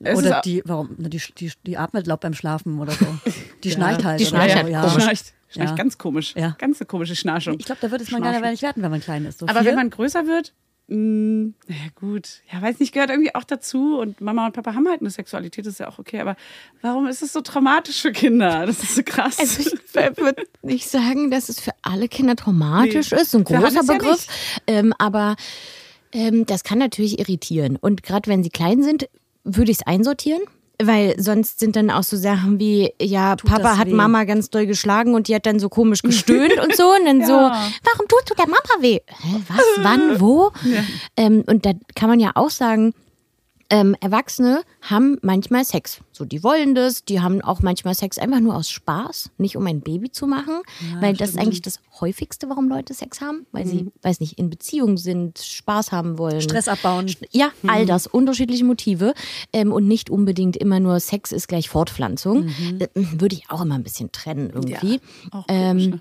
Es 0.00 0.16
Oder 0.16 0.40
die, 0.44 0.62
warum? 0.64 0.90
Na, 0.96 1.08
Die, 1.08 1.20
die, 1.38 1.50
die 1.66 1.76
atmet 1.76 2.06
laut 2.06 2.20
beim 2.20 2.32
Schlafen 2.34 2.78
oder 2.78 2.92
so. 2.92 3.04
Die 3.64 3.72
schnarcht 3.72 4.04
halt. 4.04 4.20
die 4.20 4.26
schnarcht 4.26 4.54
halt 4.54 4.68
ja. 4.68 4.82
komisch. 4.82 5.02
Schnarcht, 5.02 5.34
schnarcht 5.48 5.70
Ja. 5.70 5.76
ganz 5.76 5.98
komisch. 5.98 6.34
Ja. 6.36 6.54
Ganz 6.60 6.80
eine 6.80 6.86
komische 6.86 7.16
Schnarchung. 7.16 7.56
Ich 7.58 7.66
glaube, 7.66 7.80
da 7.80 7.90
wird 7.90 8.02
es 8.02 8.10
man 8.12 8.22
gar 8.22 8.40
nicht 8.48 8.62
werden, 8.62 8.80
wenn 8.84 8.90
man 8.92 9.00
klein 9.00 9.24
ist. 9.24 9.40
So 9.40 9.48
Aber 9.48 9.62
vier? 9.62 9.70
wenn 9.70 9.74
man 9.74 9.90
größer 9.90 10.28
wird, 10.28 10.54
mh, 10.88 11.52
ja 11.68 11.74
gut, 11.94 12.42
ja, 12.52 12.60
weiß 12.60 12.80
nicht, 12.80 12.92
gehört 12.92 13.10
irgendwie 13.10 13.34
auch 13.34 13.44
dazu. 13.44 13.98
Und 13.98 14.20
Mama 14.20 14.46
und 14.46 14.52
Papa 14.52 14.74
haben 14.74 14.88
halt 14.88 15.00
eine 15.00 15.10
Sexualität, 15.10 15.66
das 15.66 15.74
ist 15.74 15.78
ja 15.80 15.88
auch 15.88 15.98
okay. 15.98 16.20
Aber 16.20 16.36
warum 16.82 17.06
ist 17.06 17.22
es 17.22 17.32
so 17.32 17.40
traumatisch 17.40 18.02
für 18.02 18.12
Kinder? 18.12 18.66
Das 18.66 18.82
ist 18.82 18.94
so 18.96 19.02
krass. 19.04 19.38
Also 19.38 19.60
ich 19.60 19.94
würde 20.16 20.44
nicht 20.62 20.88
sagen, 20.88 21.30
dass 21.30 21.48
es 21.48 21.60
für 21.60 21.72
alle 21.82 22.08
Kinder 22.08 22.36
traumatisch 22.36 23.12
Nee. 23.12 23.20
ist, 23.20 23.34
ein 23.34 23.44
großer 23.44 23.70
ja 23.70 23.82
Begriff. 23.82 24.26
nicht. 24.26 24.30
ähm, 24.66 24.92
aber 24.98 25.36
ähm, 26.12 26.46
das 26.46 26.64
kann 26.64 26.78
natürlich 26.78 27.18
irritieren. 27.18 27.76
Und 27.76 28.02
gerade 28.02 28.30
wenn 28.30 28.42
sie 28.42 28.50
klein 28.50 28.82
sind, 28.82 29.08
würde 29.44 29.70
ich 29.70 29.78
es 29.78 29.86
einsortieren. 29.86 30.42
Weil 30.80 31.20
sonst 31.20 31.58
sind 31.58 31.74
dann 31.74 31.90
auch 31.90 32.04
so 32.04 32.16
Sachen 32.16 32.60
wie, 32.60 32.92
ja, 33.02 33.34
Papa 33.34 33.62
das 33.62 33.78
hat 33.78 33.88
weh? 33.88 33.94
Mama 33.94 34.22
ganz 34.24 34.48
doll 34.48 34.66
geschlagen 34.66 35.14
und 35.14 35.26
die 35.26 35.34
hat 35.34 35.44
dann 35.44 35.58
so 35.58 35.68
komisch 35.68 36.02
gestöhnt 36.02 36.58
und 36.62 36.76
so. 36.76 36.90
Und 36.90 37.04
dann 37.04 37.26
so, 37.26 37.32
warum 37.32 38.08
tust 38.08 38.30
du 38.30 38.34
der 38.34 38.46
Mama 38.46 38.80
weh? 38.80 39.00
Hä, 39.06 39.42
was, 39.48 39.64
wann, 39.78 40.20
wo? 40.20 40.52
Ähm, 41.16 41.42
und 41.46 41.66
da 41.66 41.72
kann 41.96 42.08
man 42.08 42.20
ja 42.20 42.30
auch 42.34 42.50
sagen, 42.50 42.94
ähm, 43.70 43.94
Erwachsene 44.00 44.62
haben 44.82 45.18
manchmal 45.22 45.64
Sex. 45.64 46.00
So, 46.12 46.24
die 46.24 46.42
wollen 46.42 46.74
das, 46.74 47.04
die 47.04 47.20
haben 47.20 47.40
auch 47.42 47.60
manchmal 47.60 47.94
Sex 47.94 48.18
einfach 48.18 48.40
nur 48.40 48.56
aus 48.56 48.70
Spaß, 48.70 49.30
nicht 49.38 49.56
um 49.56 49.66
ein 49.66 49.80
Baby 49.80 50.10
zu 50.10 50.26
machen. 50.26 50.62
weil 51.00 51.14
das 51.14 51.30
ist 51.30 51.38
eigentlich 51.38 51.62
das 51.62 51.80
häufigste, 52.00 52.48
warum 52.48 52.68
Leute 52.68 52.94
Sex 52.94 53.20
haben. 53.20 53.46
Weil 53.52 53.66
sie, 53.66 53.90
weiß 54.02 54.20
nicht, 54.20 54.38
in 54.38 54.50
Beziehung 54.50 54.96
sind, 54.96 55.38
Spaß 55.38 55.92
haben 55.92 56.18
wollen. 56.18 56.40
Stress 56.40 56.68
abbauen. 56.68 57.14
Ja, 57.30 57.50
all 57.66 57.86
das, 57.86 58.06
unterschiedliche 58.06 58.64
Motive 58.64 59.14
ähm, 59.52 59.72
und 59.72 59.86
nicht 59.86 60.10
unbedingt 60.10 60.56
immer 60.56 60.80
nur 60.80 60.98
Sex 61.00 61.32
ist 61.32 61.48
gleich 61.48 61.68
Fortpflanzung. 61.68 62.48
Äh, 62.78 62.88
Würde 62.94 63.36
ich 63.36 63.50
auch 63.50 63.60
immer 63.60 63.74
ein 63.74 63.82
bisschen 63.82 64.12
trennen 64.12 64.50
irgendwie. 64.50 65.00
auch 65.30 65.46
komisch, 65.46 65.84
ähm, 65.84 65.90
ne? 65.90 66.00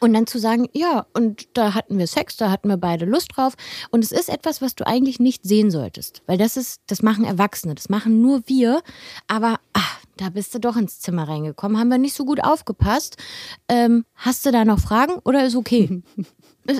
Und 0.00 0.12
dann 0.12 0.26
zu 0.26 0.38
sagen, 0.38 0.68
ja, 0.72 1.06
und 1.12 1.48
da 1.54 1.74
hatten 1.74 1.98
wir 1.98 2.06
Sex, 2.06 2.36
da 2.36 2.50
hatten 2.50 2.68
wir 2.68 2.76
beide 2.76 3.04
Lust 3.04 3.36
drauf. 3.36 3.54
Und 3.90 4.04
es 4.04 4.12
ist 4.12 4.28
etwas, 4.28 4.62
was 4.62 4.74
du 4.74 4.86
eigentlich 4.86 5.20
nicht 5.20 5.44
sehen 5.44 5.70
solltest. 5.70 6.22
Weil 6.26 6.38
das 6.38 6.56
ist, 6.56 6.80
das 6.86 7.02
machen 7.02 7.24
Erwachsene, 7.24 7.74
das 7.74 7.88
machen 7.88 8.20
nur 8.20 8.42
wir. 8.46 8.82
Aber 9.28 9.58
ach, 9.72 10.00
da 10.16 10.28
bist 10.28 10.54
du 10.54 10.60
doch 10.60 10.76
ins 10.76 11.00
Zimmer 11.00 11.28
reingekommen, 11.28 11.78
haben 11.78 11.88
wir 11.88 11.98
nicht 11.98 12.14
so 12.14 12.24
gut 12.24 12.44
aufgepasst. 12.44 13.16
Ähm, 13.68 14.04
hast 14.14 14.44
du 14.44 14.52
da 14.52 14.64
noch 14.64 14.78
Fragen 14.78 15.14
oder 15.24 15.46
ist 15.46 15.56
okay? 15.56 16.02
es 16.66 16.78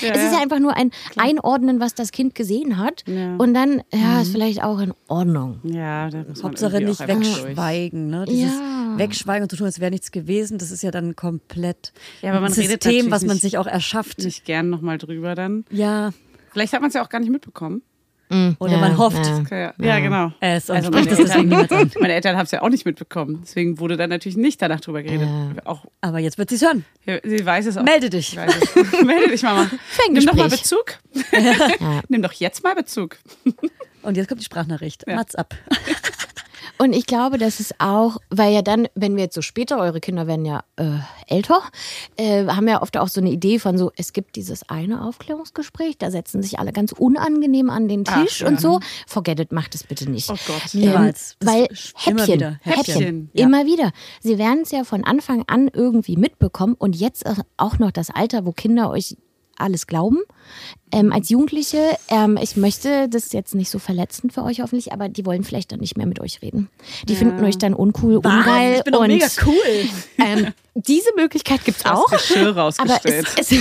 ist 0.00 0.32
ja 0.32 0.40
einfach 0.40 0.58
nur 0.58 0.76
ein 0.76 0.90
Einordnen, 1.16 1.80
was 1.80 1.94
das 1.94 2.12
Kind 2.12 2.34
gesehen 2.34 2.78
hat. 2.78 3.04
Ja. 3.06 3.36
Und 3.36 3.54
dann, 3.54 3.82
ja, 3.92 4.20
ist 4.22 4.32
vielleicht 4.32 4.62
auch 4.62 4.78
in 4.80 4.92
Ordnung. 5.08 5.60
ja, 5.64 6.08
da 6.10 6.18
muss 6.18 6.42
man 6.42 6.52
Hauptsache 6.52 6.80
nicht 6.80 7.06
wegschweigen. 7.06 8.08
Ne? 8.08 8.24
Dieses 8.28 8.52
Ja. 8.54 8.94
Wegschweigen 8.96 9.42
und 9.44 9.50
zu 9.50 9.56
tun, 9.56 9.66
als 9.66 9.80
wäre 9.80 9.90
nichts 9.90 10.10
gewesen, 10.12 10.58
das 10.58 10.70
ist 10.70 10.82
ja 10.82 10.90
dann 10.90 11.14
komplett 11.16 11.92
Ja, 12.22 12.30
aber 12.30 12.40
man 12.40 12.52
ein 12.52 12.58
redet 12.58 12.82
System, 12.82 13.10
was 13.10 13.22
man 13.24 13.34
nicht- 13.36 13.42
sich 13.42 13.58
auch 13.58 13.66
erschafft. 13.66 14.18
Nicht 14.20 14.44
gern 14.44 14.70
nochmal 14.70 14.98
drüber 14.98 15.34
dann. 15.34 15.64
Ja, 15.70 16.12
Vielleicht 16.50 16.72
hat 16.72 16.80
man 16.80 16.88
es 16.88 16.94
ja 16.94 17.04
auch 17.04 17.10
gar 17.10 17.20
nicht 17.20 17.30
mitbekommen. 17.30 17.82
Oder 18.30 18.72
ja, 18.72 18.78
man 18.78 18.98
hofft. 18.98 19.24
ja. 19.50 19.56
Ja, 19.56 19.74
ja, 19.78 19.98
genau. 20.00 20.32
Es 20.40 20.68
und 20.68 20.76
Also 20.76 20.90
meine 20.90 21.10
es 21.10 21.18
niemals 21.18 21.70
an. 21.72 21.78
Eltern, 21.78 21.90
meine 22.00 22.14
Eltern 22.14 22.36
haben 22.36 22.44
es 22.44 22.50
ja 22.50 22.62
auch 22.62 22.68
nicht 22.68 22.84
mitbekommen. 22.84 23.40
Deswegen 23.42 23.78
wurde 23.78 23.96
dann 23.96 24.10
natürlich 24.10 24.36
nicht 24.36 24.60
danach 24.60 24.80
drüber 24.80 25.02
geredet. 25.02 25.28
Auch, 25.64 25.86
Aber 26.00 26.18
jetzt 26.18 26.36
wird 26.38 26.50
sie 26.50 26.56
es 26.56 26.62
hören. 26.62 26.84
sie 27.04 27.44
weiß 27.46 27.66
es 27.66 27.76
auch. 27.76 27.82
Melde 27.84 28.10
dich. 28.10 28.36
Melde 29.04 29.28
dich, 29.30 29.42
Mama. 29.42 29.70
Nimm 30.10 30.26
doch 30.26 30.34
mal. 30.34 30.48
Bezug. 30.48 30.98
Nimm 32.08 32.22
doch 32.22 32.32
jetzt 32.32 32.62
mal 32.62 32.74
Bezug. 32.74 33.16
Und 34.02 34.16
jetzt 34.16 34.28
kommt 34.28 34.40
die 34.40 34.44
Sprachnachricht. 34.44 35.06
Mats 35.06 35.34
ab. 35.34 35.54
Und 36.78 36.92
ich 36.92 37.06
glaube, 37.06 37.38
das 37.38 37.60
ist 37.60 37.74
auch, 37.80 38.18
weil 38.30 38.52
ja 38.52 38.62
dann, 38.62 38.88
wenn 38.94 39.16
wir 39.16 39.24
jetzt 39.24 39.34
so 39.34 39.42
später, 39.42 39.78
eure 39.78 40.00
Kinder 40.00 40.26
werden 40.26 40.44
ja 40.44 40.62
äh, 40.76 40.98
älter, 41.26 41.62
äh, 42.16 42.46
haben 42.46 42.68
ja 42.68 42.82
oft 42.82 42.96
auch 42.96 43.08
so 43.08 43.20
eine 43.20 43.30
Idee 43.30 43.58
von 43.58 43.76
so, 43.76 43.90
es 43.96 44.12
gibt 44.12 44.36
dieses 44.36 44.68
eine 44.68 45.04
Aufklärungsgespräch, 45.04 45.98
da 45.98 46.10
setzen 46.10 46.42
sich 46.42 46.58
alle 46.58 46.72
ganz 46.72 46.92
unangenehm 46.92 47.68
an 47.68 47.88
den 47.88 48.04
Ach, 48.06 48.22
Tisch 48.22 48.40
ja. 48.40 48.48
und 48.48 48.60
so. 48.60 48.80
Forget 49.06 49.40
it, 49.40 49.52
macht 49.52 49.74
es 49.74 49.84
bitte 49.84 50.08
nicht. 50.08 50.30
Oh 50.30 50.36
Gott. 50.46 50.72
Niemals. 50.72 51.36
Das 51.40 51.52
weil 51.52 51.66
ist 51.66 51.94
immer 52.06 52.20
Häppchen, 52.20 52.34
wieder. 52.34 52.60
Häppchen, 52.62 52.94
Häppchen, 52.94 53.30
ja. 53.32 53.46
immer 53.46 53.66
wieder. 53.66 53.90
Sie 54.20 54.38
werden 54.38 54.60
es 54.62 54.70
ja 54.70 54.84
von 54.84 55.04
Anfang 55.04 55.44
an 55.48 55.68
irgendwie 55.72 56.16
mitbekommen 56.16 56.74
und 56.78 56.94
jetzt 56.94 57.24
auch 57.56 57.78
noch 57.78 57.90
das 57.90 58.10
Alter, 58.10 58.46
wo 58.46 58.52
Kinder 58.52 58.90
euch 58.90 59.16
alles 59.58 59.86
glauben. 59.86 60.18
Ähm, 60.92 61.12
als 61.12 61.28
Jugendliche, 61.28 61.96
ähm, 62.08 62.38
ich 62.40 62.56
möchte 62.56 63.08
das 63.08 63.32
jetzt 63.32 63.54
nicht 63.54 63.70
so 63.70 63.78
verletzend 63.78 64.32
für 64.32 64.42
euch 64.42 64.60
hoffentlich, 64.60 64.92
aber 64.92 65.08
die 65.08 65.24
wollen 65.26 65.44
vielleicht 65.44 65.72
dann 65.72 65.80
nicht 65.80 65.96
mehr 65.96 66.06
mit 66.06 66.20
euch 66.20 66.40
reden. 66.42 66.68
Die 67.08 67.16
finden 67.16 67.44
euch 67.44 67.58
dann 67.58 67.74
uncool, 67.74 68.16
ungeil 68.16 68.76
ich 68.78 68.84
bin 68.84 68.94
und 68.94 69.08
mega 69.08 69.26
cool. 69.46 69.54
ähm, 70.18 70.52
diese 70.74 71.08
Möglichkeit 71.16 71.64
gibt 71.64 71.78
es 71.78 71.86
auch. 71.86 72.06
Geschirr 72.06 72.50
Aber 72.50 72.60
rausgestellt. 72.62 73.26
es, 73.36 73.50
es 73.52 73.58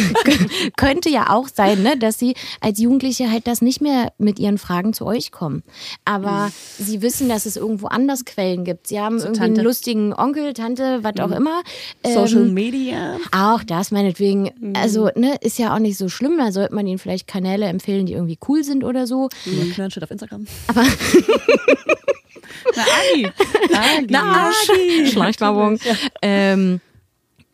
könnte 0.76 1.10
ja 1.10 1.32
auch 1.32 1.48
sein, 1.48 1.82
ne, 1.82 1.98
dass 1.98 2.20
sie 2.20 2.36
als 2.62 2.80
Jugendliche 2.80 3.32
halt 3.32 3.48
das 3.48 3.62
nicht 3.64 3.82
mehr 3.82 4.12
mit 4.20 4.38
ihren 4.38 4.60
Fragen 4.60 4.94
zu 4.94 5.06
euch 5.06 5.32
kommen. 5.32 5.64
Aber 6.06 6.52
sie 6.78 7.02
wissen, 7.02 7.28
dass 7.28 7.48
es 7.48 7.56
irgendwo 7.56 7.88
anders 7.88 8.24
Quellen 8.26 8.66
gibt. 8.66 8.86
Sie 8.88 9.00
haben 9.00 9.18
irgendwie 9.18 9.40
Tante. 9.40 9.60
einen 9.62 9.66
lustigen 9.66 10.14
Onkel, 10.14 10.54
Tante, 10.54 11.00
was 11.02 11.18
auch 11.20 11.32
immer. 11.32 11.62
Social 12.06 12.44
Ähm, 12.44 12.54
Media. 12.54 13.18
auch 13.32 13.64
das 13.64 13.90
meinetwegen, 13.90 14.76
also 14.76 15.10
ne, 15.16 15.38
ist 15.42 15.58
ja 15.58 15.74
auch 15.74 15.80
nicht 15.80 15.98
so 15.98 16.10
schlimm. 16.10 16.38
Da 16.38 16.52
sollte 16.52 16.76
man 16.76 16.86
ihnen 16.86 17.00
vielleicht 17.00 17.17
Kanäle 17.26 17.66
empfehlen, 17.66 18.06
die 18.06 18.14
irgendwie 18.14 18.38
cool 18.48 18.64
sind 18.64 18.84
oder 18.84 19.08
so. 19.08 19.30
Mhm. 19.46 19.72
Knörnschritt 19.74 20.04
auf 20.04 20.12
Instagram. 20.12 20.46
Na, 22.76 22.84
Agi. 22.84 23.26
Agi. 23.74 24.08
Na, 24.10 24.52
Schleichwerbung. 25.10 25.80
Ähm, 26.22 26.82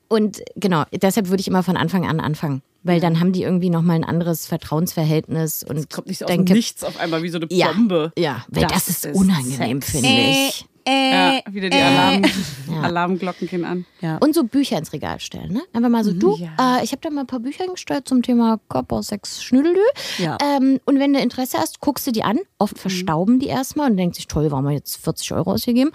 und 0.08 0.42
genau, 0.56 0.84
deshalb 0.92 1.30
würde 1.30 1.42
ich 1.42 1.48
immer 1.48 1.64
von 1.64 1.78
Anfang 1.78 2.08
an 2.08 2.20
anfangen. 2.20 2.62
Weil 2.84 3.00
dann 3.00 3.22
haben 3.22 3.32
die 3.32 3.44
irgendwie 3.44 3.70
nochmal 3.70 3.96
ein 3.96 4.04
anderes 4.04 4.46
Vertrauensverhältnis 4.46 5.64
und 5.64 5.90
Kommt 5.90 6.08
nicht 6.08 6.20
so 6.20 6.26
aus 6.26 6.32
denke, 6.32 6.52
dem 6.52 6.58
Nichts 6.58 6.84
auf 6.84 7.00
einmal 7.00 7.24
wie 7.24 7.30
so 7.30 7.38
eine 7.38 7.48
ja, 7.50 7.72
Bombe. 7.72 8.12
ja, 8.18 8.44
weil 8.50 8.68
das, 8.68 8.90
ist, 8.90 9.06
ist 9.06 9.16
unangenehm, 9.16 9.82
finde 9.82 10.10
ich. 10.10 10.66
Ja, 10.88 11.40
wieder 11.50 11.70
die 11.70 11.78
Alarm, 11.78 12.22
Alarmglocken 12.84 13.48
gehen 13.48 13.64
an. 13.66 13.86
Ja. 14.02 14.18
Und 14.18 14.36
so 14.36 14.44
Bücher 14.44 14.78
ins 14.78 14.92
Regal 14.94 15.20
stellen, 15.20 15.54
ne? 15.54 15.62
Einfach 15.74 15.90
mal 15.90 16.04
so, 16.04 16.12
du, 16.14 16.36
Ja. 16.38 16.80
äh, 16.80 16.84
ich 16.84 16.92
habe 16.92 17.02
da 17.02 17.10
mal 17.10 17.22
ein 17.22 17.28
paar 17.28 17.40
Bücher 17.40 17.66
gestellt 17.68 18.08
zum 18.08 18.22
Thema 18.22 18.60
Körper, 18.70 19.02
Sex, 19.04 19.42
Schnüdeldü. 19.44 19.80
Ja. 20.18 20.38
Ähm, 20.42 20.80
und 20.86 21.00
wenn 21.00 21.14
du 21.14 21.20
Interesse 21.20 21.58
hast, 21.58 21.80
guckst 21.80 22.06
du 22.08 22.12
die 22.12 22.24
an. 22.24 22.40
Oft 22.58 22.78
verstauben 22.80 23.40
die 23.40 23.48
erstmal 23.48 23.90
und 23.92 23.98
denkst 23.98 24.18
sich, 24.18 24.28
toll, 24.28 24.46
warum 24.52 24.66
haben 24.66 24.72
wir 24.72 24.76
jetzt 24.78 24.98
40 25.04 25.32
Euro 25.34 25.52
ausgegeben? 25.54 25.92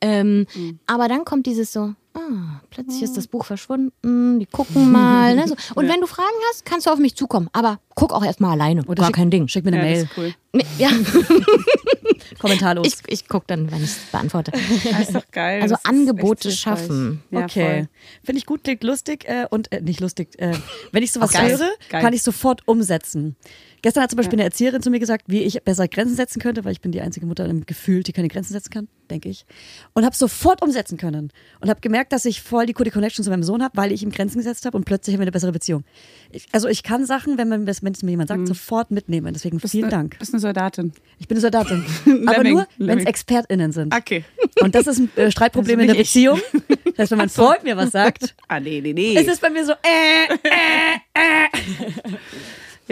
Ähm, 0.00 0.46
Aber 0.86 1.08
dann 1.08 1.24
kommt 1.24 1.46
dieses 1.46 1.72
so, 1.72 1.94
ah, 2.14 2.60
plötzlich 2.70 3.02
ist 3.02 3.16
das 3.16 3.26
Buch 3.28 3.44
verschwunden, 3.44 4.38
die 4.40 4.46
gucken 4.46 4.90
mal. 4.92 5.34
Ne? 5.36 5.46
So. 5.48 5.54
Und 5.74 5.88
wenn 5.88 6.00
du 6.00 6.06
Fragen 6.06 6.28
hast, 6.50 6.64
kannst 6.64 6.86
du 6.86 6.90
auf 6.90 6.98
mich 6.98 7.14
zukommen. 7.16 7.48
Aber 7.52 7.78
guck 7.94 8.12
auch 8.12 8.24
erstmal 8.24 8.52
alleine. 8.52 8.82
Oder 8.84 8.96
Gar 8.96 9.06
schick, 9.06 9.16
kein 9.16 9.30
Ding. 9.30 9.48
Schick 9.48 9.64
mir 9.64 9.72
eine 9.72 9.88
Ja, 9.96 10.04
das 10.04 10.16
Mail. 10.16 10.28
ist 10.28 10.34
cool. 10.54 10.62
Ja, 10.78 10.90
Kommentarlos. 12.42 12.86
ich, 12.86 12.96
ich 13.06 13.28
gucke 13.28 13.46
dann, 13.46 13.70
wenn 13.70 13.78
ich 13.82 13.90
es 13.90 13.98
beantworte. 14.10 14.52
Das 14.92 15.00
ist 15.08 15.14
doch 15.14 15.30
geil. 15.30 15.62
Also 15.62 15.74
Das 15.76 15.84
Angebote 15.84 16.50
schaffen. 16.52 17.22
Ja, 17.30 17.44
okay. 17.44 17.86
Finde 18.24 18.38
ich 18.38 18.46
gut, 18.46 18.64
klingt 18.64 18.84
lustig 18.84 19.24
äh, 19.28 19.46
und 19.48 19.72
äh, 19.72 19.80
nicht 19.80 20.00
lustig. 20.00 20.38
Äh, 20.38 20.52
wenn 20.92 21.02
ich 21.02 21.12
sowas 21.12 21.32
Geil. 21.32 21.50
höre, 21.50 21.70
Geil. 21.88 22.02
kann 22.02 22.12
ich 22.12 22.22
sofort 22.22 22.66
umsetzen. 22.66 23.36
Gestern 23.82 24.02
hat 24.04 24.10
zum 24.10 24.16
Beispiel 24.16 24.36
eine 24.36 24.44
Erzieherin 24.44 24.80
zu 24.80 24.90
mir 24.90 25.00
gesagt, 25.00 25.24
wie 25.26 25.42
ich 25.42 25.60
besser 25.62 25.88
Grenzen 25.88 26.14
setzen 26.14 26.40
könnte, 26.40 26.64
weil 26.64 26.70
ich 26.72 26.80
bin 26.80 26.92
die 26.92 27.00
einzige 27.00 27.26
Mutter 27.26 27.44
im 27.46 27.66
Gefühl, 27.66 28.02
die 28.04 28.12
keine 28.12 28.28
Grenzen 28.28 28.52
setzen 28.52 28.70
kann, 28.70 28.88
denke 29.10 29.28
ich. 29.28 29.44
Und 29.92 30.04
habe 30.04 30.14
sofort 30.14 30.62
umsetzen 30.62 30.98
können. 30.98 31.32
Und 31.60 31.68
habe 31.68 31.80
gemerkt, 31.80 32.12
dass 32.12 32.24
ich 32.24 32.42
voll 32.42 32.66
die 32.66 32.74
gute 32.74 32.92
Connection 32.92 33.24
zu 33.24 33.30
meinem 33.30 33.42
Sohn 33.42 33.62
habe, 33.62 33.76
weil 33.76 33.90
ich 33.90 34.02
ihm 34.04 34.10
Grenzen 34.12 34.38
gesetzt 34.38 34.66
habe 34.66 34.76
und 34.76 34.84
plötzlich 34.84 35.14
haben 35.14 35.20
wir 35.20 35.24
eine 35.24 35.32
bessere 35.32 35.50
Beziehung. 35.52 35.82
Ich, 36.30 36.46
also 36.52 36.68
ich 36.68 36.84
kann 36.84 37.04
Sachen, 37.06 37.38
wenn, 37.38 37.48
man, 37.48 37.66
wenn 37.66 37.92
es 37.92 38.02
mir 38.02 38.10
jemand 38.10 38.28
sagt, 38.28 38.46
sofort 38.46 38.92
mitnehmen. 38.92 39.32
Deswegen 39.34 39.58
Bist 39.58 39.72
vielen 39.72 39.84
eine, 39.84 39.90
Dank. 39.90 40.18
Bist 40.18 40.32
eine 40.32 40.40
Soldatin. 40.40 40.92
Ich 41.18 41.26
bin 41.26 41.36
eine 41.36 41.42
Soldatin. 41.42 41.84
Aber 42.26 42.44
nur, 42.44 42.68
wenn 42.78 43.00
es. 43.00 43.04
ExpertInnen 43.06 43.72
sind. 43.72 43.92
Okay. 43.94 44.24
Und 44.60 44.76
das 44.76 44.86
ist 44.86 44.98
ein 45.00 45.10
äh, 45.16 45.30
Streitproblem 45.32 45.80
Also 45.80 45.90
in 45.90 45.94
der 45.94 46.00
ich. 46.02 46.08
Beziehung. 46.08 46.40
Das 46.94 47.04
heißt, 47.04 47.10
wenn 47.12 47.18
mein 47.18 47.28
Freund 47.30 47.64
mir 47.64 47.74
was 47.74 47.90
sagt, 47.90 48.34
Ah, 48.48 48.60
nee, 48.60 48.78
nee, 48.82 48.92
nee. 48.92 49.14
ist 49.14 49.26
es 49.26 49.38
bei 49.38 49.48
mir 49.48 49.64
so, 49.64 49.72
äh, 49.72 50.28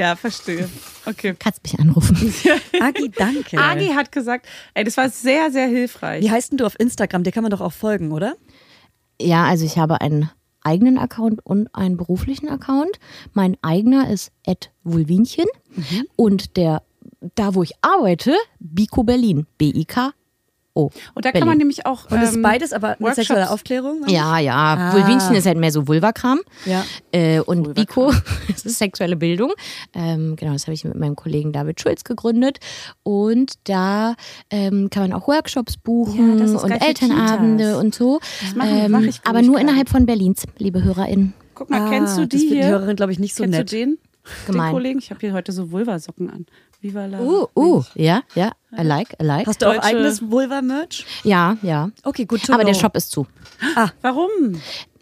ja, 0.00 0.16
verstehe. 0.16 0.68
Okay. 1.04 1.36
Kannst 1.38 1.62
mich 1.62 1.78
anrufen. 1.78 2.16
Agi, 2.80 3.10
danke. 3.10 3.58
Agi 3.58 3.88
hat 3.88 4.10
gesagt, 4.10 4.46
ey, 4.72 4.82
das 4.82 4.96
war 4.96 5.10
sehr, 5.10 5.50
sehr 5.50 5.66
hilfreich. 5.66 6.24
Wie 6.24 6.30
heißt 6.30 6.52
denn 6.52 6.58
du 6.58 6.64
auf 6.64 6.78
Instagram? 6.80 7.22
Dir 7.22 7.32
kann 7.32 7.42
man 7.42 7.50
doch 7.50 7.60
auch 7.60 7.72
folgen, 7.72 8.10
oder? 8.12 8.34
Ja, 9.20 9.44
also 9.44 9.66
ich 9.66 9.76
habe 9.76 10.00
einen 10.00 10.30
eigenen 10.62 10.96
Account 10.96 11.44
und 11.44 11.74
einen 11.74 11.98
beruflichen 11.98 12.48
Account. 12.48 12.98
Mein 13.34 13.58
eigener 13.60 14.10
ist 14.10 14.32
@vulvinchen 14.84 15.46
und 16.16 16.56
der 16.56 16.82
da 17.34 17.54
wo 17.54 17.62
ich 17.62 17.72
arbeite, 17.82 18.34
Biko 18.58 19.02
Berlin, 19.02 19.46
B 19.58 19.70
I 20.70 20.74
K 20.74 20.80
O. 20.80 20.90
Und 21.14 21.24
da 21.24 21.30
Berlin. 21.30 21.40
kann 21.40 21.48
man 21.48 21.58
nämlich 21.58 21.84
auch. 21.86 22.10
Und 22.10 22.22
ist 22.22 22.36
ähm, 22.36 22.42
beides 22.42 22.72
aber 22.72 22.90
mit 22.90 23.00
Workshops. 23.00 23.16
sexueller 23.28 23.50
Aufklärung? 23.50 24.04
Ja, 24.08 24.38
ja, 24.38 24.54
Ah. 24.78 24.92
Vulvinchen 24.94 25.34
ist 25.34 25.46
halt 25.46 25.58
mehr 25.58 25.72
so 25.72 25.88
Vulva-Kram. 25.88 26.40
Ja. 26.64 26.84
Äh, 27.12 27.40
und 27.40 27.74
Biko, 27.74 28.12
das 28.48 28.64
ist 28.64 28.78
sexuelle 28.78 29.16
Bildung. 29.16 29.52
Ähm, 29.94 30.36
genau, 30.36 30.52
das 30.52 30.62
habe 30.66 30.74
ich 30.74 30.84
mit 30.84 30.94
meinem 30.94 31.16
Kollegen 31.16 31.52
David 31.52 31.80
Schulz 31.80 32.04
gegründet. 32.04 32.58
Und 33.02 33.54
da 33.64 34.14
ähm, 34.50 34.90
kann 34.90 35.08
man 35.08 35.12
auch 35.12 35.26
Workshops 35.28 35.76
buchen 35.76 36.38
Ja, 36.38 36.44
das 36.44 36.50
ist 36.52 36.62
und 36.64 36.70
Elternabende 36.70 37.64
Kitas. 37.64 37.80
und 37.82 37.94
so. 37.94 38.20
Das 38.44 38.54
machen- 38.54 38.90
mach 38.90 39.00
ich 39.00 39.16
für 39.20 39.26
aber 39.26 39.42
nur 39.42 39.56
gerade. 39.56 39.66
innerhalb 39.68 39.88
von 39.88 40.06
Berlins, 40.06 40.44
liebe 40.58 40.82
HörerInnen. 40.84 41.32
Guck 41.54 41.68
mal, 41.70 41.90
kennst 41.90 42.16
du 42.16 42.22
Ah, 42.22 42.26
die 42.26 42.36
das 42.36 42.42
wird 42.42 42.52
die? 42.52 42.64
Hörerin, 42.64 42.96
glaube 42.96 43.12
ich, 43.12 43.18
nicht 43.18 43.34
so 43.34 43.42
kennst 43.42 43.58
nett. 43.58 43.72
du 43.72 43.76
den? 43.76 43.98
Gemein. 44.46 44.68
Den 44.68 44.72
Kollegen? 44.74 44.98
Ich 44.98 45.10
habe 45.10 45.20
hier 45.20 45.32
heute 45.32 45.50
so 45.52 45.72
Vulva-Socken 45.72 46.30
an. 46.30 46.46
Viva 46.80 47.06
la. 47.06 47.20
Uh, 47.20 47.46
uh, 47.56 47.82
ja, 47.94 48.22
ja, 48.34 48.52
I 48.78 48.82
like, 48.82 49.14
I 49.20 49.24
like. 49.24 49.46
Hast 49.46 49.60
du 49.62 49.66
auch 49.66 49.74
Deutsche- 49.74 49.84
eigenes 49.86 50.22
Vulva-Merch? 50.30 51.04
Ja, 51.24 51.56
ja. 51.62 51.90
Okay, 52.04 52.24
gut 52.24 52.48
Aber 52.50 52.64
der 52.64 52.72
know. 52.72 52.80
Shop 52.80 52.96
ist 52.96 53.10
zu. 53.10 53.26
Warum? 54.02 54.28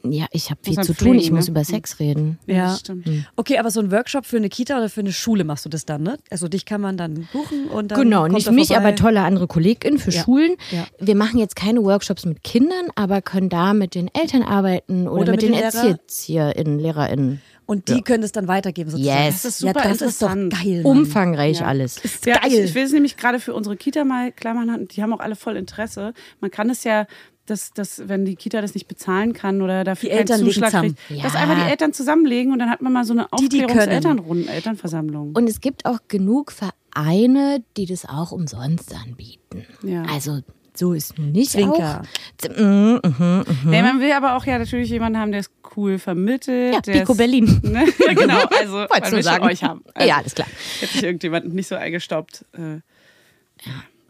Ja, 0.04 0.26
ich 0.30 0.50
habe 0.50 0.60
viel 0.62 0.74
zu 0.76 0.86
tun. 0.94 0.94
pflegen, 0.94 1.18
Ich 1.18 1.30
muss 1.32 1.46
ne? 1.46 1.50
über 1.50 1.64
Sex 1.64 1.98
reden. 1.98 2.38
Ja, 2.46 2.74
stimmt. 2.76 3.06
Okay, 3.36 3.58
aber 3.58 3.70
so 3.70 3.80
ein 3.80 3.90
Workshop 3.90 4.26
für 4.26 4.36
eine 4.36 4.48
Kita 4.48 4.76
oder 4.78 4.88
für 4.88 5.00
eine 5.00 5.12
Schule 5.12 5.42
machst 5.44 5.64
du 5.64 5.68
das 5.68 5.84
dann, 5.86 6.02
ne? 6.04 6.18
Also 6.30 6.46
dich 6.48 6.64
kann 6.64 6.80
man 6.80 6.96
dann 6.96 7.28
buchen 7.32 7.66
und 7.66 7.90
dann 7.90 8.00
Genau, 8.00 8.22
kommt 8.22 8.34
nicht 8.34 8.50
mich, 8.52 8.68
vorbei. 8.68 8.86
aber 8.86 8.94
tolle 8.96 9.22
andere 9.22 9.48
KollegInnen 9.48 9.98
für 9.98 10.12
Ja. 10.12 10.22
Schulen. 10.22 10.56
Ja. 10.70 10.86
Wir 11.00 11.16
machen 11.16 11.38
jetzt 11.40 11.56
keine 11.56 11.82
Workshops 11.84 12.24
mit 12.26 12.44
Kindern, 12.44 12.86
aber 12.94 13.22
können 13.22 13.48
da 13.48 13.74
mit 13.74 13.94
den 13.96 14.08
Eltern 14.14 14.42
arbeiten 14.42 15.08
oder, 15.08 15.22
Oder 15.22 15.32
mit, 15.32 15.42
mit 15.42 15.50
den 15.50 15.52
den 15.52 15.60
Lehrer- 15.62 15.88
ErzieherInnen, 15.88 16.78
LehrerInnen. 16.78 17.42
Und 17.70 17.88
die 17.88 18.00
können 18.00 18.22
es 18.22 18.32
dann 18.32 18.48
weitergeben 18.48 18.90
sozusagen. 18.90 19.26
Yes. 19.26 19.42
Das 19.42 19.44
ist 19.56 19.60
ja, 19.62 19.68
super 19.74 19.82
das 19.88 20.00
ist 20.00 20.22
doch 20.22 20.32
interessant. 20.34 20.64
geil. 20.64 20.82
Mann. 20.82 20.98
Umfangreich 20.98 21.62
alles. 21.62 22.00
Ja, 22.24 22.38
geil. 22.38 22.50
Ich, 22.50 22.58
ich 22.60 22.74
will 22.74 22.84
es 22.84 22.92
nämlich 22.92 23.18
gerade 23.18 23.40
für 23.40 23.52
unsere 23.52 23.76
Kita 23.76 24.04
mal 24.04 24.32
klar 24.32 24.54
machen, 24.54 24.88
die 24.88 25.02
haben 25.02 25.12
auch 25.12 25.20
alle 25.20 25.36
voll 25.36 25.54
Interesse. 25.56 26.14
Man 26.40 26.50
kann 26.50 26.70
es 26.70 26.82
ja, 26.84 27.06
dass, 27.44 27.72
dass, 27.74 28.08
wenn 28.08 28.24
die 28.24 28.36
Kita 28.36 28.62
das 28.62 28.72
nicht 28.72 28.88
bezahlen 28.88 29.34
kann 29.34 29.60
oder 29.60 29.84
dafür 29.84 30.08
Die 30.08 30.16
keinen 30.16 30.18
Eltern 30.20 30.40
Zuschlag 30.40 30.72
kriegt, 30.72 30.98
Ja. 31.10 31.22
dass 31.24 31.34
einfach 31.34 31.56
die 31.62 31.70
Eltern 31.70 31.92
zusammenlegen 31.92 32.52
und 32.54 32.58
dann 32.58 32.70
hat 32.70 32.80
man 32.80 32.90
mal 32.90 33.04
so 33.04 33.12
eine 33.12 33.26
Die, 33.38 33.50
die 33.50 33.58
können. 33.58 33.70
Aufklärungs-Elternrunden, 33.70 34.48
Elternversammlung. 34.48 35.32
Und 35.34 35.48
es 35.50 35.60
gibt 35.60 35.84
auch 35.84 35.98
genug 36.08 36.52
Vereine, 36.52 37.62
die 37.76 37.84
das 37.84 38.06
auch 38.06 38.32
umsonst 38.32 38.94
anbieten. 38.94 39.66
Ja. 39.82 40.04
Also 40.10 40.40
so 40.78 40.92
ist 40.92 41.18
nun 41.18 41.32
nicht 41.32 41.50
Zwinker. 41.52 42.02
auch. 42.02 42.48
Mm, 42.56 42.94
mhm, 42.94 43.00
mhm. 43.18 43.44
Nee, 43.70 43.82
man 43.82 44.00
will 44.00 44.12
aber 44.12 44.36
auch 44.36 44.44
ja 44.46 44.58
natürlich 44.58 44.88
jemanden 44.90 45.18
haben, 45.18 45.32
der 45.32 45.40
es 45.40 45.50
cool 45.76 45.98
vermittelt. 45.98 46.74
Ja, 46.74 46.80
Pico 46.80 47.14
Berlin. 47.14 47.60
Ne? 47.64 47.84
Ja, 48.06 48.12
genau, 48.14 48.40
also 48.58 48.76
man 48.76 48.88
Wolltest 48.88 49.10
schon 49.12 49.22
sagen. 49.22 49.44
euch 49.44 49.62
haben. 49.62 49.82
Also, 49.94 50.08
ja, 50.08 50.16
alles 50.16 50.34
klar. 50.34 50.48
Jetzt 50.80 50.92
sich 50.94 51.02
irgendjemand 51.02 51.52
nicht 51.52 51.66
so 51.68 51.74
eingestaubt. 51.74 52.44
Äh, 52.54 52.58
will 52.58 52.82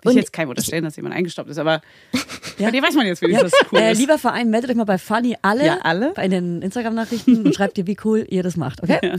Und 0.05 0.11
ich 0.13 0.17
jetzt 0.17 0.33
keinem 0.33 0.51
unterstellen, 0.51 0.85
dass 0.85 0.95
jemand 0.97 1.15
eingestaubt 1.17 1.51
ist, 1.51 1.59
aber 1.59 1.81
bei 2.59 2.71
dir 2.71 2.83
weiß 2.83 2.95
man 2.95 3.07
jetzt, 3.07 3.21
wie 3.23 3.31
Ja. 3.33 3.43
das 3.43 3.53
cool 3.73 3.81
äh, 3.81 3.93
ist. 3.93 3.99
lieber 3.99 4.17
Verein, 4.19 4.49
meldet 4.51 4.71
euch 4.71 4.77
mal 4.77 4.85
bei 4.85 4.99
Funny 4.99 5.37
alle, 5.43 5.67
Ja, 5.67 5.79
alle. 5.83 6.13
bei 6.15 6.29
den 6.29 6.63
Instagram-Nachrichten 6.63 7.45
und 7.47 7.55
schreibt 7.55 7.77
dir, 7.77 7.87
wie 7.89 7.97
cool 8.05 8.25
ihr 8.29 8.43
das 8.45 8.57
macht, 8.57 8.83
okay? 8.83 9.17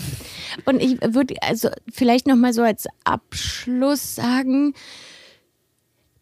Und 0.66 0.82
ich 0.82 0.97
würde 1.02 1.36
also 1.41 1.70
vielleicht 1.91 2.28
noch 2.28 2.38
mal 2.38 2.54
so 2.54 2.62
als 2.62 2.88
Abschluss 3.04 4.16
sagen, 4.16 4.74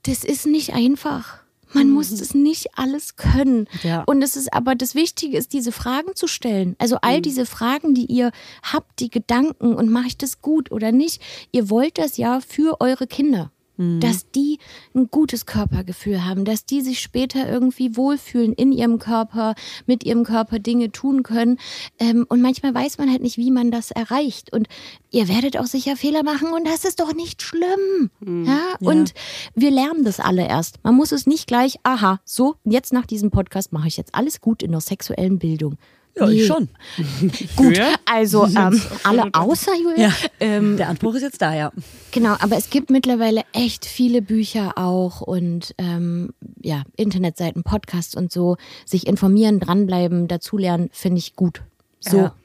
das 0.08 0.24
ist 0.24 0.45
nicht 0.45 0.74
einfach. 0.74 1.39
Man 1.74 1.89
muss 1.89 2.12
es 2.12 2.34
nicht 2.34 2.78
alles 2.78 3.18
können. 3.18 3.68
Ja. 3.84 4.03
Und 4.05 4.22
es 4.22 4.38
ist 4.38 4.53
aber 4.53 4.74
das 4.74 4.95
Wichtige 4.95 5.38
ist, 5.38 5.51
diese 5.51 5.74
Fragen 5.74 6.16
zu 6.16 6.28
stellen. 6.28 6.76
Also 6.80 6.97
all 7.01 7.22
diese 7.22 7.45
Fragen, 7.45 7.93
die 7.93 8.05
ihr 8.05 8.32
habt, 8.64 8.99
die 8.99 9.10
Gedanken 9.10 9.76
und 9.76 9.89
mache 9.89 10.08
ich 10.08 10.18
das 10.18 10.41
gut 10.41 10.72
oder 10.72 10.91
nicht. 10.91 11.22
Ihr 11.51 11.70
wollt 11.70 11.97
das 11.97 12.18
ja 12.18 12.39
für 12.39 12.80
eure 12.80 13.05
Kinder. 13.05 13.51
Dass 14.00 14.32
die 14.32 14.60
ein 14.96 15.10
gutes 15.10 15.46
Körpergefühl 15.46 16.26
haben, 16.26 16.46
dass 16.46 16.66
die 16.66 16.82
sich 16.82 17.00
später 17.00 17.48
irgendwie 17.48 17.96
wohlfühlen 17.96 18.54
in 18.54 18.72
ihrem 18.72 19.00
Körper, 19.00 19.56
mit 19.86 20.04
ihrem 20.04 20.24
Körper 20.24 20.60
Dinge 20.60 20.92
tun 20.92 21.24
können. 21.24 21.58
Ähm, 22.00 22.26
und 22.28 22.42
manchmal 22.42 22.74
weiß 22.74 22.98
man 22.98 23.12
halt 23.12 23.22
nicht, 23.22 23.38
wie 23.38 23.52
man 23.52 23.72
das 23.72 23.92
erreicht. 23.92 24.52
Und 24.54 24.68
ihr 25.12 25.28
werdet 25.28 25.58
auch 25.58 25.66
sicher 25.66 25.96
Fehler 25.96 26.24
machen 26.24 26.54
und 26.54 26.68
das 26.68 26.86
ist 26.86 27.00
doch 27.00 27.14
nicht 27.14 27.42
schlimm. 27.42 28.10
Ja? 28.46 28.76
Und 28.80 29.14
wir 29.56 29.72
lernen 29.72 30.04
das 30.04 30.20
alle 30.20 30.48
erst. 30.48 30.84
Man 30.84 30.96
muss 30.96 31.12
es 31.12 31.28
nicht 31.28 31.48
gleich, 31.48 31.78
aha, 31.84 32.20
so, 32.26 32.56
jetzt 32.64 32.94
nach 32.94 33.06
diesem 33.06 33.32
Podcast 33.32 33.74
mache 33.74 33.88
ich 33.88 33.98
jetzt 33.98 34.16
alles 34.16 34.42
gut 34.42 34.64
in 34.64 34.72
der 34.72 34.82
sexuellen 34.82 35.40
Bildung. 35.40 35.78
Ja, 36.20 36.30
ich 36.30 36.45
schon. 36.47 36.70
Gut, 37.55 37.80
also 38.05 38.45
ähm, 38.45 38.82
alle 39.03 39.30
außer 39.34 39.72
Julia. 39.76 40.07
Ja. 40.07 40.13
Ähm, 40.39 40.78
Der 40.78 40.89
Anspruch 40.89 41.15
ist 41.15 41.22
jetzt 41.24 41.41
da, 41.41 41.53
ja. 41.55 41.72
Genau, 42.11 42.36
aber 42.39 42.57
es 42.57 42.70
gibt 42.70 42.89
mittlerweile 42.89 43.43
echt 43.53 43.86
viele 43.86 44.22
Bücher 44.22 44.78
auch 44.78 45.22
und 45.22 45.74
ähm, 45.78 46.34
ja, 46.61 46.84
Internetseiten, 46.95 47.63
Podcasts 47.63 48.15
und 48.15 48.32
so. 48.32 48.57
Sich 48.86 49.07
informieren, 49.07 49.59
dranbleiben, 49.59 50.28
dazulernen, 50.28 50.89
finde 50.91 51.20
ich 51.20 51.36
gut. 51.36 51.61
So, 51.99 52.18
Ja. 52.18 52.36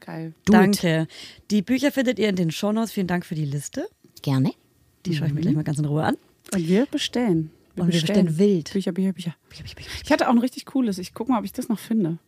Geil. 0.00 0.32
do 0.46 0.52
it. 0.52 0.58
Danke. 0.58 1.06
Die 1.50 1.60
Bücher 1.62 1.92
findet 1.92 2.18
ihr 2.18 2.28
in 2.30 2.36
den 2.36 2.50
Shownotes. 2.50 2.92
Vielen 2.92 3.06
Dank 3.08 3.26
für 3.26 3.34
die 3.34 3.44
Liste. 3.44 3.88
Gerne. 4.22 4.52
Die 5.04 5.14
schaue 5.14 5.28
ich 5.28 5.34
mir 5.34 5.40
gleich 5.42 5.54
mal 5.54 5.64
ganz 5.64 5.78
in 5.78 5.84
Ruhe 5.84 6.04
an. 6.04 6.16
Und 6.54 6.66
wir 6.66 6.86
bestellen. 6.86 7.50
Und 7.76 7.92
wir 7.92 8.00
bestellen 8.00 8.38
wild. 8.38 8.72
Bücher, 8.72 8.92
Bücher, 8.92 9.12
Bücher. 9.12 9.34
Ich 10.04 10.10
hatte 10.10 10.26
auch 10.28 10.32
ein 10.32 10.38
richtig 10.38 10.64
cooles. 10.66 10.98
Ich 10.98 11.12
gucke 11.14 11.30
mal, 11.30 11.38
ob 11.38 11.44
ich 11.44 11.52
das 11.52 11.68
noch 11.68 11.78
finde. 11.78 12.18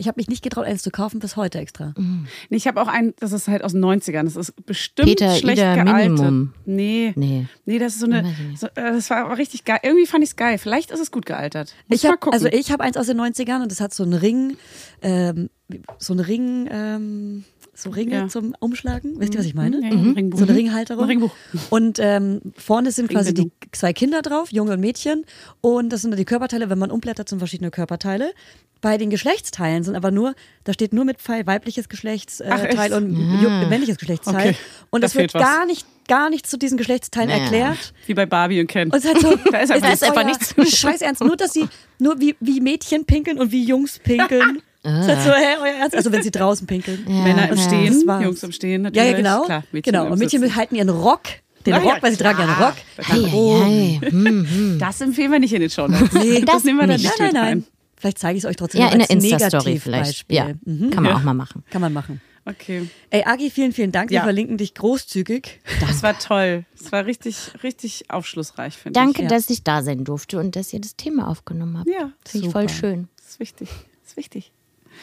Ich 0.00 0.06
habe 0.08 0.16
mich 0.16 0.28
nicht 0.28 0.42
getraut, 0.44 0.64
eins 0.64 0.82
zu 0.82 0.90
kaufen, 0.90 1.18
bis 1.18 1.36
heute 1.36 1.58
extra. 1.58 1.92
Nee, 1.96 2.56
ich 2.56 2.66
habe 2.68 2.80
auch 2.80 2.86
einen, 2.86 3.14
das 3.18 3.32
ist 3.32 3.48
halt 3.48 3.64
aus 3.64 3.72
den 3.72 3.84
90ern. 3.84 4.22
Das 4.24 4.36
ist 4.36 4.54
bestimmt 4.64 5.08
Peter 5.08 5.34
schlecht 5.34 5.58
Ida 5.58 5.74
gealtert. 5.74 6.12
Minimum. 6.12 6.54
Nee. 6.66 7.12
Nee. 7.16 7.46
Nee, 7.66 7.78
das 7.80 7.94
ist 7.94 8.00
so 8.00 8.06
eine. 8.06 8.24
So, 8.56 8.68
äh, 8.68 8.70
das 8.76 9.10
war 9.10 9.24
aber 9.26 9.38
richtig 9.38 9.64
geil. 9.64 9.80
Irgendwie 9.82 10.06
fand 10.06 10.22
ich 10.22 10.30
es 10.30 10.36
geil. 10.36 10.56
Vielleicht 10.58 10.92
ist 10.92 11.00
es 11.00 11.10
gut 11.10 11.26
gealtert. 11.26 11.74
Muss 11.88 11.98
Ich 11.98 12.04
mal 12.04 12.12
hab, 12.12 12.20
gucken. 12.20 12.34
also 12.34 12.46
ich 12.46 12.70
habe 12.70 12.84
eins 12.84 12.96
aus 12.96 13.06
den 13.08 13.20
90ern 13.20 13.60
und 13.62 13.72
das 13.72 13.80
hat 13.80 13.92
so 13.92 14.04
einen 14.04 14.14
Ring, 14.14 14.56
ähm, 15.02 15.50
so 15.98 16.12
einen 16.12 16.20
Ring, 16.20 16.68
ähm, 16.70 17.44
so 17.78 17.90
Ringe 17.90 18.14
Ja. 18.14 18.28
zum 18.28 18.54
Umschlagen. 18.60 19.18
Wisst 19.20 19.34
ihr, 19.34 19.40
was 19.40 19.46
ich 19.46 19.54
meine? 19.54 19.80
Ja, 19.82 19.88
Ringbuch. 19.88 20.38
So 20.38 20.44
eine 20.46 20.54
Ringhalterung. 20.56 21.04
Ein 21.04 21.08
Ringbuch. 21.10 21.32
Und 21.70 21.98
ähm, 22.00 22.40
vorne 22.56 22.90
sind 22.92 23.08
quasi 23.10 23.32
die 23.34 23.50
zwei 23.72 23.92
Kinder 23.92 24.22
drauf, 24.22 24.50
Junge 24.52 24.72
und 24.72 24.80
Mädchen. 24.80 25.24
Und 25.60 25.90
das 25.90 26.02
sind 26.02 26.10
dann 26.10 26.18
die 26.18 26.24
Körperteile, 26.24 26.70
wenn 26.70 26.78
man 26.78 26.90
umblättert, 26.90 27.28
sind 27.28 27.38
verschiedene 27.38 27.70
Körperteile. 27.70 28.32
Bei 28.80 28.96
den 28.96 29.10
Geschlechtsteilen 29.10 29.82
sind 29.82 29.96
aber 29.96 30.12
nur, 30.12 30.34
da 30.62 30.72
steht 30.72 30.92
nur 30.92 31.04
mit 31.04 31.18
Pfeil 31.20 31.46
weibliches 31.48 31.88
Geschlechtsteil 31.88 32.92
äh, 32.92 32.94
und 32.94 33.10
ju- 33.16 33.66
männliches 33.68 33.98
Geschlechtsteil. 33.98 34.50
Okay, 34.50 34.56
Und 34.90 35.02
es 35.02 35.16
wird 35.16 35.32
gar 35.32 35.66
nicht, 35.66 35.84
gar 36.06 36.30
nichts 36.30 36.48
zu 36.48 36.56
diesen 36.58 36.78
Geschlechtsteilen 36.78 37.28
Naja. 37.28 37.42
erklärt. 37.42 37.92
Wie 38.06 38.14
bei 38.14 38.24
Barbie 38.24 38.60
und 38.60 38.68
Ken. 38.68 38.88
Und 38.90 38.94
es 38.98 39.04
ist 39.04 39.12
halt 39.14 39.20
so, 39.20 39.36
Da 39.50 39.58
ist 39.58 39.72
einfach 39.72 39.88
nichts. 39.88 40.02
einfach 40.04 40.56
nichts. 40.64 40.78
Scheiß 40.78 41.00
ernst, 41.02 41.24
nur 41.24 41.36
dass 41.36 41.52
sie, 41.54 41.66
nur 41.98 42.20
wie, 42.20 42.36
wie 42.38 42.60
Mädchen 42.60 43.04
pinkeln 43.04 43.40
und 43.40 43.50
wie 43.50 43.64
Jungs 43.64 43.98
pinkeln. 43.98 44.62
Das 44.82 45.06
ist 45.06 45.08
halt 45.08 45.22
so, 45.22 45.30
hä, 45.32 45.56
euer 45.60 45.74
Ernst? 45.80 45.96
Also 45.96 46.12
wenn 46.12 46.22
sie 46.22 46.30
draußen 46.30 46.66
pinkeln. 46.66 47.04
Ja, 47.08 47.14
Männer 47.22 47.48
im 47.50 47.56
ja. 47.56 47.62
Stehen, 47.62 48.06
Das. 48.06 48.22
Jungs 48.22 48.42
im 48.42 48.52
Stehen 48.52 48.84
Ja, 48.84 48.90
natürlich. 48.90 49.10
ja, 49.10 49.16
genau. 49.16 49.44
Klar, 49.44 49.64
Mädchen 49.72 49.92
genau. 49.92 50.06
Und 50.10 50.18
Mädchen 50.18 50.40
Sitzen. 50.40 50.56
halten 50.56 50.74
ihren 50.76 50.88
Rock, 50.88 51.22
den 51.66 51.74
Ah, 51.74 51.78
ja, 51.78 51.82
Rock, 51.92 52.02
weil 52.02 52.12
sie 52.12 52.18
tragen 52.18 52.38
ja 52.40 52.44
einen 52.46 52.62
Rock. 52.62 52.74
Ei, 52.98 53.14
ei, 53.14 53.98
ei. 54.04 54.10
Hm, 54.10 54.46
hm. 54.48 54.78
Das 54.78 55.00
empfehlen 55.00 55.32
wir 55.32 55.40
nicht 55.40 55.52
in 55.52 55.60
den 55.60 55.70
Shownotes. 55.70 56.12
Nee, 56.12 56.40
das, 56.42 56.54
das 56.56 56.64
nehmen 56.64 56.78
wir 56.78 56.86
dann 56.86 56.96
nicht. 57.00 57.04
nicht 57.04 57.18
Nein, 57.18 57.30
nein, 57.32 57.44
nein. 57.58 57.64
Vielleicht 57.96 58.18
zeige 58.20 58.38
ich 58.38 58.44
es 58.44 58.48
euch 58.50 58.54
trotzdem 58.56 58.80
Ja, 58.80 58.88
in 58.92 59.00
der 59.00 59.10
als 59.10 59.24
Insta-Story 59.24 59.80
vielleicht. 59.80 60.28
Negativbeispiel. 60.30 60.36
Ja, 60.36 60.54
Mhm. 60.86 60.90
kann 60.90 61.02
man 61.02 61.12
Ja. 61.12 61.18
auch 61.18 61.22
mal 61.24 61.34
machen. 61.34 61.64
Kann 61.70 61.80
man 61.80 61.92
machen. 61.92 62.20
Okay. 62.44 62.88
Ey, 63.10 63.24
Agi, 63.26 63.50
vielen, 63.50 63.72
vielen 63.72 63.92
Dank. 63.92 64.08
Wir 64.10 64.18
Ja. 64.18 64.22
verlinken 64.22 64.56
dich 64.56 64.72
großzügig. 64.74 65.60
Das 65.80 66.02
war 66.04 66.18
toll. 66.18 66.64
Das 66.78 66.92
war 66.92 67.04
richtig, 67.04 67.36
richtig 67.62 68.04
aufschlussreich, 68.08 68.74
finde 68.74 68.98
ich. 68.98 69.04
Danke, 69.04 69.22
Ja. 69.24 69.28
dass 69.28 69.50
ich 69.50 69.64
da 69.64 69.82
sein 69.82 70.04
durfte 70.04 70.38
und 70.38 70.56
dass 70.56 70.72
ihr 70.72 70.80
das 70.80 70.96
Thema 70.96 71.28
aufgenommen 71.28 71.78
habt. 71.78 71.88
Ja, 71.90 72.12
Finde 72.24 72.46
ich 72.46 72.52
voll 72.52 72.68
schön. 72.70 73.08
Das 73.18 73.30
ist 73.32 73.40
wichtig. 73.40 73.68
Das 74.02 74.12
ist 74.12 74.16
wichtig. 74.16 74.52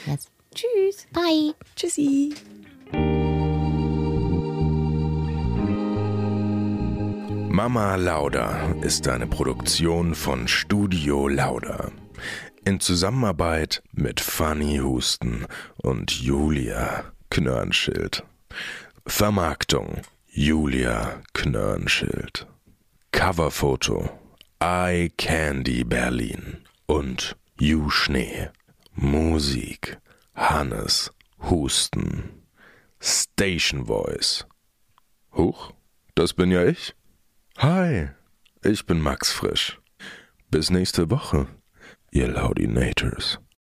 Yes. 0.06 0.28
Tschüss. 0.54 1.08
Bye. 1.12 1.54
Tschüssi. 1.76 2.34
Mama 7.56 7.96
Lauda 7.96 8.74
ist 8.82 9.08
eine 9.08 9.28
Produktion 9.28 10.14
von 10.14 10.48
Studio 10.48 11.28
Lauda. 11.28 11.92
In 12.66 12.80
Zusammenarbeit 12.80 13.82
mit 13.94 14.20
Fanny 14.20 14.80
Husten 14.80 15.46
und 15.78 16.12
Julia 16.12 17.06
Knörnschild. 17.30 18.24
Vermarktung 19.08 20.02
Julia 20.28 21.22
Knörnschild. 21.34 22.48
Coverfoto 23.12 24.10
Eye 24.60 25.10
Candy 25.18 25.84
Berlin 25.84 26.58
und 26.88 27.38
You 27.60 27.90
Schnee. 27.90 28.50
Musik 28.98 29.98
Hannes 30.36 31.12
Husten. 31.40 32.44
Station 33.02 33.86
Voice. 33.88 34.46
Huch, 35.34 35.74
das 36.16 36.34
bin 36.34 36.50
ja 36.50 36.64
ich. 36.64 36.96
Hi, 37.58 38.10
ich 38.64 38.86
bin 38.86 39.02
Max 39.02 39.34
Frisch. 39.34 39.78
Bis 40.50 40.70
nächste 40.70 41.10
Woche, 41.12 41.48
ihr 42.12 42.30
Laudinators. 42.30 43.40